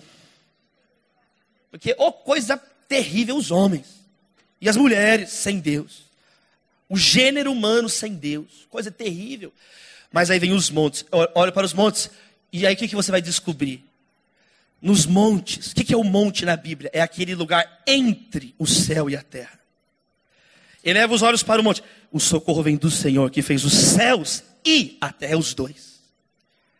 Porque, 1.70 1.94
oh, 1.96 2.12
coisa 2.12 2.58
terrível 2.86 3.34
os 3.38 3.50
homens 3.50 3.86
e 4.60 4.68
as 4.68 4.76
mulheres 4.76 5.30
sem 5.30 5.58
Deus. 5.58 6.02
O 6.86 6.98
gênero 6.98 7.50
humano 7.50 7.88
sem 7.88 8.12
Deus, 8.12 8.66
coisa 8.68 8.90
terrível. 8.90 9.54
Mas 10.12 10.30
aí 10.30 10.38
vem 10.38 10.52
os 10.52 10.68
montes. 10.68 11.06
Olha 11.34 11.50
para 11.50 11.64
os 11.64 11.72
montes. 11.72 12.10
E 12.52 12.66
aí 12.66 12.74
o 12.74 12.76
que, 12.76 12.88
que 12.88 12.96
você 12.96 13.10
vai 13.10 13.22
descobrir? 13.22 13.82
Nos 14.82 15.06
montes. 15.06 15.72
O 15.72 15.74
que, 15.74 15.84
que 15.84 15.94
é 15.94 15.96
o 15.96 16.04
monte 16.04 16.44
na 16.44 16.56
Bíblia? 16.56 16.90
É 16.92 17.00
aquele 17.00 17.34
lugar 17.34 17.82
entre 17.86 18.54
o 18.58 18.66
céu 18.66 19.08
e 19.08 19.16
a 19.16 19.22
terra. 19.22 19.60
Eleva 20.85 21.14
os 21.14 21.23
olhos 21.23 21.43
para 21.43 21.61
o 21.61 21.64
monte. 21.64 21.83
O 22.11 22.19
socorro 22.19 22.62
vem 22.62 22.77
do 22.77 22.90
Senhor 22.90 23.31
que 23.31 23.43
fez 23.43 23.64
os 23.64 23.73
céus 23.73 24.43
e 24.64 24.97
a 25.01 25.12
terra. 25.12 25.35
É 25.35 25.37
os 25.37 25.55
dois. 25.55 26.01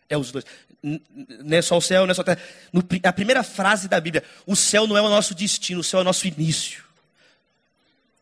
É 0.09 0.17
os 0.17 0.33
dois. 0.33 0.45
Não 0.83 1.57
é 1.57 1.61
só 1.61 1.77
o 1.77 1.81
céu, 1.81 2.07
não 2.07 2.13
é 2.13 2.15
só 2.15 2.23
a 2.23 2.25
terra. 2.25 2.41
No, 2.73 2.83
a 3.03 3.13
primeira 3.13 3.43
frase 3.43 3.89
da 3.89 4.01
Bíblia: 4.01 4.25
o 4.47 4.57
céu 4.57 4.87
não 4.87 4.97
é 4.97 5.03
o 5.03 5.09
nosso 5.09 5.35
destino, 5.35 5.81
o 5.81 5.85
céu 5.85 5.99
é 5.99 6.01
o 6.03 6.05
nosso 6.05 6.27
início. 6.27 6.85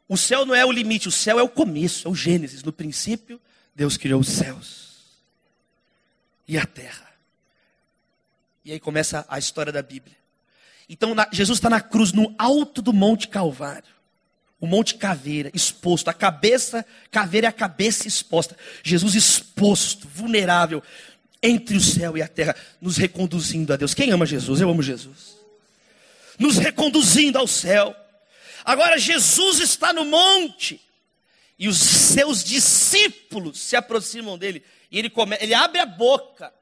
O 0.09 0.17
céu 0.17 0.47
não 0.47 0.55
é 0.55 0.65
o 0.65 0.73
limite, 0.73 1.07
o 1.07 1.13
céu 1.13 1.39
é 1.39 1.43
o 1.43 1.49
começo, 1.49 2.09
é 2.09 2.11
o 2.11 2.15
Gênesis. 2.15 2.63
No 2.63 2.73
princípio, 2.73 3.41
Deus 3.75 3.97
criou 3.97 4.21
os 4.21 4.29
céus 4.29 4.89
e 6.49 6.57
a 6.57 6.65
terra. 6.65 7.07
E 8.65 8.73
aí 8.73 8.81
começa 8.81 9.25
a 9.29 9.39
história 9.39 9.73
da 9.73 9.83
Bíblia. 9.83 10.17
Então 10.89 11.15
na, 11.15 11.29
Jesus 11.31 11.59
está 11.59 11.69
na 11.69 11.81
cruz, 11.81 12.13
no 12.13 12.35
alto 12.39 12.81
do 12.81 12.93
Monte 12.93 13.29
Calvário. 13.29 13.98
O 14.61 14.67
Monte 14.67 14.97
Caveira, 14.97 15.51
exposto. 15.55 16.09
A 16.09 16.15
cabeça, 16.15 16.85
caveira 17.11 17.47
é 17.47 17.51
a 17.51 17.53
cabeça 17.53 18.09
exposta. 18.09 18.57
Jesus 18.83 19.15
exposto, 19.15 20.09
vulnerável, 20.09 20.83
entre 21.43 21.77
o 21.77 21.81
céu 21.81 22.17
e 22.17 22.23
a 22.23 22.29
terra, 22.29 22.57
nos 22.81 22.97
reconduzindo 22.97 23.73
a 23.73 23.77
Deus. 23.77 23.95
Quem 23.95 24.11
ama 24.11 24.27
Jesus? 24.27 24.61
Eu 24.61 24.71
amo 24.71 24.83
Jesus. 24.83 25.37
Nos 26.39 26.57
reconduzindo 26.57 27.39
ao 27.39 27.47
céu. 27.47 27.95
Agora 28.65 28.99
Jesus 28.99 29.61
está 29.61 29.93
no 29.93 30.05
monte. 30.05 30.81
E 31.59 31.69
os 31.69 31.79
seus 31.79 32.45
discípulos 32.45 33.59
se 33.61 33.75
aproximam 33.75 34.39
dele 34.39 34.63
e 34.91 34.99
ele, 34.99 35.11
come, 35.11 35.37
ele 35.41 35.55
abre 35.55 35.81
a 35.81 35.87
boca 35.87 36.53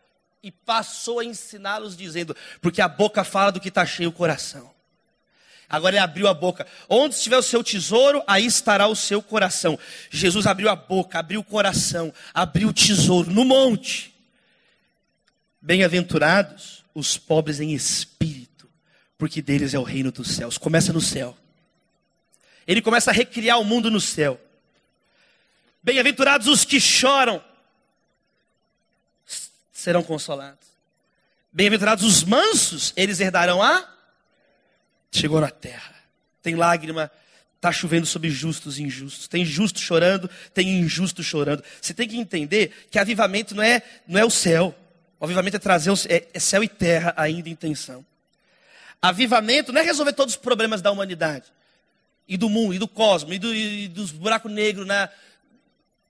e 0.42 0.50
passou 0.50 1.20
a 1.20 1.24
ensiná-los, 1.24 1.96
dizendo: 1.96 2.36
Porque 2.60 2.80
a 2.80 2.88
boca 2.88 3.24
fala 3.24 3.52
do 3.52 3.60
que 3.60 3.68
está 3.68 3.86
cheio 3.86 4.10
o 4.10 4.12
coração. 4.12 4.74
Agora 5.68 5.96
ele 5.96 6.02
abriu 6.02 6.28
a 6.28 6.34
boca. 6.34 6.66
Onde 6.88 7.14
estiver 7.14 7.36
o 7.36 7.42
seu 7.42 7.62
tesouro, 7.62 8.22
aí 8.26 8.46
estará 8.46 8.86
o 8.86 8.94
seu 8.94 9.20
coração. 9.20 9.78
Jesus 10.10 10.46
abriu 10.46 10.68
a 10.68 10.76
boca, 10.76 11.18
abriu 11.18 11.40
o 11.40 11.44
coração, 11.44 12.12
abriu 12.32 12.68
o 12.68 12.72
tesouro 12.72 13.30
no 13.30 13.44
monte. 13.44 14.14
Bem-aventurados 15.60 16.84
os 16.94 17.18
pobres 17.18 17.60
em 17.60 17.74
espírito, 17.74 18.68
porque 19.18 19.42
deles 19.42 19.74
é 19.74 19.78
o 19.78 19.82
reino 19.82 20.12
dos 20.12 20.28
céus. 20.28 20.56
Começa 20.56 20.92
no 20.92 21.00
céu. 21.00 21.36
Ele 22.66 22.80
começa 22.80 23.10
a 23.10 23.14
recriar 23.14 23.60
o 23.60 23.64
mundo 23.64 23.90
no 23.90 24.00
céu. 24.00 24.40
Bem-aventurados 25.82 26.46
os 26.46 26.64
que 26.64 26.80
choram, 26.80 27.42
serão 29.72 30.02
consolados. 30.02 30.66
Bem-aventurados 31.52 32.04
os 32.04 32.24
mansos, 32.24 32.92
eles 32.96 33.20
herdarão 33.20 33.62
a. 33.62 33.95
Chegou 35.16 35.40
na 35.40 35.50
terra. 35.50 35.94
Tem 36.42 36.54
lágrima, 36.54 37.10
está 37.56 37.72
chovendo 37.72 38.06
sobre 38.06 38.28
justos 38.28 38.78
e 38.78 38.82
injustos. 38.82 39.26
Tem 39.26 39.46
justo 39.46 39.80
chorando, 39.80 40.28
tem 40.52 40.68
injusto 40.78 41.22
chorando. 41.22 41.64
Você 41.80 41.94
tem 41.94 42.06
que 42.06 42.18
entender 42.18 42.86
que 42.90 42.98
avivamento 42.98 43.54
não 43.54 43.62
é, 43.62 43.82
não 44.06 44.20
é 44.20 44.24
o 44.26 44.30
céu. 44.30 44.74
O 45.18 45.24
avivamento 45.24 45.56
é 45.56 45.58
trazer 45.58 45.90
é, 46.10 46.28
é 46.34 46.38
céu 46.38 46.62
e 46.62 46.68
terra 46.68 47.14
ainda 47.16 47.48
em 47.48 47.54
tensão. 47.54 48.04
Avivamento 49.00 49.72
não 49.72 49.80
é 49.80 49.84
resolver 49.84 50.12
todos 50.12 50.34
os 50.34 50.40
problemas 50.40 50.82
da 50.82 50.90
humanidade, 50.90 51.46
e 52.28 52.36
do 52.36 52.50
mundo, 52.50 52.74
e 52.74 52.78
do 52.78 52.88
cosmos, 52.88 53.34
e, 53.34 53.38
do, 53.38 53.54
e 53.54 53.88
dos 53.88 54.10
buracos 54.10 54.52
negros 54.52 54.86
na 54.86 55.08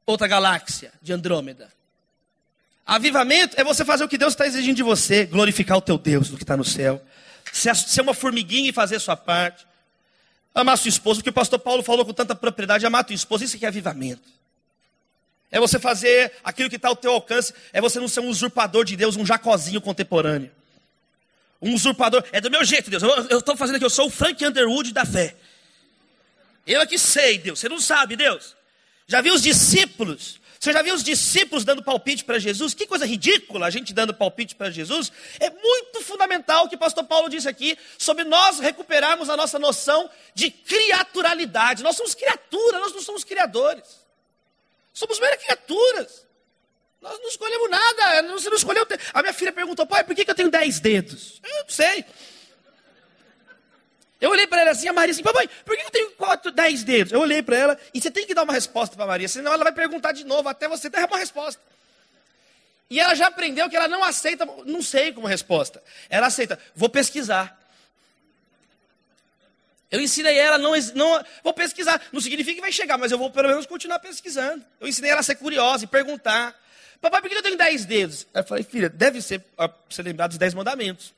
outra 0.05 0.27
galáxia 0.27 0.92
de 1.01 1.12
Andrômeda. 1.12 1.71
Avivamento 2.85 3.55
é 3.61 3.62
você 3.62 3.85
fazer 3.85 4.03
o 4.03 4.09
que 4.09 4.19
Deus 4.19 4.33
está 4.33 4.47
exigindo 4.47 4.77
de 4.77 4.83
você, 4.83 5.27
glorificar 5.27 5.77
o 5.77 5.81
teu 5.81 5.97
Deus 5.97 6.29
do 6.29 6.37
que 6.37 6.42
está 6.42 6.57
no 6.57 6.64
céu. 6.64 7.01
Ser 7.57 8.03
uma 8.03 8.14
formiguinha 8.14 8.71
e 8.71 8.73
fazer 8.73 8.99
sua 8.99 9.16
parte. 9.16 9.66
Amar 10.55 10.79
sua 10.79 10.88
esposa, 10.88 11.21
porque 11.21 11.31
o 11.31 11.33
pastor 11.33 11.59
Paulo 11.59 11.83
falou 11.83 12.05
com 12.05 12.12
tanta 12.12 12.35
propriedade, 12.35 12.87
amar 12.87 13.05
tua 13.05 13.14
esposa, 13.14 13.45
isso 13.45 13.57
aqui 13.57 13.64
é 13.64 13.69
avivamento. 13.69 14.29
É 15.51 15.61
você 15.61 15.79
fazer 15.79 16.33
aquilo 16.42 16.71
que 16.71 16.77
está 16.77 16.88
ao 16.88 16.97
teu 16.97 17.12
alcance, 17.12 17.53
é 17.73 17.81
você 17.81 18.01
não 18.01 18.09
ser 18.09 18.21
um 18.21 18.29
usurpador 18.29 18.85
de 18.85 18.97
Deus, 18.97 19.16
um 19.16 19.27
jacozinho 19.27 19.81
contemporâneo. 19.81 20.51
Um 21.61 21.75
usurpador, 21.75 22.25
é 22.33 22.40
do 22.40 22.51
meu 22.51 22.64
jeito, 22.64 22.90
Deus. 22.90 23.03
Eu 23.03 23.38
estou 23.38 23.57
fazendo 23.57 23.77
aqui, 23.77 23.85
eu 23.85 23.90
sou 23.90 24.07
o 24.07 24.11
Frank 24.11 24.45
Underwood 24.45 24.92
da 24.92 25.05
fé. 25.05 25.37
Eu 26.66 26.81
é 26.81 26.87
que 26.87 26.99
sei, 26.99 27.38
Deus. 27.38 27.61
Você 27.61 27.69
não 27.69 27.81
sabe, 27.81 28.16
Deus. 28.16 28.57
Já 29.07 29.21
viu 29.21 29.35
os 29.35 29.42
discípulos 29.42 30.40
você 30.59 30.73
já 30.73 30.83
viu 30.83 30.95
os 30.95 31.03
discípulos 31.03 31.64
dando 31.64 31.83
palpite 31.83 32.25
para 32.25 32.38
Jesus? 32.38 32.75
Que 32.75 32.87
coisa 32.87 33.07
ridícula 33.07 33.66
a 33.66 33.71
gente 33.71 33.92
dando 33.92 34.14
palpite 34.14 34.55
para 34.55 34.71
Jesus. 34.71 35.12
É 35.38 35.51
muito 35.51 36.01
fundamental 36.01 36.64
o 36.64 36.69
que 36.69 36.77
o 36.77 36.79
pastor 36.79 37.05
Paulo 37.05 37.29
disse 37.29 37.49
aqui 37.49 37.79
sobre 37.99 38.25
nós 38.25 38.59
recuperarmos 38.59 39.29
a 39.29 39.37
nossa 39.37 39.59
noção 39.59 40.09
de 40.35 40.51
criaturalidade. 40.51 41.83
Nós 41.83 41.97
somos 41.97 42.14
criaturas, 42.14 42.81
nós 42.81 42.92
não 42.92 43.03
somos 43.03 43.23
criadores. 43.23 44.05
Somos 44.92 45.21
meras 45.21 45.42
criaturas. 45.42 46.27
Nós 47.03 47.19
não 47.21 47.29
escolhemos 47.29 47.71
nada. 47.71 48.23
Você 48.33 48.49
não 48.49 48.57
escolheu. 48.57 48.87
A 49.12 49.23
minha 49.23 49.35
filha 49.35 49.53
perguntou, 49.53 49.87
pai, 49.87 50.05
por 50.05 50.14
que, 50.14 50.25
que 50.25 50.31
eu 50.31 50.35
tenho 50.35 50.51
dez 50.51 50.81
dedos? 50.81 51.40
Eu 51.45 51.64
não 51.64 51.69
sei. 51.69 52.05
Ela 54.66 54.72
assim, 54.76 54.88
a 54.88 54.92
Maria 54.92 55.12
assim, 55.12 55.22
papai, 55.22 55.48
por 55.64 55.76
que 55.76 55.83
eu 55.83 55.90
tenho 55.90 56.11
quatro, 56.12 56.50
dez 56.50 56.83
dedos? 56.83 57.12
Eu 57.12 57.20
olhei 57.20 57.42
para 57.42 57.57
ela 57.57 57.79
e 57.94 58.00
você 58.00 58.11
tem 58.11 58.26
que 58.26 58.35
dar 58.35 58.42
uma 58.42 58.52
resposta 58.52 58.96
para 58.96 59.07
Maria, 59.07 59.29
senão 59.29 59.52
ela 59.52 59.62
vai 59.62 59.72
perguntar 59.72 60.12
de 60.12 60.24
novo 60.24 60.48
até 60.48 60.68
você 60.68 60.88
dar 60.88 61.07
uma 61.07 61.18
resposta. 61.18 61.62
E 62.88 63.00
ela 63.00 63.14
já 63.14 63.29
aprendeu 63.29 63.68
que 63.68 63.76
ela 63.76 63.88
não 63.88 64.02
aceita, 64.02 64.46
não 64.64 64.83
sei 64.83 65.12
como 65.12 65.27
resposta. 65.27 65.83
Ela 66.08 66.29
aceita, 66.29 66.58
vou 66.75 66.88
pesquisar. 66.88 67.60
Eu 69.90 70.00
ensinei 70.00 70.37
ela, 70.37 70.58
não, 70.58 70.73
não, 70.94 71.25
vou 71.42 71.52
pesquisar. 71.52 72.00
Não 72.12 72.21
significa 72.21 72.56
que 72.56 72.60
vai 72.60 72.73
chegar, 72.73 72.98
mas 72.98 73.12
eu 73.12 73.19
vou 73.19 73.31
pelo 73.31 73.48
menos 73.48 73.67
continuar 73.67 73.98
pesquisando. 73.98 74.64
Eu 74.81 74.88
ensinei 74.88 75.10
ela 75.10 75.21
a 75.21 75.25
ser 75.25 75.37
curiosa 75.37 75.85
e 75.85 75.87
perguntar. 75.87 76.54
Papai, 77.00 77.21
por 77.21 77.31
que 77.31 77.37
eu 77.37 77.42
tenho 77.42 77.56
dez 77.56 77.85
dedos? 77.85 78.27
Eu 78.35 78.44
falei, 78.44 78.64
filha, 78.64 78.88
deve 78.88 79.23
ser 79.23 79.44
você 79.88 80.02
lembrar 80.02 80.27
dos 80.27 80.38
dez 80.38 80.54
mandamentos. 80.54 81.14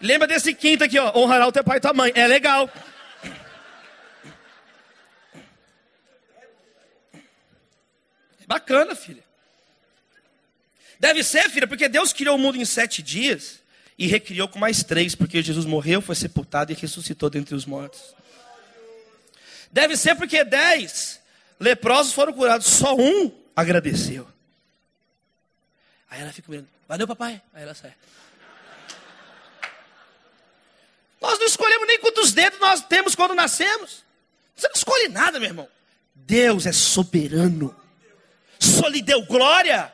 Lembra 0.00 0.28
desse 0.28 0.54
quinto 0.54 0.84
aqui, 0.84 0.98
ó. 0.98 1.12
Honrará 1.16 1.46
o 1.46 1.52
teu 1.52 1.64
pai 1.64 1.78
e 1.78 1.80
tua 1.80 1.92
mãe. 1.92 2.12
É 2.14 2.26
legal. 2.26 2.70
É 8.40 8.46
bacana, 8.46 8.94
filha. 8.94 9.22
Deve 11.00 11.22
ser, 11.22 11.48
filha, 11.48 11.66
porque 11.66 11.88
Deus 11.88 12.12
criou 12.12 12.36
o 12.36 12.38
mundo 12.38 12.56
em 12.56 12.64
sete 12.64 13.02
dias 13.02 13.60
e 13.96 14.06
recriou 14.06 14.48
com 14.48 14.58
mais 14.58 14.82
três, 14.82 15.14
porque 15.14 15.42
Jesus 15.42 15.64
morreu, 15.64 16.00
foi 16.00 16.14
sepultado 16.14 16.72
e 16.72 16.74
ressuscitou 16.74 17.28
dentre 17.28 17.54
os 17.54 17.66
mortos. 17.66 18.14
Deve 19.70 19.96
ser 19.96 20.14
porque 20.14 20.44
dez 20.44 21.20
leprosos 21.58 22.12
foram 22.12 22.32
curados, 22.32 22.66
só 22.66 22.96
um 22.96 23.32
agradeceu. 23.54 24.26
Aí 26.08 26.20
ela 26.22 26.32
fica 26.32 26.50
mirando, 26.50 26.68
valeu 26.88 27.06
papai. 27.06 27.42
Aí 27.52 27.62
ela 27.62 27.74
sai. 27.74 27.94
Nós 31.20 31.38
não 31.38 31.46
escolhemos 31.46 31.86
nem 31.86 31.98
quantos 31.98 32.32
dedos 32.32 32.58
nós 32.60 32.82
temos 32.82 33.14
quando 33.14 33.34
nascemos. 33.34 34.04
Você 34.54 34.68
não 34.68 34.74
escolhe 34.74 35.08
nada, 35.08 35.38
meu 35.38 35.48
irmão. 35.48 35.68
Deus 36.14 36.66
é 36.66 36.72
soberano. 36.72 37.74
Senhor 38.58 38.88
lhe 38.88 39.02
deu 39.02 39.24
glória. 39.24 39.92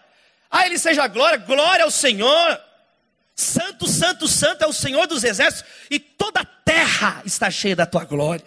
Ah, 0.51 0.66
ele 0.66 0.79
seja 0.79 1.07
glória, 1.07 1.39
glória 1.39 1.85
ao 1.85 1.91
Senhor. 1.91 2.61
Santo, 3.35 3.89
santo, 3.89 4.29
santo 4.29 4.62
é 4.62 4.66
o 4.66 4.72
Senhor 4.72 5.07
dos 5.07 5.25
exércitos, 5.25 5.68
e 5.91 5.99
toda 5.99 6.41
a 6.41 6.45
terra 6.45 7.20
está 7.25 7.51
cheia 7.51 7.75
da 7.75 7.85
tua 7.85 8.05
glória. 8.05 8.47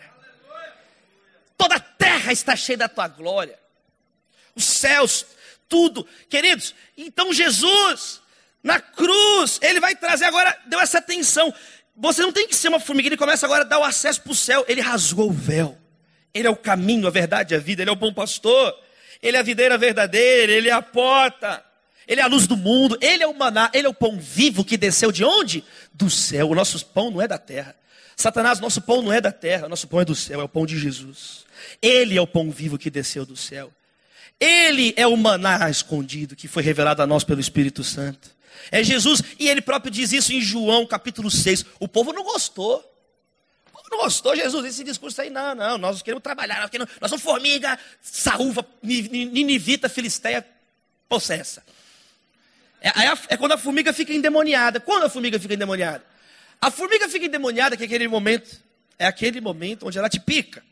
Toda 1.57 1.75
a 1.75 1.79
terra 1.79 2.31
está 2.31 2.55
cheia 2.55 2.77
da 2.77 2.87
tua 2.87 3.07
glória. 3.07 3.59
Os 4.55 4.63
céus, 4.63 5.25
tudo. 5.67 6.07
Queridos, 6.29 6.73
então 6.95 7.33
Jesus, 7.33 8.21
na 8.63 8.79
cruz, 8.79 9.59
ele 9.61 9.81
vai 9.81 9.95
trazer 9.95 10.25
agora, 10.25 10.57
deu 10.67 10.79
essa 10.79 10.99
atenção. 10.99 11.53
Você 11.97 12.21
não 12.21 12.31
tem 12.31 12.47
que 12.47 12.55
ser 12.55 12.67
uma 12.67 12.79
formiguinha, 12.79 13.09
ele 13.09 13.17
começa 13.17 13.45
agora 13.45 13.63
a 13.63 13.67
dar 13.67 13.79
o 13.79 13.83
acesso 13.83 14.21
para 14.21 14.31
o 14.31 14.35
céu. 14.35 14.63
Ele 14.67 14.81
rasgou 14.81 15.29
o 15.29 15.33
véu. 15.33 15.77
Ele 16.33 16.47
é 16.47 16.49
o 16.49 16.55
caminho, 16.55 17.07
a 17.07 17.09
verdade 17.09 17.53
e 17.53 17.57
a 17.57 17.59
vida. 17.59 17.81
Ele 17.81 17.89
é 17.89 17.93
o 17.93 17.97
bom 17.97 18.13
pastor. 18.13 18.75
Ele 19.21 19.35
é 19.35 19.39
a 19.39 19.43
videira 19.43 19.77
verdadeira. 19.77 20.51
Ele 20.51 20.69
é 20.69 20.73
a 20.73 20.81
porta. 20.81 21.63
Ele 22.07 22.21
é 22.21 22.23
a 22.23 22.27
luz 22.27 22.47
do 22.47 22.55
mundo, 22.55 22.97
Ele 23.01 23.21
é 23.21 23.27
o 23.27 23.33
maná, 23.33 23.69
Ele 23.73 23.85
é 23.85 23.89
o 23.89 23.93
pão 23.93 24.17
vivo 24.17 24.63
que 24.63 24.77
desceu 24.77 25.11
de 25.11 25.25
onde? 25.25 25.63
Do 25.93 26.09
céu. 26.09 26.49
O 26.49 26.55
nosso 26.55 26.83
pão 26.85 27.11
não 27.11 27.21
é 27.21 27.27
da 27.27 27.37
terra. 27.37 27.75
Satanás, 28.15 28.59
nosso 28.59 28.81
pão 28.81 29.01
não 29.01 29.11
é 29.11 29.19
da 29.19 29.31
terra, 29.31 29.67
nosso 29.67 29.87
pão 29.87 29.99
é 29.99 30.05
do 30.05 30.15
céu, 30.15 30.39
é 30.39 30.43
o 30.43 30.49
pão 30.49 30.65
de 30.65 30.79
Jesus. 30.79 31.45
Ele 31.81 32.17
é 32.17 32.21
o 32.21 32.25
pão 32.25 32.49
vivo 32.49 32.77
que 32.77 32.89
desceu 32.89 33.25
do 33.25 33.35
céu. 33.35 33.71
Ele 34.39 34.93
é 34.95 35.05
o 35.05 35.17
maná 35.17 35.69
escondido 35.69 36.35
que 36.35 36.47
foi 36.47 36.63
revelado 36.63 37.01
a 37.01 37.07
nós 37.07 37.23
pelo 37.23 37.41
Espírito 37.41 37.83
Santo. 37.83 38.36
É 38.71 38.83
Jesus, 38.83 39.21
e 39.39 39.47
ele 39.47 39.61
próprio 39.61 39.91
diz 39.91 40.11
isso 40.11 40.33
em 40.33 40.41
João 40.41 40.85
capítulo 40.85 41.29
6. 41.29 41.65
O 41.79 41.87
povo 41.87 42.13
não 42.13 42.23
gostou. 42.23 42.77
O 43.67 43.71
povo 43.71 43.87
não 43.91 43.99
gostou, 43.99 44.35
Jesus, 44.35 44.65
esse 44.65 44.83
discurso 44.83 45.21
aí, 45.21 45.29
não, 45.29 45.55
não, 45.55 45.77
nós 45.77 46.01
queremos 46.01 46.23
trabalhar, 46.23 46.61
nós, 46.61 46.69
queremos, 46.69 46.93
nós 46.99 47.09
somos 47.09 47.23
formiga, 47.23 47.77
saúva, 48.01 48.65
ninivita, 48.83 49.87
filisteia, 49.87 50.45
possessa. 51.07 51.63
É, 52.81 52.89
é, 53.29 53.37
quando 53.37 53.53
a 53.53 53.57
formiga 53.57 53.91
fica 53.91 54.13
endemoniada. 54.13 54.79
Quando 54.79 55.03
a 55.03 55.09
formiga 55.09 55.39
fica 55.39 55.53
endemoniada? 55.53 56.03
A 56.61 56.71
formiga 56.71 57.07
fica 57.07 57.25
endemoniada, 57.25 57.75
que 57.75 57.83
é 57.83 57.85
aquele 57.85 58.07
momento, 58.07 58.59
é 58.97 59.05
aquele 59.05 59.41
momento 59.41 59.87
onde 59.87 59.97
ela 59.97 60.09
te 60.09 60.19
pica. 60.19 60.63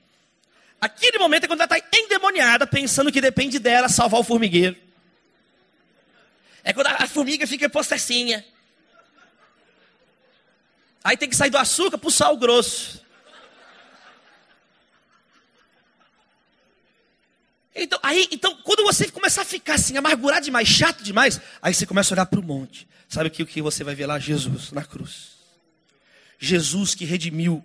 Aquele 0.80 1.18
momento 1.18 1.46
é 1.46 1.48
quando 1.48 1.62
ela 1.62 1.78
está 1.78 1.98
endemoniada, 1.98 2.68
pensando 2.68 3.12
que 3.12 3.22
depende 3.22 3.60
dela 3.60 3.90
salvar 3.90 4.20
o 4.20 4.24
formigueiro. 4.24 4.76
É 6.66 6.74
quando 6.74 6.88
a 6.88 7.08
formiga 7.08 7.46
fica 7.46 7.70
possessinha. 7.70 8.44
Aí 11.04 11.16
tem 11.16 11.30
que 11.30 11.36
sair 11.36 11.52
do 11.52 11.60
açúcar 11.60 12.00
para 12.00 12.08
o 12.08 12.12
sal 12.12 12.36
grosso. 12.36 13.06
Então, 17.76 18.00
aí, 18.02 18.28
então, 18.32 18.58
quando 18.64 18.84
você 18.84 19.12
começar 19.12 19.44
a 19.44 19.46
ficar 19.46 19.76
assim, 19.76 19.96
amargurado 19.96 20.46
demais, 20.46 20.68
chato 20.68 21.04
demais, 21.04 21.40
aí 21.62 21.72
você 21.72 21.86
começa 21.86 22.12
a 22.12 22.16
olhar 22.16 22.26
para 22.26 22.40
o 22.40 22.44
monte. 22.44 22.88
Sabe 23.08 23.30
que, 23.30 23.44
o 23.44 23.46
que 23.46 23.62
você 23.62 23.84
vai 23.84 23.94
ver 23.94 24.08
lá? 24.08 24.18
Jesus 24.18 24.72
na 24.72 24.84
cruz. 24.84 25.36
Jesus 26.40 26.96
que 26.96 27.06
redimiu 27.06 27.64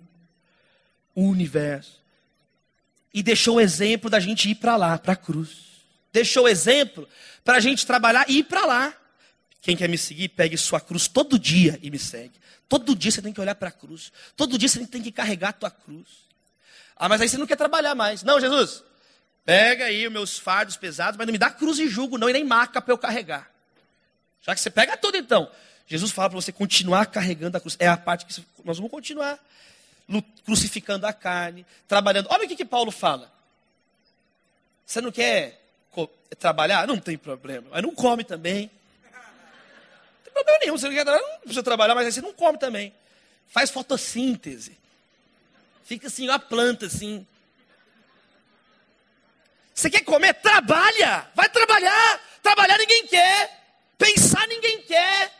o 1.15 1.23
universo. 1.23 1.99
E 3.11 3.23
deixou 3.23 3.55
o 3.55 3.61
exemplo 3.61 4.11
da 4.11 4.19
gente 4.19 4.47
ir 4.47 4.55
para 4.55 4.75
lá, 4.75 4.95
para 4.99 5.13
a 5.13 5.15
cruz. 5.15 5.70
Deixou 6.11 6.47
exemplo 6.47 7.07
para 7.43 7.57
a 7.57 7.59
gente 7.59 7.85
trabalhar 7.85 8.25
e 8.29 8.39
ir 8.39 8.43
para 8.43 8.65
lá. 8.65 8.93
Quem 9.61 9.77
quer 9.77 9.87
me 9.87 9.97
seguir, 9.97 10.29
pegue 10.29 10.57
sua 10.57 10.79
cruz 10.79 11.07
todo 11.07 11.37
dia 11.37 11.79
e 11.81 11.91
me 11.91 11.99
segue. 11.99 12.39
Todo 12.67 12.95
dia 12.95 13.11
você 13.11 13.21
tem 13.21 13.33
que 13.33 13.41
olhar 13.41 13.55
para 13.55 13.69
a 13.69 13.71
cruz. 13.71 14.11
Todo 14.35 14.57
dia 14.57 14.67
você 14.67 14.85
tem 14.87 15.01
que 15.01 15.11
carregar 15.11 15.49
a 15.49 15.53
tua 15.53 15.71
cruz. 15.71 16.07
Ah, 16.95 17.09
mas 17.09 17.21
aí 17.21 17.29
você 17.29 17.37
não 17.37 17.47
quer 17.47 17.55
trabalhar 17.55 17.95
mais. 17.95 18.23
Não, 18.23 18.39
Jesus, 18.39 18.83
Pega 19.43 19.85
aí 19.85 20.05
os 20.05 20.13
meus 20.13 20.37
fardos 20.37 20.77
pesados, 20.77 21.17
mas 21.17 21.25
não 21.25 21.31
me 21.31 21.37
dá 21.37 21.49
cruz 21.49 21.79
e 21.79 21.87
jugo, 21.87 22.17
não, 22.17 22.29
e 22.29 22.33
nem 22.33 22.43
maca 22.43 22.81
para 22.81 22.93
eu 22.93 22.97
carregar. 22.97 23.49
Já 24.41 24.53
que 24.53 24.61
você 24.61 24.69
pega 24.69 24.95
tudo 24.97 25.17
então. 25.17 25.49
Jesus 25.87 26.11
fala 26.11 26.29
para 26.29 26.39
você 26.39 26.51
continuar 26.51 27.07
carregando 27.07 27.57
a 27.57 27.59
cruz. 27.59 27.75
É 27.79 27.87
a 27.87 27.97
parte 27.97 28.25
que 28.25 28.45
nós 28.63 28.77
vamos 28.77 28.91
continuar. 28.91 29.39
Crucificando 30.45 31.05
a 31.05 31.13
carne, 31.13 31.65
trabalhando. 31.87 32.27
Olha 32.29 32.45
o 32.45 32.47
que, 32.47 32.55
que 32.55 32.65
Paulo 32.65 32.91
fala. 32.91 33.31
Você 34.85 35.01
não 35.01 35.11
quer 35.11 35.60
trabalhar? 36.39 36.87
Não 36.87 36.97
tem 36.97 37.17
problema. 37.17 37.67
Mas 37.71 37.81
não 37.81 37.93
come 37.93 38.23
também. 38.23 38.71
Não 39.03 40.23
tem 40.23 40.33
problema 40.33 40.59
nenhum. 40.59 40.77
Você 40.77 40.87
não 40.87 40.95
quer 40.95 41.03
trabalhar, 41.03 41.27
não 41.27 41.39
precisa 41.39 41.63
trabalhar, 41.63 41.95
mas 41.95 42.05
aí 42.05 42.11
você 42.11 42.21
não 42.21 42.33
come 42.33 42.57
também. 42.57 42.93
Faz 43.47 43.69
fotossíntese. 43.69 44.77
Fica 45.83 46.07
assim, 46.07 46.29
a 46.29 46.39
planta 46.39 46.85
assim. 46.85 47.25
Você 49.73 49.89
quer 49.89 50.01
comer? 50.03 50.33
Trabalha! 50.35 51.27
Vai 51.35 51.49
trabalhar! 51.49 52.21
Trabalhar 52.41 52.77
ninguém 52.77 53.07
quer. 53.07 53.61
Pensar 53.97 54.47
ninguém 54.47 54.81
quer. 54.83 55.31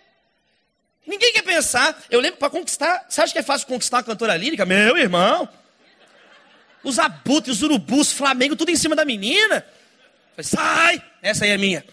Ninguém 1.06 1.34
quer 1.34 1.41
pensar. 1.41 1.99
Eu 2.10 2.20
lembro 2.20 2.39
para 2.39 2.49
conquistar. 2.49 3.06
Você 3.10 3.22
acha 3.22 3.34
que 3.34 3.39
é 3.39 3.43
fácil 3.43 3.68
conquistar 3.68 3.97
uma 3.97 4.04
cantora 4.04 4.36
lírica? 4.38 4.66
Meu 4.66 4.97
irmão. 4.97 5.49
Os 6.84 6.99
abutres, 6.99 7.58
os 7.58 7.64
urubus, 7.64 8.12
Flamengo, 8.12 8.56
tudo 8.56 8.72
em 8.72 8.76
cima 8.76 8.95
da 8.95 9.06
menina. 9.06 9.66
Falei, 10.36 10.44
sai! 10.44 11.04
Essa 11.22 11.46
aí 11.46 11.52
é 11.52 11.58
minha. 11.58 11.86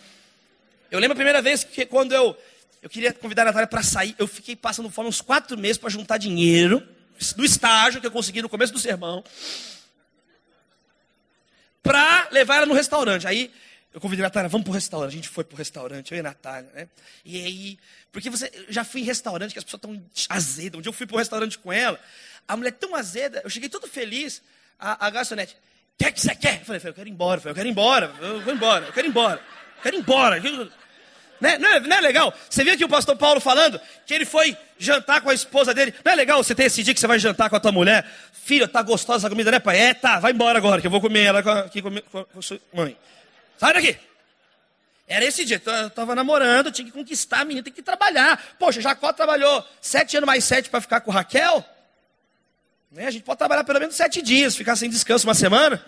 Eu 0.90 0.98
lembro 0.98 1.12
a 1.12 1.16
primeira 1.16 1.42
vez 1.42 1.64
que 1.64 1.84
quando 1.84 2.12
eu, 2.12 2.36
eu 2.80 2.88
queria 2.88 3.12
convidar 3.12 3.42
a 3.42 3.46
Natália 3.46 3.66
para 3.66 3.82
sair, 3.82 4.14
eu 4.18 4.26
fiquei 4.26 4.56
passando 4.56 4.90
fome 4.90 5.08
uns 5.08 5.20
quatro 5.20 5.56
meses 5.58 5.76
para 5.76 5.90
juntar 5.90 6.18
dinheiro 6.18 6.86
do 7.36 7.44
estágio 7.44 8.00
que 8.00 8.06
eu 8.06 8.10
consegui 8.10 8.40
no 8.40 8.48
começo 8.48 8.72
do 8.72 8.78
sermão 8.78 9.24
para 11.82 12.28
levar 12.30 12.56
ela 12.56 12.66
no 12.66 12.74
restaurante. 12.74 13.26
Aí 13.26 13.52
eu 13.92 14.00
convidei 14.00 14.24
a 14.24 14.28
Natália, 14.28 14.48
vamos 14.48 14.64
para 14.64 14.70
o 14.70 14.74
restaurante. 14.74 15.12
A 15.12 15.16
gente 15.16 15.28
foi 15.28 15.44
para 15.44 15.54
o 15.54 15.58
restaurante, 15.58 16.12
eu 16.12 16.16
e 16.16 16.20
a 16.20 16.22
Natália, 16.22 16.70
né? 16.74 16.88
E 17.24 17.44
aí, 17.44 17.78
porque 18.12 18.30
você 18.30 18.50
eu 18.54 18.72
já 18.72 18.84
fui 18.84 19.00
em 19.00 19.04
restaurante 19.04 19.52
que 19.52 19.58
as 19.58 19.64
pessoas 19.64 19.80
estão 19.82 20.04
azedas. 20.28 20.78
Um 20.78 20.82
dia 20.82 20.90
eu 20.90 20.94
fui 20.94 21.06
para 21.06 21.16
o 21.16 21.18
restaurante 21.18 21.58
com 21.58 21.72
ela, 21.72 21.98
a 22.46 22.56
mulher 22.56 22.72
tão 22.72 22.94
azeda, 22.94 23.40
eu 23.42 23.50
cheguei 23.50 23.68
todo 23.68 23.86
feliz, 23.86 24.42
a, 24.78 25.06
a 25.06 25.10
garçonete, 25.10 25.56
que 25.98 26.04
é 26.04 26.12
que 26.12 26.20
você 26.20 26.34
quer? 26.34 26.60
Eu 26.60 26.64
falei, 26.64 26.80
eu 26.84 26.94
quero 26.94 27.08
ir 27.08 27.10
embora, 27.10 27.40
eu, 27.44 27.54
quero 27.54 27.66
ir 27.66 27.70
embora, 27.70 28.12
eu 28.20 28.40
vou 28.40 28.54
embora, 28.54 28.86
eu 28.86 28.92
quero 28.92 29.06
ir 29.06 29.10
embora, 29.10 29.40
eu 29.76 29.82
quero 29.82 29.96
ir 29.96 29.98
embora. 29.98 30.40
Né? 31.40 31.58
Não, 31.58 31.68
é, 31.68 31.80
não 31.80 31.96
é 31.96 32.00
legal? 32.00 32.32
Você 32.48 32.62
viu 32.62 32.72
aqui 32.72 32.84
o 32.84 32.88
pastor 32.88 33.16
Paulo 33.16 33.40
falando 33.40 33.80
que 34.06 34.14
ele 34.14 34.24
foi 34.24 34.56
jantar 34.78 35.20
com 35.20 35.30
a 35.30 35.34
esposa 35.34 35.74
dele. 35.74 35.92
Não 36.04 36.12
é 36.12 36.14
legal 36.14 36.42
você 36.42 36.54
ter 36.54 36.64
esse 36.64 36.82
dia 36.84 36.94
que 36.94 37.00
você 37.00 37.06
vai 37.06 37.18
jantar 37.18 37.50
com 37.50 37.56
a 37.56 37.60
tua 37.60 37.72
mulher? 37.72 38.06
Filha, 38.32 38.68
tá 38.68 38.80
gostosa 38.80 39.26
essa 39.26 39.28
comida, 39.28 39.50
né, 39.50 39.58
pai? 39.58 39.78
É, 39.78 39.94
tá, 39.94 40.20
vai 40.20 40.32
embora 40.32 40.56
agora, 40.56 40.80
que 40.80 40.86
eu 40.86 40.90
vou 40.90 41.00
comer 41.00 41.24
ela 41.24 41.40
aqui 41.40 41.82
com, 41.82 41.90
a 41.90 42.42
sua 42.42 42.60
mãe. 42.72 42.96
Sai 43.56 43.72
daqui. 43.72 43.96
Era 45.06 45.24
esse 45.24 45.44
dia, 45.44 45.60
eu 45.64 45.86
estava 45.86 46.14
namorando, 46.14 46.70
tinha 46.70 46.84
que 46.84 46.92
conquistar 46.92 47.40
a 47.40 47.44
menina, 47.44 47.64
tem 47.64 47.72
que 47.72 47.82
trabalhar. 47.82 48.40
Poxa, 48.58 48.80
Jacó 48.80 49.12
trabalhou 49.12 49.66
sete 49.80 50.16
anos 50.16 50.26
mais 50.26 50.44
sete 50.44 50.68
para 50.68 50.80
ficar 50.80 51.00
com 51.00 51.10
Raquel. 51.10 51.64
Né? 52.90 53.06
A 53.06 53.10
gente 53.10 53.22
pode 53.24 53.38
trabalhar 53.38 53.64
pelo 53.64 53.80
menos 53.80 53.94
sete 53.94 54.22
dias, 54.22 54.56
ficar 54.56 54.76
sem 54.76 54.88
descanso 54.88 55.26
uma 55.26 55.34
semana. 55.34 55.84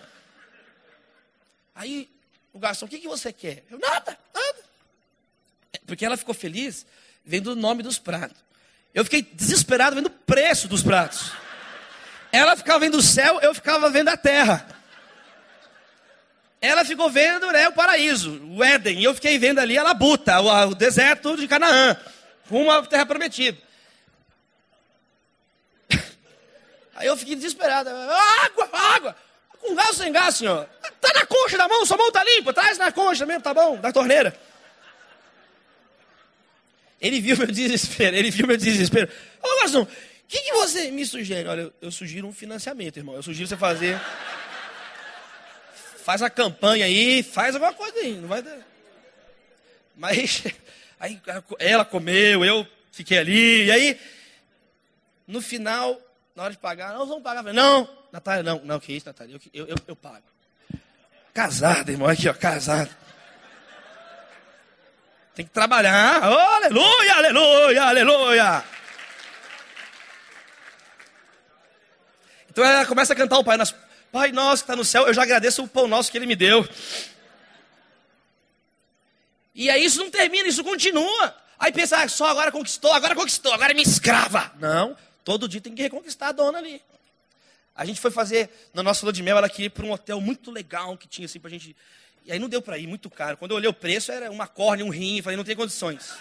Aí 1.73 2.09
o 2.53 2.59
garçom, 2.59 2.85
o 2.85 2.89
que, 2.89 2.99
que 2.99 3.07
você 3.07 3.31
quer? 3.31 3.63
Eu, 3.69 3.79
nada, 3.79 4.17
nada. 4.33 4.59
Porque 5.85 6.05
ela 6.05 6.17
ficou 6.17 6.33
feliz 6.33 6.85
vendo 7.25 7.51
o 7.51 7.55
nome 7.55 7.81
dos 7.81 7.97
pratos. 7.97 8.37
Eu 8.93 9.03
fiquei 9.03 9.21
desesperado 9.21 9.95
vendo 9.95 10.07
o 10.07 10.11
preço 10.11 10.67
dos 10.67 10.83
pratos. 10.83 11.31
Ela 12.31 12.55
ficava 12.55 12.79
vendo 12.79 12.97
o 12.97 13.01
céu, 13.01 13.39
eu 13.41 13.53
ficava 13.53 13.89
vendo 13.89 14.09
a 14.09 14.17
terra. 14.17 14.67
Ela 16.61 16.85
ficou 16.85 17.09
vendo 17.09 17.51
né, 17.51 17.67
o 17.67 17.73
paraíso, 17.73 18.39
o 18.45 18.63
Éden, 18.63 18.99
e 18.99 19.03
eu 19.03 19.15
fiquei 19.15 19.39
vendo 19.39 19.59
ali 19.59 19.77
a 19.77 19.83
labuta, 19.83 20.39
o, 20.39 20.69
o 20.69 20.75
deserto 20.75 21.35
de 21.35 21.47
Canaã, 21.47 21.97
rumo 22.47 22.69
à 22.69 22.85
terra 22.85 23.05
prometida. 23.05 23.57
Aí 27.01 27.07
eu 27.07 27.17
fiquei 27.17 27.35
desesperado. 27.35 27.89
Água, 27.89 28.69
água! 28.71 29.15
Com 29.59 29.73
gás 29.73 29.89
ou 29.89 29.95
sem 29.95 30.11
gás, 30.11 30.35
senhor? 30.35 30.67
Tá 31.01 31.11
na 31.13 31.25
concha 31.25 31.57
da 31.57 31.67
mão, 31.67 31.83
sua 31.83 31.97
mão 31.97 32.11
tá 32.11 32.23
limpa, 32.23 32.53
traz 32.53 32.77
na 32.77 32.91
concha 32.91 33.25
mesmo, 33.25 33.41
tá 33.41 33.53
bom, 33.53 33.75
da 33.77 33.91
torneira. 33.91 34.39
Ele 36.99 37.19
viu 37.19 37.35
meu 37.35 37.47
desespero, 37.47 38.15
ele 38.15 38.29
viu 38.29 38.45
meu 38.45 38.55
desespero. 38.55 39.11
Ô, 39.41 39.59
garçom, 39.61 39.81
o 39.81 39.87
que, 40.27 40.41
que 40.43 40.53
você 40.53 40.91
me 40.91 41.03
sugere? 41.03 41.49
Olha, 41.49 41.61
eu, 41.61 41.73
eu 41.81 41.91
sugiro 41.91 42.27
um 42.27 42.33
financiamento, 42.33 42.97
irmão. 42.97 43.15
Eu 43.15 43.23
sugiro 43.23 43.47
você 43.47 43.57
fazer. 43.57 43.99
Faz 46.03 46.21
a 46.21 46.29
campanha 46.29 46.85
aí, 46.85 47.23
faz 47.23 47.55
alguma 47.55 47.73
coisa 47.73 47.97
aí. 47.97 48.13
Não 48.13 48.27
vai 48.27 48.43
dar. 48.43 48.59
Mas 49.95 50.43
aí 50.99 51.19
ela 51.57 51.83
comeu, 51.83 52.45
eu 52.45 52.67
fiquei 52.91 53.17
ali, 53.17 53.65
e 53.65 53.71
aí, 53.71 53.99
no 55.25 55.41
final, 55.41 55.99
na 56.35 56.43
hora 56.43 56.51
de 56.53 56.59
pagar, 56.59 56.93
nós 56.93 57.07
vamos 57.07 57.23
pagar. 57.23 57.43
Não, 57.43 57.89
Natália, 58.11 58.43
não, 58.43 58.59
não, 58.63 58.79
que 58.79 58.93
isso, 58.93 59.05
Natália, 59.05 59.39
eu, 59.53 59.67
eu, 59.67 59.75
eu 59.87 59.95
pago. 59.95 60.25
Casado, 61.33 61.89
irmão, 61.89 62.07
aqui, 62.07 62.27
ó, 62.27 62.33
casado. 62.33 62.89
Tem 65.33 65.45
que 65.45 65.51
trabalhar. 65.51 66.21
Oh, 66.29 66.55
aleluia, 66.55 67.15
aleluia, 67.15 67.83
aleluia. 67.83 68.63
Então 72.49 72.65
ela 72.65 72.85
começa 72.85 73.13
a 73.13 73.15
cantar 73.15 73.37
o 73.37 73.43
Pai 73.43 73.55
Nosso. 73.55 73.75
Pai 74.11 74.31
Nosso 74.31 74.63
que 74.63 74.65
está 74.65 74.75
no 74.75 74.83
céu, 74.83 75.07
eu 75.07 75.13
já 75.13 75.23
agradeço 75.23 75.63
o 75.63 75.67
pão 75.67 75.87
nosso 75.87 76.11
que 76.11 76.17
Ele 76.17 76.25
me 76.25 76.35
deu. 76.35 76.67
E 79.55 79.69
aí 79.69 79.85
isso 79.85 79.99
não 79.99 80.11
termina, 80.11 80.47
isso 80.49 80.63
continua. 80.63 81.35
Aí 81.57 81.71
pensa, 81.71 81.97
ah, 81.97 82.07
só 82.09 82.27
agora 82.27 82.51
conquistou, 82.51 82.91
agora 82.91 83.15
conquistou, 83.15 83.53
agora 83.53 83.71
é 83.71 83.73
minha 83.73 83.87
escrava. 83.87 84.51
Não, 84.59 84.97
todo 85.23 85.47
dia 85.47 85.61
tem 85.61 85.73
que 85.73 85.81
reconquistar 85.81 86.29
a 86.29 86.31
dona 86.31 86.57
ali. 86.57 86.81
A 87.75 87.85
gente 87.85 88.01
foi 88.01 88.11
fazer, 88.11 88.49
na 88.73 88.83
nossa 88.83 89.05
lua 89.05 89.13
de 89.13 89.23
mel, 89.23 89.37
ela 89.37 89.49
queria 89.49 89.67
ir 89.67 89.69
para 89.69 89.85
um 89.85 89.91
hotel 89.91 90.19
muito 90.19 90.51
legal 90.51 90.97
que 90.97 91.07
tinha 91.07 91.25
assim 91.25 91.39
pra 91.39 91.49
gente. 91.49 91.75
E 92.25 92.31
aí 92.31 92.37
não 92.37 92.49
deu 92.49 92.61
para 92.61 92.77
ir, 92.77 92.85
muito 92.85 93.09
caro. 93.09 93.37
Quando 93.37 93.51
eu 93.51 93.57
olhei 93.57 93.69
o 93.69 93.73
preço, 93.73 94.11
era 94.11 94.29
uma 94.29 94.47
córnea, 94.47 94.85
um 94.85 94.89
rim, 94.89 95.21
falei, 95.21 95.37
não 95.37 95.43
tem 95.43 95.55
condições. 95.55 96.13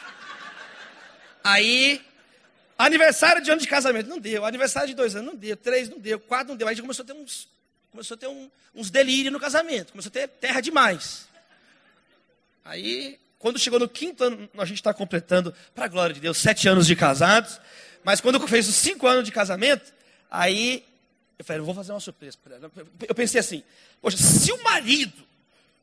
Aí, 1.42 2.00
aniversário 2.78 3.42
de 3.42 3.50
ano 3.50 3.60
de 3.60 3.66
casamento, 3.66 4.08
não 4.08 4.18
deu. 4.18 4.44
Aniversário 4.44 4.88
de 4.88 4.94
dois 4.94 5.16
anos, 5.16 5.32
não 5.32 5.38
deu. 5.38 5.56
Três, 5.56 5.88
não 5.88 5.98
deu. 5.98 6.20
Quatro, 6.20 6.48
não 6.48 6.56
deu. 6.56 6.68
Aí 6.68 6.72
a 6.72 6.74
gente 6.74 6.82
começou 6.82 7.02
a 7.02 7.06
ter 7.06 7.12
uns, 7.12 7.48
começou 7.90 8.14
a 8.14 8.18
ter 8.18 8.28
um, 8.28 8.50
uns 8.74 8.90
delírios 8.90 9.32
no 9.32 9.40
casamento. 9.40 9.92
Começou 9.92 10.10
a 10.10 10.12
ter 10.12 10.28
terra 10.28 10.60
demais. 10.60 11.26
Aí, 12.64 13.18
quando 13.38 13.58
chegou 13.58 13.80
no 13.80 13.88
quinto 13.88 14.22
ano, 14.22 14.48
a 14.56 14.64
gente 14.64 14.78
está 14.78 14.94
completando, 14.94 15.54
para 15.74 15.86
a 15.86 15.88
glória 15.88 16.14
de 16.14 16.20
Deus, 16.20 16.38
sete 16.38 16.68
anos 16.68 16.86
de 16.86 16.94
casados. 16.94 17.60
Mas 18.02 18.20
quando 18.20 18.46
fez 18.48 18.68
os 18.68 18.74
cinco 18.74 19.06
anos 19.06 19.24
de 19.24 19.32
casamento, 19.32 19.92
aí 20.30 20.84
eu 21.38 21.44
falei, 21.44 21.60
eu 21.60 21.64
vou 21.64 21.74
fazer 21.74 21.92
uma 21.92 22.00
surpresa. 22.00 22.36
Eu 23.08 23.14
pensei 23.14 23.40
assim, 23.40 23.62
poxa, 24.00 24.16
se 24.16 24.52
o 24.52 24.62
marido 24.62 25.26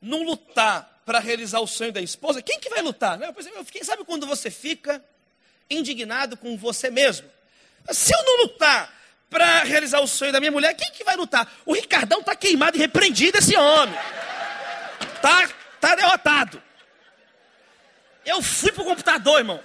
não 0.00 0.22
lutar 0.22 1.02
para 1.04 1.18
realizar 1.18 1.60
o 1.60 1.66
sonho 1.66 1.92
da 1.92 2.00
esposa, 2.00 2.42
quem 2.42 2.60
que 2.60 2.68
vai 2.68 2.82
lutar? 2.82 3.20
Eu 3.20 3.32
pensei, 3.32 3.52
quem 3.70 3.82
sabe 3.82 4.04
quando 4.04 4.26
você 4.26 4.50
fica 4.50 5.02
indignado 5.70 6.36
com 6.36 6.56
você 6.56 6.90
mesmo? 6.90 7.28
Se 7.90 8.12
eu 8.14 8.22
não 8.24 8.42
lutar 8.44 8.92
para 9.30 9.62
realizar 9.62 10.00
o 10.00 10.06
sonho 10.06 10.32
da 10.32 10.40
minha 10.40 10.52
mulher, 10.52 10.74
quem 10.74 10.90
que 10.90 11.04
vai 11.04 11.16
lutar? 11.16 11.50
O 11.64 11.72
Ricardão 11.72 12.20
está 12.20 12.34
queimado 12.34 12.76
e 12.76 12.80
repreendido 12.80 13.38
esse 13.38 13.56
homem. 13.56 13.98
Tá, 15.20 15.48
tá 15.80 15.94
derrotado. 15.94 16.62
Eu 18.24 18.42
fui 18.42 18.72
pro 18.72 18.84
computador, 18.84 19.38
irmão. 19.38 19.60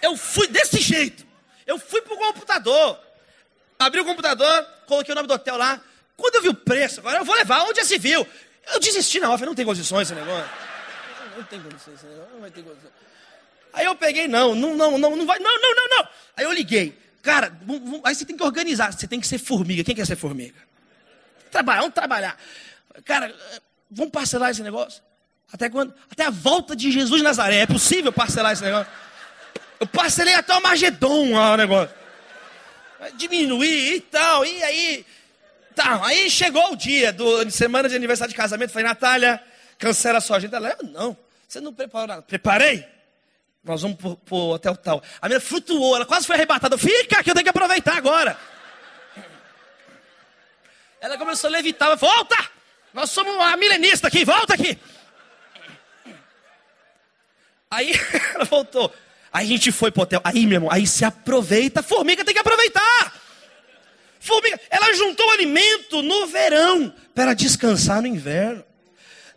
Eu 0.00 0.16
fui 0.16 0.46
desse 0.46 0.80
jeito. 0.80 1.25
Eu 1.66 1.78
fui 1.78 2.00
pro 2.02 2.16
computador. 2.16 2.98
Abri 3.78 4.00
o 4.00 4.04
computador, 4.04 4.66
coloquei 4.86 5.12
o 5.12 5.14
nome 5.14 5.28
do 5.28 5.34
hotel 5.34 5.56
lá. 5.56 5.80
Quando 6.16 6.36
eu 6.36 6.42
vi 6.42 6.48
o 6.48 6.54
preço, 6.54 7.00
agora 7.00 7.18
eu 7.18 7.24
vou 7.24 7.34
levar, 7.34 7.62
onde 7.64 7.84
se 7.84 7.98
viu? 7.98 8.26
Eu 8.72 8.80
desisti 8.80 9.20
na 9.20 9.30
hora, 9.30 9.44
não 9.44 9.54
tem 9.54 9.66
condições 9.66 10.10
esse 10.10 10.18
negócio. 10.18 10.50
Não 11.36 11.44
tem 11.44 11.60
condições 11.60 11.94
esse 11.94 12.06
negócio, 12.06 12.32
não 12.32 12.40
vai 12.40 12.50
ter 12.50 12.62
condições. 12.62 12.92
Aí 13.72 13.84
eu 13.84 13.94
peguei, 13.94 14.26
não, 14.26 14.54
não, 14.54 14.74
não, 14.74 14.96
não, 14.96 15.16
não 15.16 15.26
vai, 15.26 15.38
não, 15.38 15.60
não, 15.60 15.74
não, 15.74 15.98
não. 15.98 16.08
Aí 16.36 16.44
eu 16.44 16.52
liguei. 16.52 16.98
Cara, 17.22 17.52
aí 18.04 18.14
você 18.14 18.24
tem 18.24 18.36
que 18.36 18.42
organizar, 18.42 18.92
você 18.92 19.06
tem 19.06 19.20
que 19.20 19.26
ser 19.26 19.38
formiga. 19.38 19.84
Quem 19.84 19.94
quer 19.94 20.06
ser 20.06 20.16
formiga? 20.16 20.54
Trabalhar, 21.50 21.80
vamos 21.80 21.94
trabalhar. 21.94 22.38
Cara, 23.04 23.34
vamos 23.90 24.10
parcelar 24.12 24.50
esse 24.50 24.62
negócio? 24.62 25.02
Até 25.52 25.68
quando? 25.68 25.94
Até 26.10 26.24
a 26.24 26.30
volta 26.30 26.74
de 26.74 26.90
Jesus 26.90 27.20
de 27.20 27.24
Nazaré. 27.24 27.58
É 27.58 27.66
possível 27.66 28.12
parcelar 28.12 28.52
esse 28.52 28.62
negócio? 28.62 28.90
Eu 29.78 29.86
parcelei 29.86 30.34
até 30.34 30.54
o 30.54 30.62
Magedon 30.62 31.32
o 31.32 31.56
negócio 31.56 32.06
diminuir 33.14 33.96
e 33.96 34.00
tal. 34.00 34.44
E 34.44 34.62
aí, 34.62 35.06
tá, 35.74 36.04
aí 36.04 36.30
chegou 36.30 36.72
o 36.72 36.76
dia 36.76 37.12
do 37.12 37.50
semana 37.50 37.88
de 37.88 37.96
aniversário 37.96 38.32
de 38.32 38.36
casamento. 38.36 38.72
Falei, 38.72 38.88
Natália, 38.88 39.42
cancela 39.78 40.18
a 40.18 40.20
sua 40.20 40.36
agenda. 40.36 40.56
Ela, 40.56 40.76
não, 40.82 41.16
você 41.46 41.60
não 41.60 41.72
preparou 41.72 42.08
nada. 42.08 42.22
Preparei? 42.22 42.86
Nós 43.62 43.82
vamos 43.82 43.96
pro, 43.96 44.16
pro 44.16 44.36
hotel 44.36 44.76
tal. 44.76 45.02
A 45.20 45.28
minha 45.28 45.40
flutuou, 45.40 45.96
ela 45.96 46.06
quase 46.06 46.26
foi 46.26 46.36
arrebatada. 46.36 46.78
Fica, 46.78 47.22
que 47.22 47.30
eu 47.30 47.34
tenho 47.34 47.44
que 47.44 47.50
aproveitar 47.50 47.96
agora. 47.96 48.38
Ela 51.00 51.18
começou 51.18 51.48
a 51.48 51.52
levitar, 51.52 51.96
falou, 51.98 52.16
volta! 52.16 52.36
Nós 52.92 53.10
somos 53.10 53.34
uma 53.34 53.56
milenista 53.56 54.08
aqui, 54.08 54.24
volta 54.24 54.54
aqui! 54.54 54.78
Aí 57.70 57.92
ela 58.34 58.44
voltou. 58.44 58.92
Aí 59.36 59.44
a 59.44 59.48
gente 59.50 59.70
foi 59.70 59.90
pro 59.90 60.04
hotel. 60.04 60.18
Aí, 60.24 60.46
meu 60.46 60.56
irmão, 60.56 60.72
aí 60.72 60.86
se 60.86 61.04
aproveita. 61.04 61.82
Formiga 61.82 62.24
tem 62.24 62.32
que 62.32 62.40
aproveitar. 62.40 63.20
Formiga, 64.18 64.58
ela 64.70 64.94
juntou 64.94 65.30
alimento 65.30 66.00
no 66.00 66.26
verão 66.26 66.90
para 67.14 67.34
descansar 67.34 68.00
no 68.00 68.06
inverno. 68.06 68.64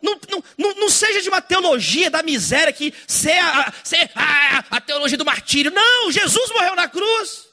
Não, 0.00 0.18
não, 0.30 0.42
não, 0.56 0.74
não, 0.76 0.88
seja 0.88 1.20
de 1.20 1.28
uma 1.28 1.42
teologia 1.42 2.08
da 2.08 2.22
miséria 2.22 2.72
que 2.72 2.94
ser 3.06 3.38
a, 3.40 3.74
ser 3.84 4.10
a, 4.14 4.64
a 4.70 4.80
teologia 4.80 5.18
do 5.18 5.24
martírio. 5.24 5.70
Não, 5.70 6.10
Jesus 6.10 6.50
morreu 6.50 6.74
na 6.74 6.88
cruz. 6.88 7.48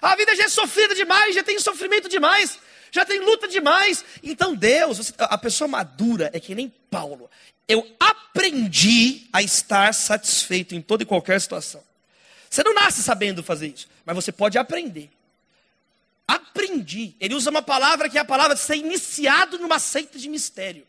A 0.00 0.16
vida 0.16 0.34
já 0.34 0.44
é 0.44 0.48
sofrida 0.48 0.94
demais, 0.94 1.34
já 1.34 1.42
tem 1.42 1.58
sofrimento 1.58 2.08
demais, 2.08 2.58
já 2.90 3.04
tem 3.04 3.20
luta 3.20 3.46
demais. 3.46 4.02
Então 4.22 4.54
Deus, 4.54 5.12
a 5.18 5.36
pessoa 5.36 5.68
madura 5.68 6.30
é 6.32 6.40
que 6.40 6.54
nem 6.54 6.72
Paulo. 6.90 7.30
Eu 7.68 7.86
aprendi 8.00 9.28
a 9.34 9.42
estar 9.42 9.92
satisfeito 9.92 10.74
em 10.74 10.80
toda 10.80 11.02
e 11.02 11.06
qualquer 11.06 11.38
situação. 11.38 11.89
Você 12.50 12.64
não 12.64 12.74
nasce 12.74 13.00
sabendo 13.00 13.44
fazer 13.44 13.68
isso, 13.68 13.88
mas 14.04 14.16
você 14.16 14.32
pode 14.32 14.58
aprender. 14.58 15.08
Aprendi. 16.26 17.14
Ele 17.20 17.34
usa 17.34 17.48
uma 17.48 17.62
palavra 17.62 18.08
que 18.08 18.18
é 18.18 18.20
a 18.20 18.24
palavra 18.24 18.56
de 18.56 18.60
ser 18.60 18.76
iniciado 18.76 19.56
numa 19.58 19.78
seita 19.78 20.18
de 20.18 20.28
mistério. 20.28 20.84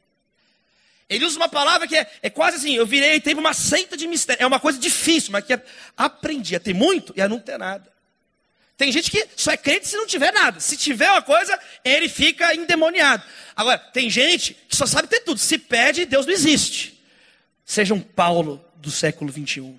Ele 1.08 1.24
usa 1.24 1.38
uma 1.38 1.50
palavra 1.50 1.88
que 1.88 1.96
é, 1.96 2.10
é 2.24 2.30
quase 2.30 2.58
assim, 2.58 2.74
eu 2.74 2.86
virei 2.86 3.16
e 3.16 3.22
teve 3.22 3.40
uma 3.40 3.54
seita 3.54 3.96
de 3.96 4.08
mistério. 4.08 4.42
É 4.42 4.48
uma 4.48 4.60
coisa 4.60 4.80
difícil, 4.80 5.32
mas 5.32 5.46
que 5.46 5.54
é, 5.54 5.64
aprendi 5.96 6.56
a 6.56 6.60
ter 6.60 6.74
muito 6.74 7.14
e 7.16 7.22
a 7.22 7.30
não 7.30 7.40
ter 7.40 7.60
nada. 7.60 7.92
Tem 8.76 8.92
gente 8.92 9.12
que 9.12 9.28
só 9.36 9.52
é 9.52 9.58
crente 9.58 9.88
se 9.88 9.96
não 9.96 10.08
tiver 10.08 10.32
nada. 10.32 10.60
Se 10.60 10.76
tiver 10.76 11.12
uma 11.12 11.22
coisa, 11.22 11.60
ele 11.86 12.10
fica 12.10 12.56
endemoniado. 12.56 13.24
Agora, 13.56 13.78
tem 13.78 14.10
gente 14.10 14.56
que 14.68 14.76
só 14.76 14.88
sabe 14.88 15.08
ter 15.08 15.20
tudo. 15.20 15.40
Se 15.40 15.60
pede, 15.60 16.06
Deus 16.06 16.26
não 16.26 16.34
existe. 16.34 17.00
Seja 17.64 17.94
um 17.94 18.02
Paulo 18.02 18.64
do 18.78 18.90
século 18.90 19.32
21. 19.32 19.78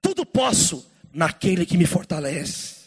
Tudo 0.00 0.24
posso 0.24 0.90
naquele 1.12 1.66
que 1.66 1.76
me 1.76 1.86
fortalece. 1.86 2.80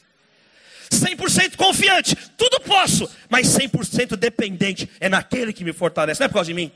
100% 0.91 1.55
confiante, 1.55 2.16
tudo 2.38 2.59
posso, 2.61 3.09
mas 3.30 3.47
100% 3.47 4.16
dependente 4.16 4.89
é 4.99 5.09
naquele 5.09 5.51
que 5.51 5.64
me 5.64 5.74
fortalece, 5.74 6.20
não 6.20 6.26
é 6.26 6.28
por 6.28 6.36
causa 6.36 6.47
de 6.47 6.53
mim. 6.53 6.72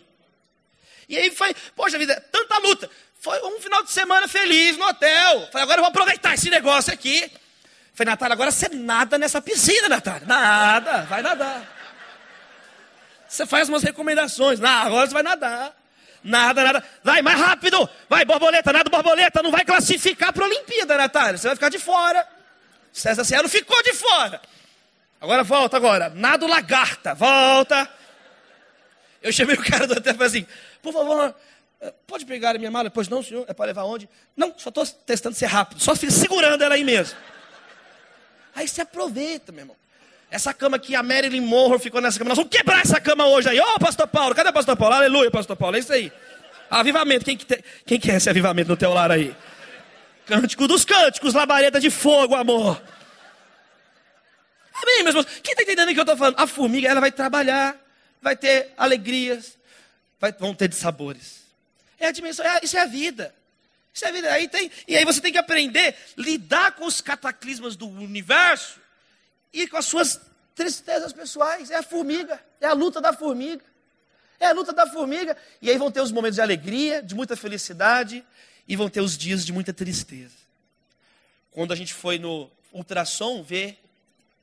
E 1.07 1.17
aí 1.17 1.31
foi, 1.31 1.55
poxa 1.75 1.97
vida, 1.97 2.19
tanta 2.31 2.57
luta. 2.59 2.89
Foi 3.19 3.41
um 3.43 3.59
final 3.59 3.83
de 3.83 3.91
semana 3.91 4.27
feliz 4.27 4.77
no 4.77 4.85
hotel. 4.85 5.47
Falei, 5.51 5.63
agora 5.63 5.79
eu 5.79 5.83
vou 5.83 5.89
aproveitar 5.89 6.33
esse 6.33 6.49
negócio 6.49 6.93
aqui. 6.93 7.31
Falei, 7.93 8.11
Natália, 8.11 8.33
agora 8.33 8.51
você 8.51 8.69
nada 8.69 9.17
nessa 9.17 9.41
piscina, 9.41 9.89
Natália. 9.89 10.27
Nada, 10.27 11.03
vai 11.03 11.21
nadar. 11.21 11.75
Você 13.27 13.45
faz 13.45 13.69
umas 13.69 13.83
recomendações. 13.83 14.59
Não, 14.59 14.69
agora 14.69 15.07
você 15.07 15.13
vai 15.13 15.23
nadar. 15.23 15.76
Nada, 16.27 16.61
nada. 16.61 16.83
Vai, 17.01 17.21
mais 17.21 17.39
rápido. 17.39 17.89
Vai, 18.09 18.25
borboleta, 18.25 18.73
nada, 18.73 18.89
borboleta. 18.89 19.41
Não 19.41 19.49
vai 19.49 19.63
classificar 19.63 20.33
para 20.33 20.43
a 20.43 20.47
Olimpíada, 20.47 20.97
Natália. 20.97 21.37
Você 21.37 21.47
vai 21.47 21.55
ficar 21.55 21.69
de 21.69 21.79
fora. 21.79 22.27
César 22.91 23.23
Cielo 23.23 23.47
ficou 23.47 23.81
de 23.81 23.93
fora. 23.93 24.41
Agora 25.21 25.41
volta 25.41 25.77
agora. 25.77 26.09
Nado 26.09 26.45
lagarta. 26.45 27.15
Volta. 27.15 27.89
Eu 29.23 29.31
chamei 29.31 29.55
o 29.55 29.63
cara 29.63 29.87
do 29.87 29.93
hotel 29.93 30.13
e 30.13 30.17
falei 30.17 30.27
assim, 30.27 30.47
por 30.81 30.91
favor, 30.91 31.33
pode 32.05 32.25
pegar 32.25 32.55
a 32.55 32.59
minha 32.59 32.71
mala? 32.71 32.89
Pois 32.89 33.07
não, 33.07 33.23
senhor. 33.23 33.45
É 33.47 33.53
para 33.53 33.67
levar 33.67 33.85
onde? 33.85 34.09
Não, 34.35 34.53
só 34.57 34.67
estou 34.67 34.85
testando 34.85 35.33
ser 35.33 35.45
rápido. 35.45 35.81
Só 35.81 35.95
segurando 35.95 36.61
ela 36.61 36.75
aí 36.75 36.83
mesmo. 36.83 37.17
Aí 38.53 38.67
você 38.67 38.81
aproveita, 38.81 39.53
meu 39.53 39.61
irmão. 39.61 39.77
Essa 40.29 40.53
cama 40.53 40.77
que 40.77 40.93
a 40.93 41.01
Marilyn 41.01 41.41
Monroe 41.41 41.79
ficou 41.79 42.01
nessa 42.01 42.17
cama. 42.19 42.29
Nós 42.29 42.37
vamos 42.37 42.51
quebrar 42.51 42.81
essa 42.81 42.99
cama 42.99 43.25
hoje 43.27 43.49
aí. 43.49 43.59
Ô, 43.59 43.63
oh, 43.75 43.79
pastor 43.79 44.07
Paulo, 44.07 44.35
cadê 44.35 44.49
o 44.49 44.53
pastor 44.53 44.75
Paulo? 44.75 44.95
Aleluia, 44.95 45.31
pastor 45.31 45.55
Paulo. 45.55 45.77
É 45.77 45.79
isso 45.79 45.93
aí. 45.93 46.11
Avivamento. 46.69 47.23
Quem 47.23 47.37
que, 47.37 47.45
te... 47.45 47.63
Quem 47.85 47.99
que 47.99 48.11
é 48.11 48.15
esse 48.15 48.29
avivamento 48.29 48.69
no 48.69 48.77
teu 48.77 48.93
lar 48.93 49.09
aí? 49.09 49.33
Cântico 50.25 50.67
dos 50.67 50.83
cânticos, 50.83 51.33
labareda 51.33 51.79
de 51.79 51.89
fogo, 51.89 52.35
amor. 52.35 52.81
Amém, 54.73 55.03
meus 55.03 55.15
irmãos. 55.15 55.39
Quem 55.41 55.53
está 55.53 55.63
entendendo 55.63 55.89
o 55.89 55.93
que 55.93 55.99
eu 55.99 56.03
estou 56.03 56.17
falando? 56.17 56.35
A 56.37 56.45
formiga, 56.45 56.89
ela 56.89 56.99
vai 56.99 57.11
trabalhar, 57.11 57.77
vai 58.21 58.35
ter 58.35 58.73
alegrias, 58.77 59.57
vai, 60.19 60.33
vão 60.33 60.53
ter 60.53 60.71
sabores. 60.73 61.43
É 61.97 62.07
a 62.07 62.11
dimensão, 62.11 62.45
é, 62.45 62.59
isso 62.61 62.77
é 62.77 62.81
a 62.81 62.85
vida. 62.85 63.33
Isso 63.93 64.03
é 64.03 64.09
a 64.09 64.11
vida. 64.11 64.33
Aí 64.33 64.49
tem, 64.49 64.69
e 64.85 64.97
aí 64.97 65.05
você 65.05 65.21
tem 65.21 65.31
que 65.31 65.37
aprender 65.37 65.95
a 66.17 66.21
lidar 66.21 66.73
com 66.73 66.85
os 66.85 66.99
cataclismas 66.99 67.77
do 67.77 67.87
universo 67.87 68.79
e 69.53 69.67
com 69.67 69.77
as 69.77 69.85
suas 69.85 70.19
tristezas 70.55 71.13
pessoais. 71.13 71.71
É 71.71 71.75
a 71.75 71.83
formiga, 71.83 72.43
é 72.59 72.67
a 72.67 72.73
luta 72.73 72.99
da 72.99 73.13
formiga. 73.13 73.63
É 74.39 74.47
a 74.47 74.51
luta 74.51 74.73
da 74.73 74.87
formiga. 74.87 75.35
E 75.61 75.69
aí 75.69 75.77
vão 75.77 75.91
ter 75.91 76.01
os 76.01 76.11
momentos 76.11 76.35
de 76.35 76.41
alegria, 76.41 77.01
de 77.01 77.15
muita 77.15 77.35
felicidade, 77.35 78.23
e 78.67 78.75
vão 78.75 78.89
ter 78.89 79.01
os 79.01 79.17
dias 79.17 79.45
de 79.45 79.51
muita 79.51 79.73
tristeza. 79.73 80.35
Quando 81.51 81.71
a 81.71 81.75
gente 81.75 81.93
foi 81.93 82.19
no 82.19 82.49
ultrassom 82.71 83.41
ver, 83.41 83.79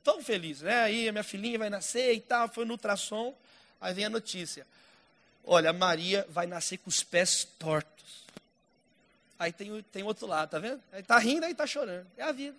tão 0.03 0.21
feliz, 0.21 0.61
né? 0.61 0.83
Aí 0.83 1.07
a 1.07 1.11
minha 1.11 1.23
filhinha 1.23 1.57
vai 1.57 1.69
nascer 1.69 2.13
e 2.13 2.19
tal, 2.19 2.49
foi 2.49 2.65
no 2.65 2.73
ultrassom, 2.73 3.33
aí 3.79 3.93
vem 3.93 4.05
a 4.05 4.09
notícia. 4.09 4.67
Olha, 5.43 5.69
a 5.69 5.73
Maria 5.73 6.25
vai 6.29 6.45
nascer 6.45 6.77
com 6.77 6.89
os 6.89 7.03
pés 7.03 7.47
tortos. 7.57 8.25
Aí 9.37 9.51
tem, 9.51 9.81
tem 9.91 10.03
outro 10.03 10.27
lado, 10.27 10.49
tá 10.49 10.59
vendo? 10.59 10.81
Aí 10.91 11.03
tá 11.03 11.17
rindo, 11.17 11.45
aí 11.45 11.53
tá 11.53 11.67
chorando. 11.67 12.07
É 12.17 12.23
a 12.23 12.31
vida. 12.31 12.55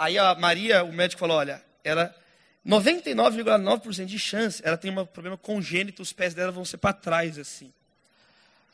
Aí 0.00 0.18
a 0.18 0.34
Maria, 0.34 0.82
o 0.82 0.90
médico 0.90 1.20
falou: 1.20 1.36
olha, 1.36 1.62
ela 1.84 2.16
99,9% 2.66 4.06
de 4.06 4.18
chance, 4.18 4.62
ela 4.64 4.78
tem 4.78 4.90
um 4.90 5.04
problema 5.04 5.36
congênito, 5.36 6.00
os 6.00 6.10
pés 6.10 6.32
dela 6.32 6.50
vão 6.50 6.64
ser 6.64 6.78
para 6.78 6.94
trás 6.94 7.38
assim. 7.38 7.70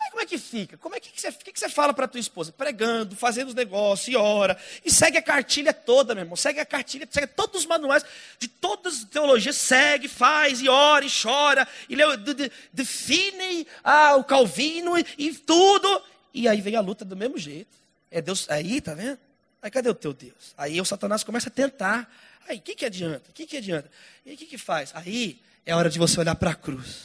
Aí 0.01 0.11
como 0.11 0.23
é 0.23 0.27
que 0.27 0.39
fica? 0.39 0.77
Como 0.77 0.95
é 0.95 1.01
que, 1.01 1.11
que 1.11 1.21
você, 1.21 1.33
que, 1.33 1.51
que 1.51 1.59
você 1.59 1.69
fala 1.69 1.93
para 1.93 2.07
tua 2.07 2.21
esposa? 2.21 2.53
Pregando, 2.53 3.17
fazendo 3.17 3.49
os 3.49 3.57
negócios, 3.57 4.07
e 4.07 4.17
ora, 4.17 4.57
e 4.85 4.91
segue 4.91 5.19
a 5.19 5.23
cartilha 5.23 5.73
toda, 5.73 6.15
meu 6.15 6.23
irmão. 6.23 6.37
Segue 6.37 6.61
a 6.61 6.67
cartilha, 6.67 7.09
segue 7.11 7.27
todos 7.27 7.63
os 7.63 7.67
manuais 7.67 8.05
de 8.39 8.47
todas 8.47 8.99
as 8.99 9.05
teologias, 9.05 9.57
segue, 9.57 10.07
faz, 10.07 10.61
e 10.61 10.69
ora, 10.69 11.05
e 11.05 11.11
chora, 11.11 11.67
e 11.89 11.97
de, 12.19 12.35
de, 12.35 12.53
define 12.73 13.67
ah, 13.83 14.15
o 14.15 14.23
Calvino 14.23 14.97
e, 14.97 15.05
e 15.19 15.35
tudo. 15.35 16.03
E 16.33 16.47
aí 16.47 16.61
vem 16.61 16.77
a 16.77 16.81
luta 16.81 17.05
do 17.05 17.17
mesmo 17.17 17.37
jeito. 17.37 17.77
É 18.13 18.23
Deus, 18.23 18.49
aí, 18.49 18.81
tá 18.81 18.95
vendo? 18.95 19.26
Aí 19.67 19.71
cadê 19.71 19.89
o 19.89 19.95
teu 19.95 20.13
Deus? 20.13 20.55
Aí 20.57 20.81
o 20.81 20.85
Satanás 20.85 21.25
começa 21.25 21.49
a 21.49 21.51
tentar. 21.51 22.09
Aí, 22.49 22.59
o 22.59 22.61
que, 22.61 22.77
que 22.77 22.85
adianta? 22.85 23.31
O 23.31 23.33
que, 23.33 23.45
que 23.45 23.57
adianta? 23.57 23.91
E 24.25 24.33
o 24.33 24.37
que, 24.37 24.47
que 24.47 24.57
faz? 24.57 24.93
Aí 24.95 25.43
é 25.67 25.75
hora 25.75 25.91
de 25.91 25.99
você 25.99 26.21
olhar 26.21 26.37
para 26.37 26.53
a 26.53 26.55
cruz. 26.55 27.01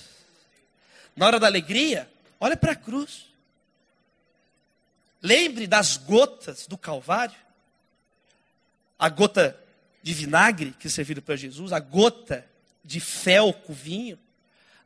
Na 1.16 1.26
hora 1.26 1.40
da 1.40 1.48
alegria, 1.48 2.08
olha 2.40 2.56
para 2.56 2.74
a 2.74 2.76
cruz. 2.76 3.26
Lembre 5.24 5.66
das 5.66 5.98
gotas 5.98 6.68
do 6.68 6.78
Calvário. 6.78 7.36
A 9.00 9.10
gota 9.10 9.60
de 10.04 10.14
vinagre 10.14 10.76
que 10.78 10.88
serviram 10.88 11.24
para 11.24 11.36
Jesus, 11.36 11.74
a 11.74 11.80
gota 11.80 12.46
de 12.86 13.00
fel 13.00 13.52
com 13.54 13.74
vinho, 13.74 14.20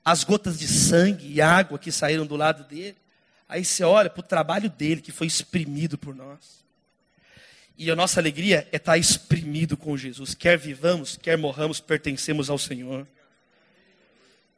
as 0.06 0.24
gotas 0.24 0.58
de 0.58 0.68
sangue 0.70 1.30
e 1.30 1.42
água 1.42 1.78
que 1.78 1.92
saíram 1.92 2.26
do 2.26 2.38
lado 2.38 2.64
dele. 2.64 2.96
Aí 3.50 3.66
você 3.66 3.84
olha 3.84 4.10
para 4.10 4.22
o 4.22 4.24
trabalho 4.24 4.70
dele 4.70 5.02
que 5.02 5.12
foi 5.12 5.28
exprimido 5.28 5.98
por 5.98 6.16
nós. 6.16 6.64
E 7.78 7.92
a 7.92 7.96
nossa 7.96 8.20
alegria 8.20 8.68
é 8.72 8.78
estar 8.78 8.98
exprimido 8.98 9.76
com 9.76 9.98
Jesus. 9.98 10.34
Quer 10.34 10.58
vivamos, 10.58 11.18
quer 11.18 11.38
morramos, 11.38 11.80
pertencemos 11.80 12.50
ao 12.50 12.58
Senhor. 12.58 13.06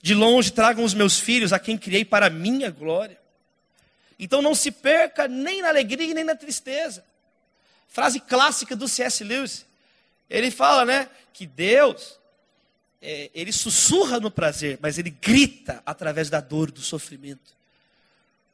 De 0.02 0.14
longe 0.14 0.52
tragam 0.52 0.84
os 0.84 0.94
meus 0.94 1.20
filhos 1.20 1.52
a 1.52 1.60
quem 1.60 1.78
criei 1.78 2.06
para 2.06 2.28
a 2.28 2.30
minha 2.30 2.70
glória. 2.70 3.20
Então 4.20 4.42
não 4.42 4.56
se 4.56 4.72
perca 4.72 5.28
nem 5.28 5.62
na 5.62 5.70
alegria 5.70 6.14
nem 6.14 6.24
na 6.24 6.36
tristeza. 6.36 7.04
Frase 7.88 8.20
clássica 8.20 8.76
do 8.76 8.88
C.S. 8.88 9.24
Lewis. 9.24 9.66
Ele 10.30 10.52
fala, 10.52 10.86
né, 10.86 11.10
que 11.34 11.46
Deus, 11.46 12.20
é, 13.02 13.32
ele 13.34 13.52
sussurra 13.52 14.20
no 14.20 14.30
prazer, 14.30 14.78
mas 14.82 14.98
ele 14.98 15.10
grita 15.10 15.82
através 15.86 16.30
da 16.30 16.40
dor, 16.40 16.72
do 16.72 16.82
sofrimento. 16.82 17.56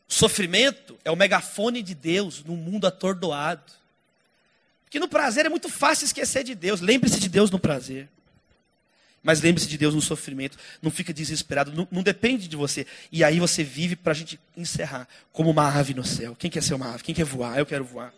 O 0.08 0.14
sofrimento 0.14 1.00
é 1.04 1.10
o 1.10 1.16
megafone 1.16 1.82
de 1.82 1.96
Deus 1.96 2.44
num 2.44 2.56
mundo 2.56 2.86
atordoado. 2.86 3.83
Porque 4.94 5.00
no 5.00 5.08
prazer 5.08 5.44
é 5.44 5.50
muito 5.50 5.70
fácil 5.70 6.06
esquecer 6.06 6.44
de 6.44 6.54
Deus. 6.54 6.80
Lembre-se 6.80 7.20
de 7.20 7.28
Deus 7.28 7.50
no 7.50 7.58
prazer. 7.58 8.08
Mas 9.24 9.42
lembre-se 9.42 9.68
de 9.68 9.76
Deus 9.76 9.96
no 9.96 10.02
sofrimento. 10.04 10.56
Não 10.84 10.92
fica 10.92 11.12
desesperado. 11.12 11.72
Não, 11.72 11.88
não 11.90 12.04
depende 12.04 12.48
de 12.48 12.56
você. 12.56 12.86
E 13.12 13.24
aí 13.24 13.40
você 13.40 13.64
vive 13.64 13.96
para 13.96 14.12
a 14.12 14.16
gente 14.16 14.40
encerrar. 14.56 15.08
Como 15.32 15.50
uma 15.50 15.68
ave 15.68 15.96
no 15.96 16.06
céu. 16.06 16.36
Quem 16.36 16.48
quer 16.48 16.62
ser 16.62 16.76
uma 16.76 16.94
ave? 16.94 17.04
Quem 17.04 17.16
quer 17.16 17.24
voar? 17.24 17.58
Eu 17.58 17.66
quero 17.66 17.84
voar. 17.84 18.14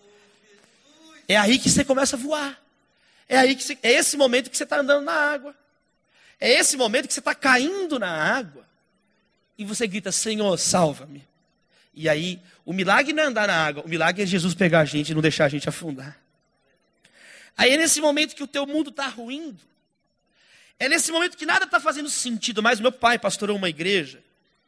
É 1.29 1.37
aí 1.37 1.59
que 1.59 1.69
você 1.69 1.85
começa 1.85 2.17
a 2.17 2.19
voar. 2.19 2.61
É 3.29 3.37
aí 3.37 3.55
que 3.55 3.63
você, 3.63 3.77
é 3.81 3.93
esse 3.93 4.17
momento 4.17 4.49
que 4.49 4.57
você 4.57 4.65
está 4.65 4.81
andando 4.81 5.05
na 5.05 5.13
água. 5.13 5.55
É 6.41 6.51
esse 6.51 6.75
momento 6.75 7.07
que 7.07 7.13
você 7.13 7.21
está 7.21 7.33
caindo 7.33 7.97
na 7.97 8.11
água. 8.11 8.65
E 9.57 9.63
você 9.63 9.87
grita, 9.87 10.11
Senhor, 10.11 10.57
salva-me. 10.57 11.25
E 11.93 12.09
aí, 12.09 12.37
o 12.65 12.73
milagre 12.73 13.13
não 13.13 13.23
é 13.23 13.27
andar 13.27 13.47
na 13.47 13.65
água. 13.65 13.81
O 13.85 13.87
milagre 13.87 14.23
é 14.23 14.25
Jesus 14.25 14.53
pegar 14.53 14.81
a 14.81 14.85
gente 14.85 15.11
e 15.11 15.15
não 15.15 15.21
deixar 15.21 15.45
a 15.45 15.49
gente 15.49 15.69
afundar. 15.69 16.24
Aí 17.57 17.71
é 17.71 17.77
nesse 17.77 18.01
momento 18.01 18.35
que 18.35 18.43
o 18.43 18.47
teu 18.47 18.65
mundo 18.65 18.89
está 18.89 19.07
ruindo. 19.07 19.59
É 20.77 20.89
nesse 20.89 21.11
momento 21.11 21.37
que 21.37 21.45
nada 21.45 21.65
está 21.65 21.79
fazendo 21.79 22.09
sentido. 22.09 22.61
Mas 22.61 22.79
meu 22.79 22.91
pai 22.91 23.17
pastorou 23.17 23.55
uma 23.55 23.69
igreja 23.69 24.21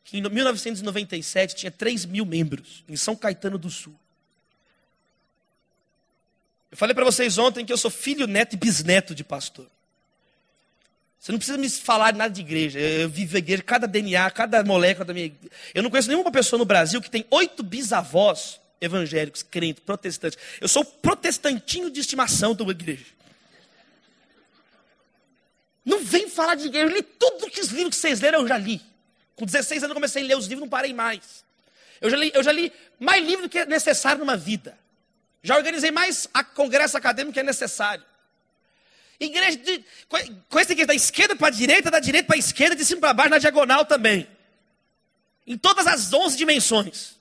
que 0.04 0.18
em 0.18 0.22
1997 0.22 1.56
tinha 1.56 1.72
3 1.72 2.06
mil 2.06 2.26
membros, 2.26 2.84
em 2.88 2.96
São 2.96 3.16
Caetano 3.16 3.58
do 3.58 3.70
Sul. 3.70 3.94
Eu 6.72 6.78
falei 6.78 6.96
para 6.96 7.04
vocês 7.04 7.38
ontem 7.38 7.66
que 7.66 7.74
eu 7.74 7.78
sou 7.78 7.92
filho, 7.92 8.26
neto 8.26 8.54
e 8.54 8.58
bisneto 8.58 9.14
de 9.14 9.24
pastor. 9.24 9.70
Você 11.20 11.32
não 11.32 11.40
precisa 11.40 11.58
me 11.58 11.70
falar 11.70 12.14
nada 12.14 12.34
de 12.34 12.40
igreja. 12.40 12.80
Eu 12.80 13.10
vivo 13.10 13.36
a 13.36 13.40
igreja, 13.40 13.64
cada 13.64 13.86
DNA, 13.86 14.32
cada 14.32 14.64
molécula 14.64 15.04
da 15.04 15.14
minha. 15.14 15.34
Eu 15.74 15.84
não 15.84 15.90
conheço 15.90 16.08
nenhuma 16.08 16.32
pessoa 16.32 16.58
no 16.58 16.66
Brasil 16.66 17.02
que 17.02 17.10
tem 17.10 17.26
oito 17.30 17.64
bisavós 17.64 18.62
evangélicos, 18.80 19.44
crentes, 19.44 19.84
protestantes. 19.84 20.38
Eu 20.62 20.68
sou 20.68 20.84
protestantinho 20.84 21.90
de 21.90 22.00
estimação 22.00 22.54
da 22.54 22.64
igreja. 22.66 23.06
Não 25.86 26.04
vem 26.04 26.30
falar 26.30 26.56
de 26.56 26.68
igreja. 26.68 26.88
Eu 26.88 26.96
li 26.96 27.02
tudo 27.02 27.50
que 27.50 27.62
os 27.62 27.70
livros 27.70 27.96
que 27.96 28.02
vocês 28.02 28.20
leram, 28.20 28.42
eu 28.42 28.48
já 28.48 28.58
li. 28.58 28.82
Com 29.36 29.46
16 29.46 29.84
anos 29.84 29.92
eu 29.92 29.96
comecei 29.96 30.24
a 30.24 30.26
ler 30.26 30.38
os 30.38 30.46
livros, 30.46 30.62
não 30.62 30.70
parei 30.70 30.94
mais. 30.94 31.46
Eu 32.02 32.10
já 32.10 32.18
li, 32.18 32.32
eu 32.34 32.44
já 32.44 32.52
li 32.52 32.72
mais 33.00 33.26
livro 33.26 33.44
do 33.44 33.50
que 33.50 33.60
é 33.60 33.66
necessário 33.66 34.20
numa 34.20 34.36
vida. 34.36 34.78
Já 35.42 35.56
organizei 35.56 35.92
mais 35.92 36.28
a 36.34 36.44
congresso 36.44 36.98
acadêmico 36.98 37.34
que 37.34 37.40
é 37.40 37.44
necessário. 37.44 38.04
Igreja 39.20 39.58
de, 39.58 39.84
essa 40.52 40.72
igreja 40.72 40.88
da 40.88 40.94
esquerda 40.94 41.36
para 41.36 41.48
a 41.48 41.52
direita, 41.52 41.90
da 41.90 42.00
direita 42.00 42.28
para 42.28 42.36
a 42.36 42.40
esquerda, 42.40 42.76
de 42.76 42.86
cima 42.86 43.02
para 43.02 43.14
baixo, 43.14 43.30
na 43.30 43.38
diagonal 43.38 43.86
também. 43.86 44.28
Em 45.46 45.58
todas 45.58 45.88
as 45.88 46.14
11 46.14 46.38
dimensões. 46.38 47.17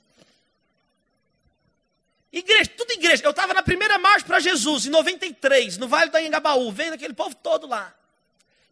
Igreja, 2.32 2.70
tudo 2.76 2.92
igreja. 2.92 3.24
Eu 3.24 3.30
estava 3.30 3.54
na 3.54 3.62
primeira 3.62 3.98
marcha 3.98 4.26
para 4.26 4.40
Jesus, 4.40 4.86
em 4.86 4.90
93, 4.90 5.78
no 5.78 5.88
Vale 5.88 6.10
do 6.10 6.16
Anhangabaú, 6.16 6.70
vendo 6.72 6.94
aquele 6.94 7.14
povo 7.14 7.34
todo 7.34 7.66
lá. 7.66 7.94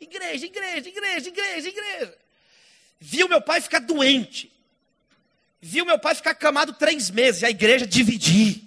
Igreja, 0.00 0.46
igreja, 0.46 0.88
igreja, 0.88 1.28
igreja, 1.28 1.68
igreja. 1.68 2.18
Viu 3.00 3.28
meu 3.28 3.40
pai 3.40 3.60
ficar 3.60 3.80
doente. 3.80 4.52
Viu 5.60 5.84
meu 5.84 5.98
pai 5.98 6.14
ficar 6.14 6.32
acamado 6.32 6.74
três 6.74 7.10
meses, 7.10 7.42
e 7.42 7.46
a 7.46 7.50
igreja 7.50 7.86
dividir. 7.86 8.62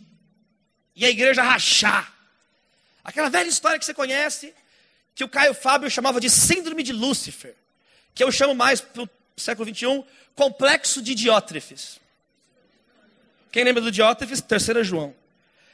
E 0.96 1.06
a 1.06 1.10
igreja 1.10 1.44
rachar. 1.44 2.12
Aquela 3.04 3.30
velha 3.30 3.48
história 3.48 3.78
que 3.78 3.86
você 3.86 3.94
conhece, 3.94 4.54
que 5.14 5.24
o 5.24 5.30
Caio 5.30 5.54
Fábio 5.54 5.90
chamava 5.90 6.20
de 6.20 6.30
síndrome 6.30 6.84
de 6.84 6.92
Lúcifer, 6.92 7.56
que 8.14 8.24
eu 8.24 8.32
chamo 8.32 8.56
mais 8.56 8.82
para 8.82 9.04
o 9.04 9.10
século 9.38 9.74
XXI, 9.74 10.04
complexo 10.36 11.02
de 11.02 11.14
Diótrefes. 11.14 12.00
Quem 13.58 13.64
lembra 13.64 13.82
do 13.82 13.92
Diótrefes? 13.92 14.40
Terceira 14.40 14.84
João. 14.84 15.16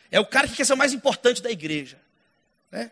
É 0.10 0.18
o 0.18 0.26
cara 0.26 0.48
que 0.48 0.56
quer 0.56 0.66
ser 0.66 0.72
o 0.72 0.78
mais 0.78 0.94
importante 0.94 1.42
da 1.42 1.52
igreja. 1.52 1.98
Né? 2.72 2.90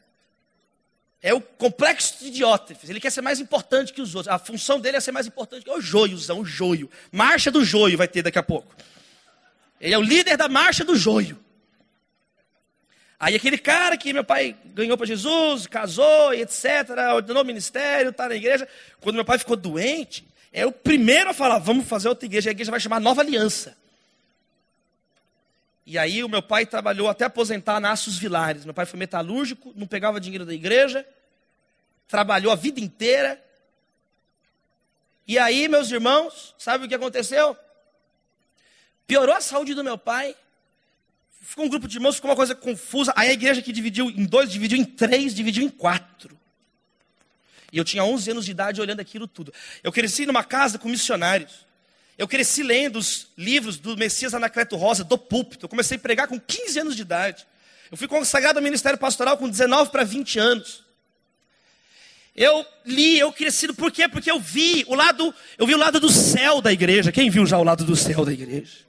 É 1.21 1.33
o 1.33 1.39
complexo 1.39 2.19
de 2.19 2.29
Diótrefes. 2.29 2.89
Ele 2.89 2.99
quer 2.99 3.09
ser 3.09 3.21
mais 3.21 3.39
importante 3.39 3.93
que 3.93 4.01
os 4.01 4.15
outros. 4.15 4.35
A 4.35 4.37
função 4.37 4.81
dele 4.81 4.97
é 4.97 4.99
ser 4.99 5.13
mais 5.13 5.25
importante 5.25 5.63
que 5.63 5.71
o 5.71 5.79
joiozão, 5.79 6.41
o 6.41 6.45
joio. 6.45 6.89
Marcha 7.09 7.49
do 7.49 7.63
joio 7.63 7.97
vai 7.97 8.05
ter 8.05 8.21
daqui 8.21 8.37
a 8.37 8.43
pouco. 8.43 8.75
Ele 9.79 9.93
é 9.93 9.97
o 9.97 10.01
líder 10.01 10.35
da 10.35 10.49
marcha 10.49 10.83
do 10.83 10.93
joio. 10.93 11.39
Aí 13.17 13.33
aquele 13.33 13.57
cara 13.57 13.95
que 13.95 14.11
meu 14.11 14.25
pai 14.25 14.57
ganhou 14.73 14.97
para 14.97 15.07
Jesus, 15.07 15.67
casou 15.67 16.33
e 16.33 16.41
etc., 16.41 16.65
ordenou 17.15 17.45
ministério, 17.45 18.09
está 18.09 18.27
na 18.27 18.35
igreja. 18.35 18.67
Quando 18.99 19.15
meu 19.15 19.23
pai 19.23 19.37
ficou 19.37 19.55
doente, 19.55 20.27
é 20.51 20.65
o 20.65 20.71
primeiro 20.73 21.29
a 21.29 21.33
falar, 21.33 21.59
vamos 21.59 21.87
fazer 21.87 22.09
outra 22.09 22.25
igreja. 22.25 22.49
A 22.49 22.51
igreja 22.51 22.71
vai 22.71 22.79
chamar 22.81 22.99
Nova 22.99 23.21
Aliança. 23.21 23.79
E 25.85 25.97
aí 25.97 26.23
o 26.23 26.29
meu 26.29 26.41
pai 26.41 26.65
trabalhou 26.65 27.09
até 27.09 27.25
aposentar 27.25 27.79
na 27.79 27.91
Aços 27.91 28.17
Vilares. 28.17 28.65
Meu 28.65 28.73
pai 28.73 28.85
foi 28.85 28.99
metalúrgico, 28.99 29.73
não 29.75 29.87
pegava 29.87 30.19
dinheiro 30.19 30.45
da 30.45 30.53
igreja, 30.53 31.05
trabalhou 32.07 32.51
a 32.51 32.55
vida 32.55 32.79
inteira. 32.79 33.41
E 35.27 35.39
aí, 35.39 35.67
meus 35.67 35.89
irmãos, 35.91 36.53
sabe 36.57 36.85
o 36.85 36.87
que 36.87 36.95
aconteceu? 36.95 37.57
Piorou 39.07 39.35
a 39.35 39.41
saúde 39.41 39.73
do 39.73 39.83
meu 39.83 39.97
pai, 39.97 40.35
ficou 41.41 41.65
um 41.65 41.69
grupo 41.69 41.87
de 41.87 41.97
irmãos, 41.97 42.15
ficou 42.15 42.29
uma 42.29 42.35
coisa 42.35 42.55
confusa. 42.55 43.13
Aí 43.15 43.29
a 43.29 43.33
igreja 43.33 43.61
que 43.61 43.71
dividiu 43.71 44.09
em 44.09 44.25
dois, 44.25 44.51
dividiu 44.51 44.77
em 44.77 44.85
três, 44.85 45.33
dividiu 45.33 45.63
em 45.63 45.69
quatro. 45.69 46.39
E 47.71 47.77
eu 47.77 47.85
tinha 47.85 48.03
11 48.03 48.31
anos 48.31 48.45
de 48.45 48.51
idade 48.51 48.81
olhando 48.81 48.99
aquilo 48.99 49.27
tudo. 49.27 49.53
Eu 49.81 49.91
cresci 49.91 50.25
numa 50.25 50.43
casa 50.43 50.77
com 50.77 50.89
missionários. 50.89 51.65
Eu 52.21 52.27
cresci 52.27 52.61
lendo 52.61 52.99
os 52.99 53.29
livros 53.35 53.77
do 53.77 53.97
Messias 53.97 54.35
Anacleto 54.35 54.75
Rosa, 54.75 55.03
do 55.03 55.17
púlpito. 55.17 55.65
Eu 55.65 55.69
comecei 55.69 55.97
a 55.97 55.99
pregar 55.99 56.27
com 56.27 56.39
15 56.39 56.79
anos 56.79 56.95
de 56.95 57.01
idade. 57.01 57.47
Eu 57.89 57.97
fui 57.97 58.07
consagrado 58.07 58.59
ao 58.59 58.63
ministério 58.63 58.99
pastoral 58.99 59.39
com 59.39 59.49
19 59.49 59.89
para 59.89 60.03
20 60.03 60.37
anos. 60.37 60.83
Eu 62.35 62.63
li, 62.85 63.17
eu 63.17 63.33
cresci, 63.33 63.73
por 63.73 63.91
quê? 63.91 64.07
Porque 64.07 64.29
eu 64.29 64.39
vi 64.39 64.85
o 64.87 64.93
lado, 64.93 65.33
eu 65.57 65.65
vi 65.65 65.73
o 65.73 65.79
lado 65.79 65.99
do 65.99 66.11
céu 66.11 66.61
da 66.61 66.71
igreja. 66.71 67.11
Quem 67.11 67.27
viu 67.27 67.43
já 67.43 67.57
o 67.57 67.63
lado 67.63 67.83
do 67.83 67.95
céu 67.95 68.23
da 68.23 68.31
igreja? 68.31 68.85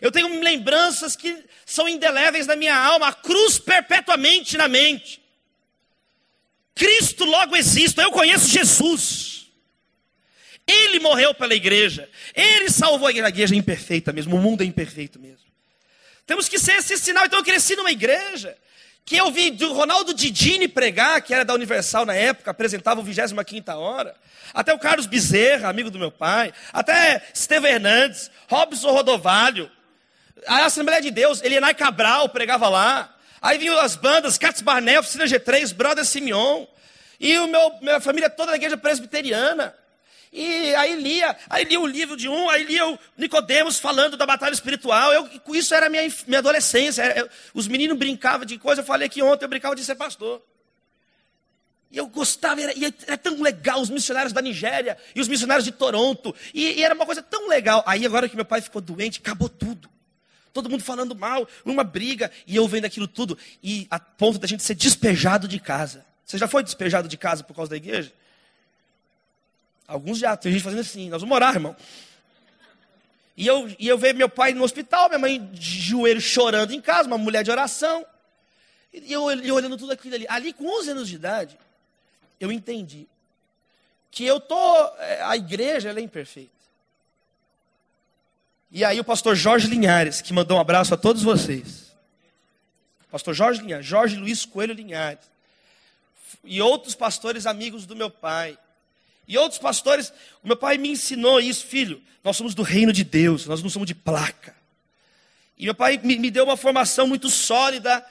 Eu 0.00 0.10
tenho 0.10 0.42
lembranças 0.42 1.14
que 1.14 1.44
são 1.66 1.86
indeléveis 1.86 2.46
na 2.46 2.56
minha 2.56 2.74
alma, 2.74 3.08
a 3.08 3.12
cruz 3.12 3.58
perpetuamente 3.58 4.56
na 4.56 4.66
mente. 4.66 5.22
Cristo 6.74 7.26
logo 7.26 7.54
existe, 7.54 8.00
eu 8.00 8.10
conheço 8.10 8.48
Jesus. 8.48 9.35
Ele 10.66 10.98
morreu 10.98 11.32
pela 11.32 11.54
igreja, 11.54 12.08
ele 12.34 12.68
salvou 12.70 13.06
a 13.06 13.10
igreja, 13.10 13.26
a 13.26 13.30
igreja 13.30 13.54
é 13.54 13.58
imperfeita 13.58 14.12
mesmo, 14.12 14.36
o 14.36 14.40
mundo 14.40 14.62
é 14.62 14.64
imperfeito 14.64 15.18
mesmo. 15.18 15.46
Temos 16.26 16.48
que 16.48 16.58
ser 16.58 16.76
esse 16.78 16.98
sinal. 16.98 17.24
Então 17.24 17.38
eu 17.38 17.44
cresci 17.44 17.76
numa 17.76 17.92
igreja 17.92 18.56
que 19.04 19.16
eu 19.16 19.30
vi 19.30 19.52
do 19.52 19.72
Ronaldo 19.72 20.12
Didini 20.12 20.66
pregar, 20.66 21.22
que 21.22 21.32
era 21.32 21.44
da 21.44 21.54
Universal 21.54 22.04
na 22.04 22.14
época, 22.14 22.50
apresentava 22.50 23.00
o 23.00 23.04
25 23.04 23.72
hora, 23.78 24.16
até 24.52 24.74
o 24.74 24.78
Carlos 24.80 25.06
Bezerra, 25.06 25.68
amigo 25.68 25.92
do 25.92 25.98
meu 25.98 26.10
pai, 26.10 26.52
até 26.72 27.24
Estevão 27.32 27.70
Hernandes, 27.70 28.28
Robson 28.48 28.90
Rodovalho, 28.90 29.70
a 30.48 30.64
Assembleia 30.64 31.00
de 31.00 31.12
Deus, 31.12 31.40
Elianai 31.40 31.72
Cabral 31.72 32.28
pregava 32.28 32.68
lá, 32.68 33.14
aí 33.40 33.58
vinham 33.58 33.78
as 33.78 33.94
bandas, 33.94 34.36
Cats 34.36 34.60
Barnett, 34.60 34.98
Oficina 34.98 35.24
G3, 35.24 35.72
Brother 35.72 36.04
Simeon, 36.04 36.66
e 37.20 37.38
o 37.38 37.46
meu, 37.46 37.78
minha 37.80 38.00
família 38.00 38.28
toda 38.28 38.50
da 38.50 38.56
igreja 38.56 38.76
presbiteriana. 38.76 39.72
E 40.38 40.74
aí 40.74 41.00
lia, 41.00 41.34
aí 41.48 41.64
lia 41.64 41.80
o 41.80 41.86
livro 41.86 42.14
de 42.14 42.28
um, 42.28 42.50
aí 42.50 42.62
lia 42.62 42.86
o 42.86 42.98
Nicodemos 43.16 43.78
falando 43.78 44.18
da 44.18 44.26
batalha 44.26 44.52
espiritual. 44.52 45.10
Eu, 45.10 45.30
isso 45.54 45.74
era 45.74 45.88
minha, 45.88 46.02
minha 46.26 46.40
adolescência. 46.40 47.02
Eu, 47.16 47.26
os 47.54 47.66
meninos 47.66 47.96
brincavam 47.96 48.44
de 48.44 48.58
coisa, 48.58 48.82
eu 48.82 48.84
falei 48.84 49.08
que 49.08 49.22
ontem 49.22 49.46
eu 49.46 49.48
brincava 49.48 49.74
de 49.74 49.82
ser 49.82 49.94
pastor. 49.94 50.42
E 51.90 51.96
eu 51.96 52.06
gostava, 52.06 52.60
era, 52.60 52.78
e 52.78 52.84
era 53.06 53.16
tão 53.16 53.40
legal, 53.40 53.80
os 53.80 53.88
missionários 53.88 54.34
da 54.34 54.42
Nigéria 54.42 54.98
e 55.14 55.22
os 55.22 55.26
missionários 55.26 55.64
de 55.64 55.72
Toronto. 55.72 56.34
E, 56.52 56.80
e 56.80 56.84
era 56.84 56.94
uma 56.94 57.06
coisa 57.06 57.22
tão 57.22 57.48
legal. 57.48 57.82
Aí 57.86 58.04
agora 58.04 58.28
que 58.28 58.36
meu 58.36 58.44
pai 58.44 58.60
ficou 58.60 58.82
doente, 58.82 59.20
acabou 59.20 59.48
tudo. 59.48 59.88
Todo 60.52 60.68
mundo 60.68 60.84
falando 60.84 61.14
mal, 61.14 61.48
uma 61.64 61.82
briga, 61.82 62.30
e 62.46 62.56
eu 62.56 62.68
vendo 62.68 62.84
aquilo 62.84 63.08
tudo, 63.08 63.38
e 63.62 63.86
a 63.90 63.98
ponto 63.98 64.38
da 64.38 64.46
gente 64.46 64.62
ser 64.62 64.74
despejado 64.74 65.48
de 65.48 65.58
casa. 65.58 66.04
Você 66.26 66.36
já 66.36 66.46
foi 66.46 66.62
despejado 66.62 67.08
de 67.08 67.16
casa 67.16 67.42
por 67.42 67.56
causa 67.56 67.70
da 67.70 67.76
igreja? 67.76 68.12
Alguns 69.86 70.18
já, 70.18 70.36
tem 70.36 70.52
gente 70.52 70.64
fazendo 70.64 70.80
assim, 70.80 71.08
nós 71.08 71.20
vamos 71.20 71.34
orar, 71.34 71.54
irmão. 71.54 71.76
E 73.36 73.46
eu, 73.46 73.68
e 73.78 73.86
eu 73.86 73.98
vejo 73.98 74.16
meu 74.16 74.28
pai 74.28 74.54
no 74.54 74.64
hospital, 74.64 75.08
minha 75.08 75.18
mãe 75.18 75.44
de 75.52 75.80
joelho 75.80 76.20
chorando 76.20 76.72
em 76.72 76.80
casa, 76.80 77.06
uma 77.06 77.18
mulher 77.18 77.44
de 77.44 77.50
oração. 77.50 78.04
E 78.92 79.12
eu, 79.12 79.30
eu 79.30 79.54
olhando 79.54 79.76
tudo 79.76 79.92
aquilo 79.92 80.14
ali. 80.14 80.26
Ali, 80.28 80.52
com 80.52 80.66
11 80.80 80.90
anos 80.90 81.08
de 81.08 81.16
idade, 81.16 81.58
eu 82.40 82.50
entendi 82.50 83.06
que 84.10 84.24
eu 84.24 84.40
tô, 84.40 84.86
é, 84.98 85.22
a 85.22 85.36
igreja 85.36 85.90
ela 85.90 86.00
é 86.00 86.02
imperfeita. 86.02 86.50
E 88.70 88.84
aí 88.84 88.98
o 88.98 89.04
pastor 89.04 89.36
Jorge 89.36 89.68
Linhares, 89.68 90.22
que 90.22 90.32
mandou 90.32 90.56
um 90.56 90.60
abraço 90.60 90.94
a 90.94 90.96
todos 90.96 91.22
vocês. 91.22 91.94
Pastor 93.10 93.34
Jorge 93.34 93.60
Linhares, 93.60 93.86
Jorge 93.86 94.16
Luiz 94.16 94.44
Coelho 94.46 94.72
Linhares. 94.72 95.30
E 96.42 96.60
outros 96.62 96.94
pastores 96.94 97.46
amigos 97.46 97.84
do 97.86 97.94
meu 97.94 98.10
pai 98.10 98.58
e 99.26 99.36
outros 99.36 99.58
pastores, 99.58 100.12
o 100.42 100.46
meu 100.46 100.56
pai 100.56 100.78
me 100.78 100.88
ensinou 100.88 101.40
isso, 101.40 101.66
filho. 101.66 102.02
Nós 102.22 102.36
somos 102.36 102.54
do 102.54 102.62
reino 102.62 102.92
de 102.92 103.04
Deus, 103.04 103.46
nós 103.46 103.62
não 103.62 103.70
somos 103.70 103.86
de 103.86 103.94
placa. 103.94 104.54
E 105.58 105.64
meu 105.64 105.74
pai 105.74 105.98
me, 106.02 106.18
me 106.18 106.30
deu 106.30 106.44
uma 106.44 106.56
formação 106.56 107.06
muito 107.06 107.30
sólida 107.30 108.04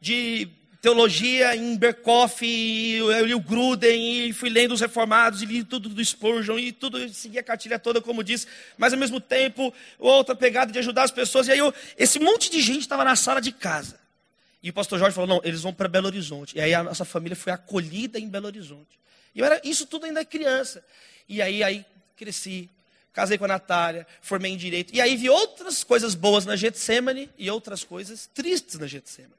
de 0.00 0.48
teologia 0.80 1.56
em 1.56 1.76
Berkoff, 1.76 2.44
e 2.46 2.96
eu 2.96 3.26
li 3.26 3.34
o 3.34 3.40
Gruden, 3.40 4.28
e 4.28 4.32
fui 4.32 4.48
lendo 4.48 4.72
os 4.72 4.80
reformados, 4.80 5.42
e 5.42 5.46
li 5.46 5.64
tudo 5.64 5.88
do 5.88 6.04
Spurgeon, 6.04 6.58
e 6.58 6.70
tudo, 6.70 7.08
segui 7.08 7.38
a 7.38 7.42
cartilha 7.42 7.78
toda, 7.78 8.00
como 8.00 8.22
disse, 8.22 8.46
mas 8.76 8.92
ao 8.92 8.98
mesmo 8.98 9.20
tempo, 9.20 9.74
outra 9.98 10.36
pegada 10.36 10.70
de 10.70 10.78
ajudar 10.78 11.02
as 11.02 11.10
pessoas, 11.10 11.48
e 11.48 11.52
aí 11.52 11.58
eu, 11.58 11.74
esse 11.96 12.20
monte 12.20 12.50
de 12.50 12.60
gente 12.60 12.82
estava 12.82 13.04
na 13.04 13.16
sala 13.16 13.40
de 13.40 13.50
casa. 13.50 13.98
E 14.62 14.70
o 14.70 14.72
pastor 14.72 14.98
Jorge 14.98 15.14
falou: 15.14 15.28
não, 15.28 15.40
eles 15.44 15.62
vão 15.62 15.72
para 15.72 15.88
Belo 15.88 16.06
Horizonte. 16.06 16.56
E 16.56 16.60
aí 16.60 16.74
a 16.74 16.82
nossa 16.82 17.04
família 17.04 17.36
foi 17.36 17.52
acolhida 17.52 18.18
em 18.18 18.28
Belo 18.28 18.46
Horizonte. 18.46 18.98
E 19.34 19.40
eu 19.40 19.46
era 19.46 19.60
isso 19.64 19.86
tudo 19.86 20.06
ainda 20.06 20.24
criança. 20.24 20.84
E 21.28 21.42
aí, 21.42 21.62
aí 21.62 21.84
cresci, 22.16 22.68
casei 23.12 23.38
com 23.38 23.44
a 23.44 23.48
Natália, 23.48 24.06
formei 24.20 24.52
em 24.52 24.56
direito. 24.56 24.94
E 24.94 25.00
aí 25.00 25.16
vi 25.16 25.28
outras 25.28 25.84
coisas 25.84 26.14
boas 26.14 26.44
na 26.44 26.56
Getsemane 26.56 27.30
e 27.38 27.50
outras 27.50 27.84
coisas 27.84 28.28
tristes 28.32 28.78
na 28.78 28.86
Getsemane. 28.86 29.34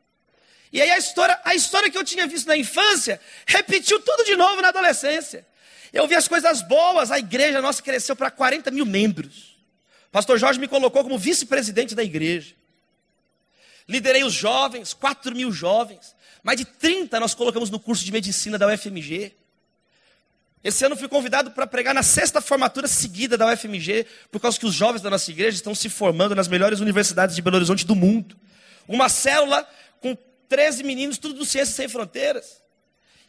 E 0.71 0.81
aí 0.81 0.91
a 0.91 0.97
história, 0.97 1.39
a 1.43 1.55
história 1.55 1.89
que 1.89 1.97
eu 1.97 2.03
tinha 2.03 2.27
visto 2.27 2.47
na 2.47 2.55
infância 2.55 3.19
repetiu 3.45 3.99
tudo 4.01 4.23
de 4.23 4.35
novo 4.35 4.61
na 4.61 4.69
adolescência. 4.69 5.45
Eu 5.91 6.07
vi 6.07 6.15
as 6.15 6.27
coisas 6.27 6.61
boas, 6.61 7.09
a 7.09 7.17
igreja 7.17 7.61
nossa 7.61 7.81
cresceu 7.81 8.15
para 8.15 8.29
40 8.29 8.69
mil 8.69 8.85
membros. 8.85 9.57
Pastor 10.11 10.37
Jorge 10.37 10.59
me 10.59 10.67
colocou 10.67 11.03
como 11.03 11.17
vice-presidente 11.17 11.95
da 11.95 12.03
igreja. 12.03 12.55
Liderei 13.87 14.23
os 14.23 14.33
jovens, 14.33 14.93
4 14.93 15.35
mil 15.35 15.51
jovens. 15.51 16.15
Mais 16.43 16.57
de 16.59 16.65
30 16.65 17.19
nós 17.19 17.33
colocamos 17.33 17.69
no 17.69 17.79
curso 17.79 18.05
de 18.05 18.11
medicina 18.11 18.57
da 18.57 18.67
UFMG. 18.67 19.33
Esse 20.63 20.85
ano 20.85 20.97
fui 20.97 21.07
convidado 21.07 21.51
para 21.51 21.65
pregar 21.65 21.93
na 21.93 22.03
sexta 22.03 22.41
formatura 22.41 22.87
seguida 22.87 23.37
da 23.37 23.51
UFMG, 23.53 24.05
por 24.29 24.41
causa 24.41 24.59
que 24.59 24.65
os 24.65 24.73
jovens 24.73 25.01
da 25.01 25.09
nossa 25.09 25.31
igreja 25.31 25.55
estão 25.55 25.73
se 25.73 25.87
formando 25.87 26.35
nas 26.35 26.47
melhores 26.47 26.79
universidades 26.81 27.35
de 27.35 27.41
Belo 27.41 27.55
Horizonte 27.55 27.85
do 27.85 27.95
mundo. 27.95 28.35
Uma 28.87 29.07
célula 29.07 29.67
com 30.01 30.17
13 30.49 30.83
meninos, 30.83 31.17
tudo 31.17 31.35
do 31.35 31.45
Ciências 31.45 31.75
Sem 31.75 31.87
Fronteiras. 31.87 32.61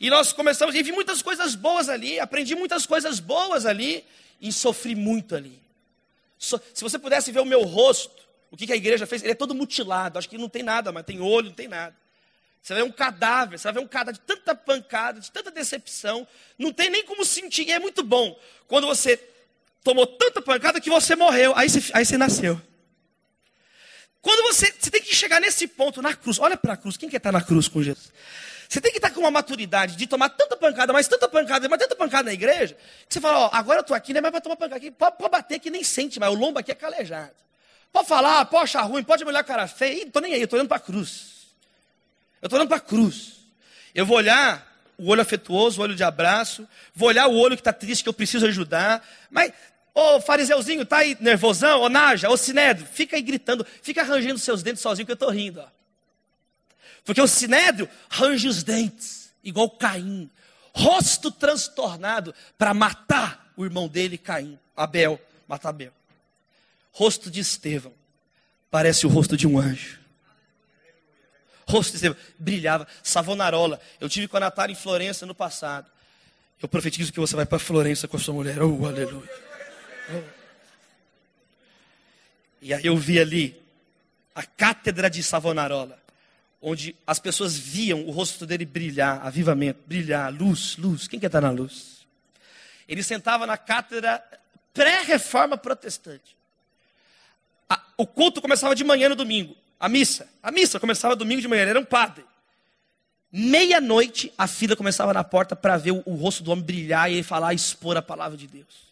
E 0.01 0.11
nós 0.11 0.33
começamos, 0.33 0.75
e 0.75 0.83
vi 0.83 0.91
muitas 0.91 1.23
coisas 1.23 1.55
boas 1.55 1.89
ali, 1.89 2.19
aprendi 2.19 2.55
muitas 2.57 2.85
coisas 2.87 3.21
boas 3.21 3.65
ali, 3.65 4.05
e 4.41 4.51
sofri 4.51 4.95
muito 4.95 5.37
ali. 5.37 5.61
So, 6.39 6.61
se 6.73 6.83
você 6.83 6.99
pudesse 6.99 7.31
ver 7.31 7.41
o 7.41 7.45
meu 7.45 7.63
rosto, 7.63 8.23
o 8.51 8.57
que, 8.57 8.67
que 8.67 8.73
a 8.73 8.77
igreja 8.77 9.07
fez, 9.07 9.23
ele 9.23 9.33
é 9.33 9.35
todo 9.35 9.55
mutilado, 9.55 10.19
acho 10.19 10.29
que 10.29 10.39
não 10.39 10.49
tem 10.49 10.63
nada, 10.63 10.91
mas 10.91 11.05
tem 11.05 11.21
olho, 11.21 11.49
não 11.49 11.55
tem 11.55 11.69
nada. 11.69 11.95
Você 12.63 12.75
vai 12.75 12.83
ver 12.83 12.89
um 12.89 12.93
cadáver, 12.93 13.59
você 13.59 13.65
vai 13.65 13.73
ver 13.73 13.81
um 13.81 13.89
cadáver 13.89 14.15
de 14.15 14.21
tanta 14.21 14.55
pancada, 14.55 15.21
de 15.21 15.31
tanta 15.31 15.51
decepção, 15.51 16.27
não 16.59 16.73
tem 16.73 16.91
nem 16.91 17.05
como 17.05 17.25
sentir. 17.25 17.67
E 17.67 17.73
é 17.73 17.79
muito 17.79 18.03
bom 18.03 18.39
quando 18.67 18.87
você 18.87 19.17
tomou 19.83 20.07
tanta 20.07 20.43
pancada 20.43 20.81
que 20.81 20.91
você 20.91 21.17
morreu, 21.17 21.53
aí 21.57 21.69
você, 21.69 21.91
aí 21.95 22.05
você 22.05 22.19
nasceu. 22.19 22.61
Quando 24.21 24.43
você, 24.43 24.73
você 24.79 24.91
tem 24.91 25.01
que 25.01 25.15
chegar 25.15 25.41
nesse 25.41 25.67
ponto 25.67 26.03
na 26.03 26.15
cruz, 26.15 26.39
olha 26.39 26.57
para 26.57 26.75
a 26.75 26.77
cruz, 26.77 26.97
quem 26.97 27.09
quer 27.09 27.17
estar 27.17 27.33
na 27.33 27.41
cruz 27.41 27.69
com 27.69 27.83
Jesus? 27.83 28.13
Você 28.69 28.81
tem 28.81 28.93
que 28.93 28.99
estar 28.99 29.11
com 29.11 29.21
uma 29.21 29.31
maturidade 29.31 29.97
de 29.97 30.07
tomar 30.07 30.29
tanta 30.29 30.57
pancada, 30.57 30.93
mas 30.93 31.09
tanta 31.09 31.27
pancada, 31.29 31.69
mas 31.69 31.79
tanta 31.79 31.97
pancada 31.97 32.25
na 32.25 32.33
igreja, 32.33 32.77
que 33.09 33.15
você 33.15 33.21
fala, 33.21 33.47
ó, 33.47 33.51
agora 33.53 33.79
eu 33.79 33.81
estou 33.81 33.97
aqui, 33.97 34.13
não 34.13 34.19
é 34.19 34.21
mais 34.21 34.33
para 34.33 34.43
tomar 34.43 34.57
pancada 34.57 34.77
aqui, 34.77 34.91
pode, 34.91 35.17
pode 35.17 35.31
bater 35.31 35.59
que 35.59 35.71
nem 35.71 35.83
sente, 35.83 36.21
mas 36.21 36.31
o 36.31 36.35
lombo 36.35 36.59
aqui 36.59 36.71
é 36.71 36.75
calejado. 36.75 37.35
Pode 37.93 38.07
falar, 38.07 38.45
pode 38.45 38.65
achar 38.65 38.83
ruim, 38.83 39.03
pode 39.03 39.25
me 39.25 39.31
olhar 39.31 39.41
a 39.41 39.45
cara 39.45 39.67
feia, 39.67 40.05
estou 40.05 40.23
nem 40.23 40.35
aí, 40.35 40.43
estou 40.43 40.57
olhando 40.57 40.69
para 40.69 40.77
a 40.77 40.81
cruz. 40.81 41.40
Eu 42.41 42.47
estou 42.47 42.59
olhando 42.59 42.69
para 42.69 42.79
a 42.79 42.81
cruz. 42.81 43.41
Eu 43.95 44.07
vou 44.07 44.17
olhar 44.17 44.67
o 44.97 45.09
olho 45.09 45.23
afetuoso, 45.23 45.81
o 45.81 45.83
olho 45.83 45.95
de 45.95 46.05
abraço, 46.05 46.69
vou 46.95 47.09
olhar 47.09 47.27
o 47.27 47.35
olho 47.35 47.57
que 47.57 47.61
está 47.61 47.73
triste, 47.73 48.03
que 48.03 48.09
eu 48.09 48.15
preciso 48.15 48.47
ajudar. 48.47 49.07
Mas, 49.31 49.53
ô 49.95 50.21
fariseuzinho, 50.21 50.85
tá 50.85 50.99
aí 50.99 51.17
nervosão, 51.21 51.81
ô 51.81 51.89
Naja, 51.89 52.29
ô 52.29 52.37
Sinédrio, 52.37 52.87
fica 52.87 53.17
aí 53.17 53.23
gritando, 53.23 53.67
fica 53.83 54.03
arranjando 54.03 54.39
seus 54.39 54.63
dentes 54.63 54.83
sozinho 54.83 55.07
que 55.07 55.13
eu 55.13 55.15
estou 55.15 55.31
rindo. 55.31 55.61
Ó. 55.61 55.67
Porque 57.05 57.21
o 57.21 57.27
Sinédrio 57.27 57.89
range 58.11 58.47
os 58.47 58.63
dentes, 58.63 59.33
igual 59.43 59.71
Caim, 59.71 60.31
rosto 60.75 61.31
transtornado 61.31 62.35
para 62.59 62.75
matar 62.75 63.53
o 63.57 63.65
irmão 63.65 63.89
dele, 63.89 64.19
Caim, 64.19 64.59
Abel, 64.77 65.21
matar 65.49 65.71
Abel. 65.71 65.93
Rosto 66.93 67.31
de 67.31 67.41
Estevão, 67.41 67.95
parece 68.71 69.07
o 69.07 69.09
rosto 69.09 69.37
de 69.37 69.47
um 69.47 69.59
anjo 69.59 70.00
rosto 71.71 72.17
brilhava. 72.39 72.87
Savonarola. 73.03 73.81
Eu 74.01 74.09
tive 74.09 74.29
com 74.29 74.37
a 74.37 74.41
Natália 74.41 74.73
em 74.73 74.77
Florença 74.77 75.25
no 75.25 75.35
passado. 75.35 75.91
Eu 76.61 76.69
profetizo 76.69 77.13
que 77.13 77.21
você 77.21 77.35
vai 77.35 77.47
para 77.47 77.59
Florença 77.59 78.07
com 78.07 78.17
a 78.17 78.21
sua 78.21 78.35
mulher. 78.35 78.63
Oh, 78.63 78.87
aleluia. 78.87 79.31
Oh. 80.13 80.41
E 82.61 82.75
aí 82.75 82.85
eu 82.85 82.97
vi 82.97 83.19
ali 83.19 83.61
a 84.35 84.43
cátedra 84.43 85.09
de 85.09 85.23
Savonarola, 85.23 85.99
onde 86.61 86.95
as 87.07 87.19
pessoas 87.19 87.57
viam 87.57 88.05
o 88.07 88.11
rosto 88.11 88.45
dele 88.45 88.67
brilhar, 88.67 89.27
avivamento, 89.27 89.81
brilhar, 89.87 90.33
luz, 90.33 90.77
luz. 90.77 91.09
Quem 91.09 91.19
quer 91.19 91.27
estar 91.27 91.41
na 91.41 91.51
luz? 91.51 92.07
Ele 92.87 93.03
sentava 93.03 93.47
na 93.47 93.57
cátedra 93.57 94.23
pré-reforma 94.75 95.57
protestante. 95.57 96.37
O 97.97 98.07
culto 98.07 98.43
começava 98.43 98.75
de 98.75 98.83
manhã 98.83 99.09
no 99.09 99.15
domingo. 99.15 99.57
A 99.81 99.89
missa. 99.89 100.29
A 100.43 100.53
missa 100.53 100.79
começava 100.79 101.17
domingo 101.17 101.41
de 101.41 101.49
manhã, 101.49 101.63
ele 101.63 101.71
era 101.71 101.81
um 101.81 101.85
padre. 101.85 102.23
Meia-noite, 103.33 104.33
a 104.37 104.47
fila 104.47 104.77
começava 104.77 105.15
na 105.15 105.25
porta 105.25 105.57
para 105.57 105.79
ver 105.79 105.93
o, 105.93 106.03
o, 106.05 106.15
rosto 106.17 106.43
do 106.43 106.51
homem 106.51 106.65
brilhar 106.65 107.11
e 107.11 107.23
falar, 107.23 107.55
expor 107.55 107.97
a 107.97 108.03
palavra 108.03 108.37
de 108.37 108.47
Deus. 108.47 108.91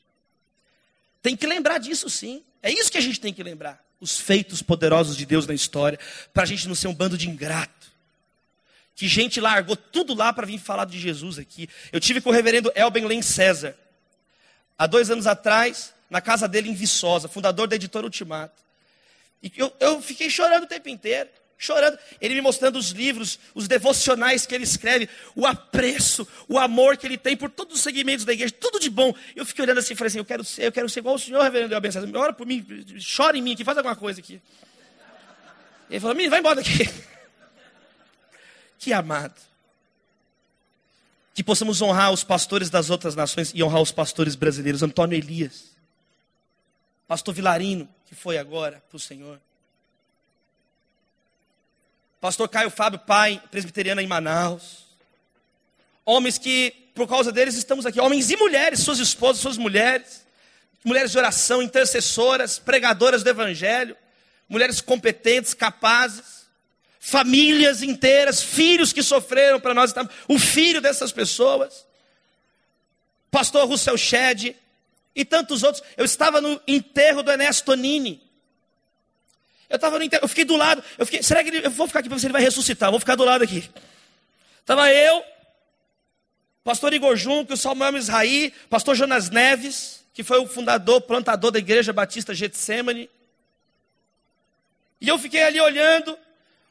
Tem 1.21 1.37
que 1.37 1.47
lembrar 1.47 1.79
disso 1.79 2.09
sim. 2.09 2.43
É 2.63 2.73
isso 2.73 2.91
que 2.91 2.97
a 2.97 3.01
gente 3.03 3.21
tem 3.21 3.35
que 3.35 3.43
lembrar. 3.43 3.85
Os 4.01 4.19
feitos 4.19 4.63
poderosos 4.63 5.17
de 5.17 5.27
Deus 5.27 5.47
na 5.47 5.55
história, 5.55 5.99
para 6.33 6.45
a 6.45 6.47
gente 6.47 6.67
não 6.69 6.75
ser 6.75 6.89
um 6.89 6.95
bando 6.95 7.19
de 7.19 7.29
ingrato. 7.29 7.89
Que 8.95 9.07
gente 9.07 9.41
largou 9.41 9.77
tudo 9.77 10.15
lá 10.15 10.33
para 10.33 10.47
vir 10.47 10.59
falar 10.59 10.85
de 10.85 10.99
Jesus 10.99 11.39
aqui. 11.39 11.69
Eu 11.93 12.01
tive 12.01 12.21
com 12.21 12.31
o 12.31 12.33
reverendo 12.33 12.73
Elben 12.75 13.07
Len 13.07 13.23
César, 13.23 13.77
há 14.79 14.87
dois 14.87 15.11
anos 15.11 15.27
atrás, 15.27 15.93
na 16.09 16.21
casa 16.21 16.49
dele 16.49 16.71
em 16.71 16.75
Viçosa, 16.75 17.29
fundador 17.29 17.67
da 17.67 17.77
editora 17.77 18.07
Ultimato. 18.07 18.68
E 19.43 19.53
eu, 19.57 19.73
eu 19.81 20.03
fiquei 20.03 20.29
chorando 20.29 20.65
o 20.65 20.67
tempo 20.67 20.89
inteiro, 20.89 21.29
chorando. 21.57 21.99
Ele 22.21 22.35
me 22.35 22.41
mostrando 22.41 22.79
os 22.79 22.91
livros, 22.91 23.39
os 23.55 23.69
devocionais 23.69 24.47
que 24.47 24.55
ele 24.55 24.65
escreve, 24.65 25.09
o 25.35 25.47
apreço, 25.47 26.27
o 26.49 26.59
amor 26.59 26.97
que 26.97 27.07
ele 27.07 27.19
tem 27.19 27.37
por 27.37 27.51
todos 27.51 27.77
os 27.77 27.83
segmentos 27.83 28.25
da 28.25 28.33
igreja, 28.33 28.55
tudo 28.59 28.79
de 28.79 28.89
bom. 28.89 29.15
Eu 29.35 29.45
fiquei 29.45 29.65
olhando 29.65 29.79
assim 29.79 29.93
e 29.93 29.97
falei 29.97 30.09
assim: 30.09 30.19
eu 30.19 30.25
quero 30.25 30.45
ser, 30.45 30.63
eu 30.65 30.73
quero 30.73 30.89
ser 30.89 31.01
igual 31.01 31.17
o 31.17 31.19
senhor, 31.19 31.43
reverendo 31.43 31.93
César. 31.93 32.09
Ora 32.15 32.33
por 32.33 32.47
mim, 32.47 32.65
chora 33.17 33.37
em 33.37 33.43
mim 33.43 33.53
aqui, 33.53 33.65
faz 33.65 33.77
alguma 33.77 33.97
coisa 33.97 34.21
aqui. 34.21 34.41
Ele 35.91 36.01
falou: 36.01 36.15
menino, 36.15 36.31
vai 36.31 36.41
embora 36.41 36.57
daqui. 36.57 36.89
Que 38.79 38.93
amado. 38.93 39.35
Que 41.35 41.43
possamos 41.43 41.83
honrar 41.83 42.13
os 42.13 42.23
pastores 42.23 42.71
das 42.71 42.91
outras 42.91 43.17
nações 43.17 43.51
e 43.53 43.63
honrar 43.63 43.83
os 43.83 43.91
pastores 43.91 44.37
brasileiros. 44.37 44.85
Antônio 44.85 45.19
Elias, 45.19 45.73
Pastor 47.09 47.35
Vilarino, 47.35 47.89
que 48.07 48.15
foi 48.15 48.37
agora 48.37 48.83
para 48.87 48.97
o 48.97 49.01
Senhor. 49.01 49.41
Pastor 52.21 52.47
Caio 52.51 52.69
Fábio, 52.69 52.99
pai 52.99 53.43
presbiteriano 53.51 54.03
em 54.03 54.07
Manaus. 54.07 54.85
Homens 56.05 56.37
que, 56.37 56.71
por 56.95 57.09
causa 57.09 57.33
deles, 57.33 57.55
estamos 57.55 57.87
aqui. 57.87 57.99
Homens 57.99 58.31
e 58.31 58.37
mulheres, 58.37 58.81
suas 58.81 58.99
esposas, 58.99 59.41
suas 59.41 59.57
mulheres. 59.57 60.27
Mulheres 60.85 61.11
de 61.11 61.19
oração, 61.19 61.63
intercessoras, 61.63 62.59
pregadoras 62.59 63.23
do 63.23 63.31
Evangelho. 63.31 63.97
Mulheres 64.47 64.83
competentes, 64.83 65.55
capazes. 65.55 66.47
Famílias 67.01 67.83
inteiras, 67.83 68.43
filhos 68.43 68.93
que 68.93 69.03
sofreram 69.03 69.59
para 69.59 69.73
nós. 69.73 69.95
O 70.29 70.39
filho 70.39 70.83
dessas 70.83 71.11
pessoas. 71.11 71.87
Pastor 73.31 73.67
Russell 73.67 73.97
Shedd 73.97 74.55
e 75.19 75.25
tantos 75.25 75.65
outros. 75.65 75.83
Eu 75.97 76.05
estava 76.05 76.41
no 76.41 76.61
enterro 76.67 77.25
do 77.25 77.31
Ernesto 77.33 77.65
Tonini. 77.65 78.23
Eu 79.69 79.75
estava 79.75 79.99
no 79.99 80.05
enterro, 80.05 80.23
eu 80.23 80.29
fiquei 80.29 80.45
do 80.45 80.57
lado. 80.57 80.83
Eu 80.97 81.05
fiquei, 81.05 81.25
será 81.25 81.43
que 81.43 81.51
ele, 81.51 81.67
eu 81.67 81.71
vou 81.73 81.89
ficar 81.89 81.99
aqui 81.99 82.09
para 82.09 82.15
ver 82.15 82.21
se 82.21 82.27
ele 82.27 82.33
vai 82.33 82.41
ressuscitar? 82.41 82.89
Vou 82.91 83.01
ficar 83.01 83.17
do 83.17 83.25
lado 83.25 83.43
aqui. 83.43 83.69
Estava 84.61 84.93
eu, 84.93 85.25
pastor 86.63 86.93
Igor 86.93 87.17
Junco, 87.17 87.55
o 87.55 87.57
Samuel 87.57 87.93
Misraí, 87.93 88.53
pastor 88.71 88.95
Jonas 88.95 89.29
Neves, 89.29 90.05
que 90.15 90.23
foi 90.23 90.39
o 90.39 90.47
fundador, 90.47 91.01
plantador 91.01 91.51
da 91.51 91.59
igreja 91.59 91.93
batista 91.93 92.33
Getsemane. 92.33 93.11
E 95.01 95.09
eu 95.09 95.19
fiquei 95.19 95.43
ali 95.43 95.61
olhando 95.61 96.17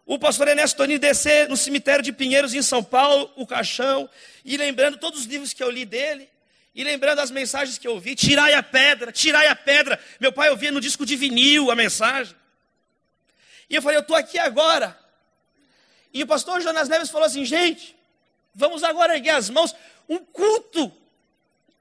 o 0.06 0.18
pastor 0.18 0.48
Ernesto 0.48 0.78
Tonini 0.78 0.98
descer 0.98 1.50
no 1.50 1.58
cemitério 1.58 2.02
de 2.02 2.14
Pinheiros, 2.14 2.54
em 2.54 2.62
São 2.62 2.82
Paulo, 2.82 3.30
o 3.36 3.46
caixão, 3.46 4.10
e 4.46 4.56
lembrando 4.56 4.98
todos 4.98 5.20
os 5.20 5.26
livros 5.26 5.52
que 5.52 5.62
eu 5.62 5.70
li 5.70 5.84
dele, 5.84 6.30
e 6.78 6.84
lembrando 6.84 7.18
as 7.18 7.32
mensagens 7.32 7.80
que 7.80 7.88
eu 7.88 7.94
ouvi, 7.94 8.14
tirai 8.14 8.54
a 8.54 8.62
pedra, 8.62 9.12
tirai 9.12 9.48
a 9.48 9.56
pedra. 9.56 10.00
Meu 10.20 10.32
pai 10.32 10.52
ouvia 10.52 10.72
no 10.72 10.80
disco 10.80 11.08
de 11.08 11.16
vinil 11.16 11.72
a 11.72 11.76
mensagem. 11.76 12.36
E 13.68 13.74
eu 13.74 13.82
falei, 13.82 13.98
eu 13.98 14.02
estou 14.02 14.16
aqui 14.16 14.38
agora. 14.38 14.96
E 16.14 16.22
o 16.22 16.28
pastor 16.28 16.62
Jonas 16.62 16.88
Neves 16.88 17.10
falou 17.10 17.26
assim, 17.26 17.44
gente, 17.44 17.98
vamos 18.54 18.84
agora 18.84 19.16
erguer 19.16 19.32
as 19.32 19.50
mãos, 19.50 19.74
um 20.08 20.20
culto 20.20 20.96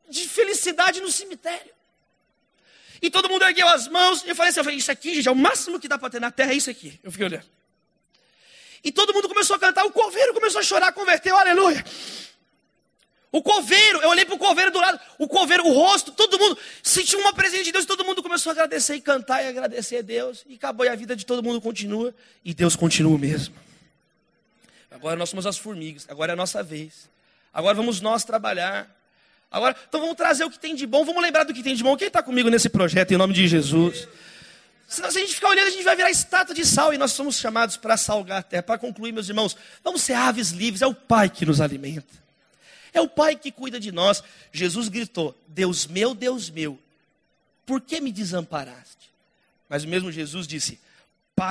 de 0.09 0.27
felicidade 0.27 1.03
no 1.03 1.13
cemitério. 1.13 1.75
E 3.03 3.11
todo 3.11 3.29
mundo 3.29 3.45
ergueu 3.45 3.69
as 3.69 3.87
mãos, 3.89 4.25
e 4.25 4.31
eu 4.31 4.35
falei 4.35 4.49
assim, 4.49 4.61
eu 4.61 4.65
falei, 4.65 4.79
isso 4.79 4.91
aqui, 4.91 5.17
gente, 5.17 5.29
é 5.29 5.31
o 5.31 5.37
máximo 5.37 5.79
que 5.79 5.89
dá 5.89 5.99
para 5.99 6.09
ter 6.09 6.23
na 6.23 6.31
terra, 6.31 6.53
é 6.53 6.57
isso 6.57 6.71
aqui. 6.71 6.99
Eu 7.05 7.13
fiquei 7.13 7.27
olhando. 7.27 7.45
E 8.83 8.91
todo 8.91 9.13
mundo 9.13 9.29
começou 9.29 9.57
a 9.57 9.59
cantar, 9.59 9.85
o 9.85 9.93
coveiro 9.93 10.33
começou 10.33 10.59
a 10.59 10.65
chorar, 10.65 10.91
converteu, 10.93 11.37
aleluia. 11.37 11.85
O 13.37 13.43
coveiro, 13.43 14.01
eu 14.01 14.09
olhei 14.09 14.25
para 14.25 14.35
o 14.35 14.39
coveiro 14.39 14.71
do 14.71 14.81
lado, 14.81 14.99
o 15.19 15.29
coveiro, 15.29 15.67
o 15.67 15.71
rosto, 15.71 16.11
todo 16.11 16.39
mundo 16.39 16.57
sentiu 16.83 17.19
uma 17.19 17.35
presença 17.35 17.65
de 17.65 17.71
Deus, 17.71 17.85
todo 17.85 18.03
mundo 18.03 18.23
começou 18.23 18.49
a 18.49 18.55
agradecer 18.55 18.95
e 18.95 19.01
cantar 19.03 19.45
e 19.45 19.49
agradecer 19.49 19.99
a 19.99 20.01
Deus, 20.01 20.43
e 20.49 20.55
acabou 20.55 20.87
e 20.87 20.89
a 20.89 20.95
vida 20.95 21.15
de 21.15 21.27
todo 21.27 21.43
mundo 21.43 21.61
continua, 21.61 22.15
e 22.43 22.55
Deus 22.55 22.75
continua 22.75 23.19
mesmo. 23.19 23.55
Agora 24.91 25.17
nós 25.17 25.29
somos 25.29 25.45
as 25.45 25.59
formigas, 25.59 26.07
agora 26.09 26.33
é 26.33 26.35
a 26.35 26.37
nossa 26.37 26.63
vez. 26.63 27.11
Agora 27.53 27.75
vamos 27.75 28.01
nós 28.01 28.25
trabalhar. 28.25 28.91
Agora, 29.51 29.77
então 29.87 30.01
vamos 30.01 30.17
trazer 30.17 30.45
o 30.45 30.51
que 30.51 30.59
tem 30.59 30.75
de 30.75 30.87
bom, 30.87 31.05
vamos 31.05 31.23
lembrar 31.23 31.45
do 31.45 31.53
que 31.53 31.63
tem 31.63 31.75
de 31.75 31.83
bom. 31.83 31.95
Quem 31.95 32.09
está 32.09 32.23
comigo 32.23 32.49
nesse 32.49 32.71
projeto 32.71 33.13
em 33.13 33.19
nome 33.19 33.35
de 33.35 33.47
Jesus? 33.47 34.09
Senão, 34.89 35.11
se 35.11 35.19
a 35.19 35.21
gente 35.21 35.35
ficar 35.35 35.51
olhando, 35.51 35.67
a 35.67 35.73
gente 35.73 35.85
vai 35.85 35.95
virar 35.95 36.11
estátua 36.11 36.55
de 36.55 36.65
sal 36.65 36.95
e 36.95 36.97
nós 36.97 37.13
somos 37.13 37.37
chamados 37.37 37.77
para 37.77 37.99
salgar 37.99 38.39
a 38.39 38.43
terra. 38.43 38.63
Para 38.63 38.79
concluir, 38.79 39.13
meus 39.13 39.29
irmãos, 39.29 39.55
vamos 39.85 40.01
ser 40.01 40.15
aves 40.15 40.53
livres, 40.53 40.81
é 40.81 40.87
o 40.87 40.95
Pai 40.95 41.29
que 41.29 41.45
nos 41.45 41.61
alimenta. 41.61 42.26
É 42.97 43.01
o 43.03 43.07
Pai 43.07 43.37
que 43.37 43.53
cuida 43.53 43.79
de 43.79 43.93
nós. 43.93 44.25
Jesus 44.51 44.89
gritou: 44.89 45.37
Deus 45.47 45.87
meu, 45.87 46.15
Deus 46.15 46.49
meu, 46.49 46.79
por 47.67 47.79
que 47.79 48.01
me 48.01 48.11
desamparaste? 48.11 49.11
Mas 49.69 49.85
o 49.85 49.89
mesmo 49.89 50.11
Jesus 50.11 50.47
disse: 50.47 50.81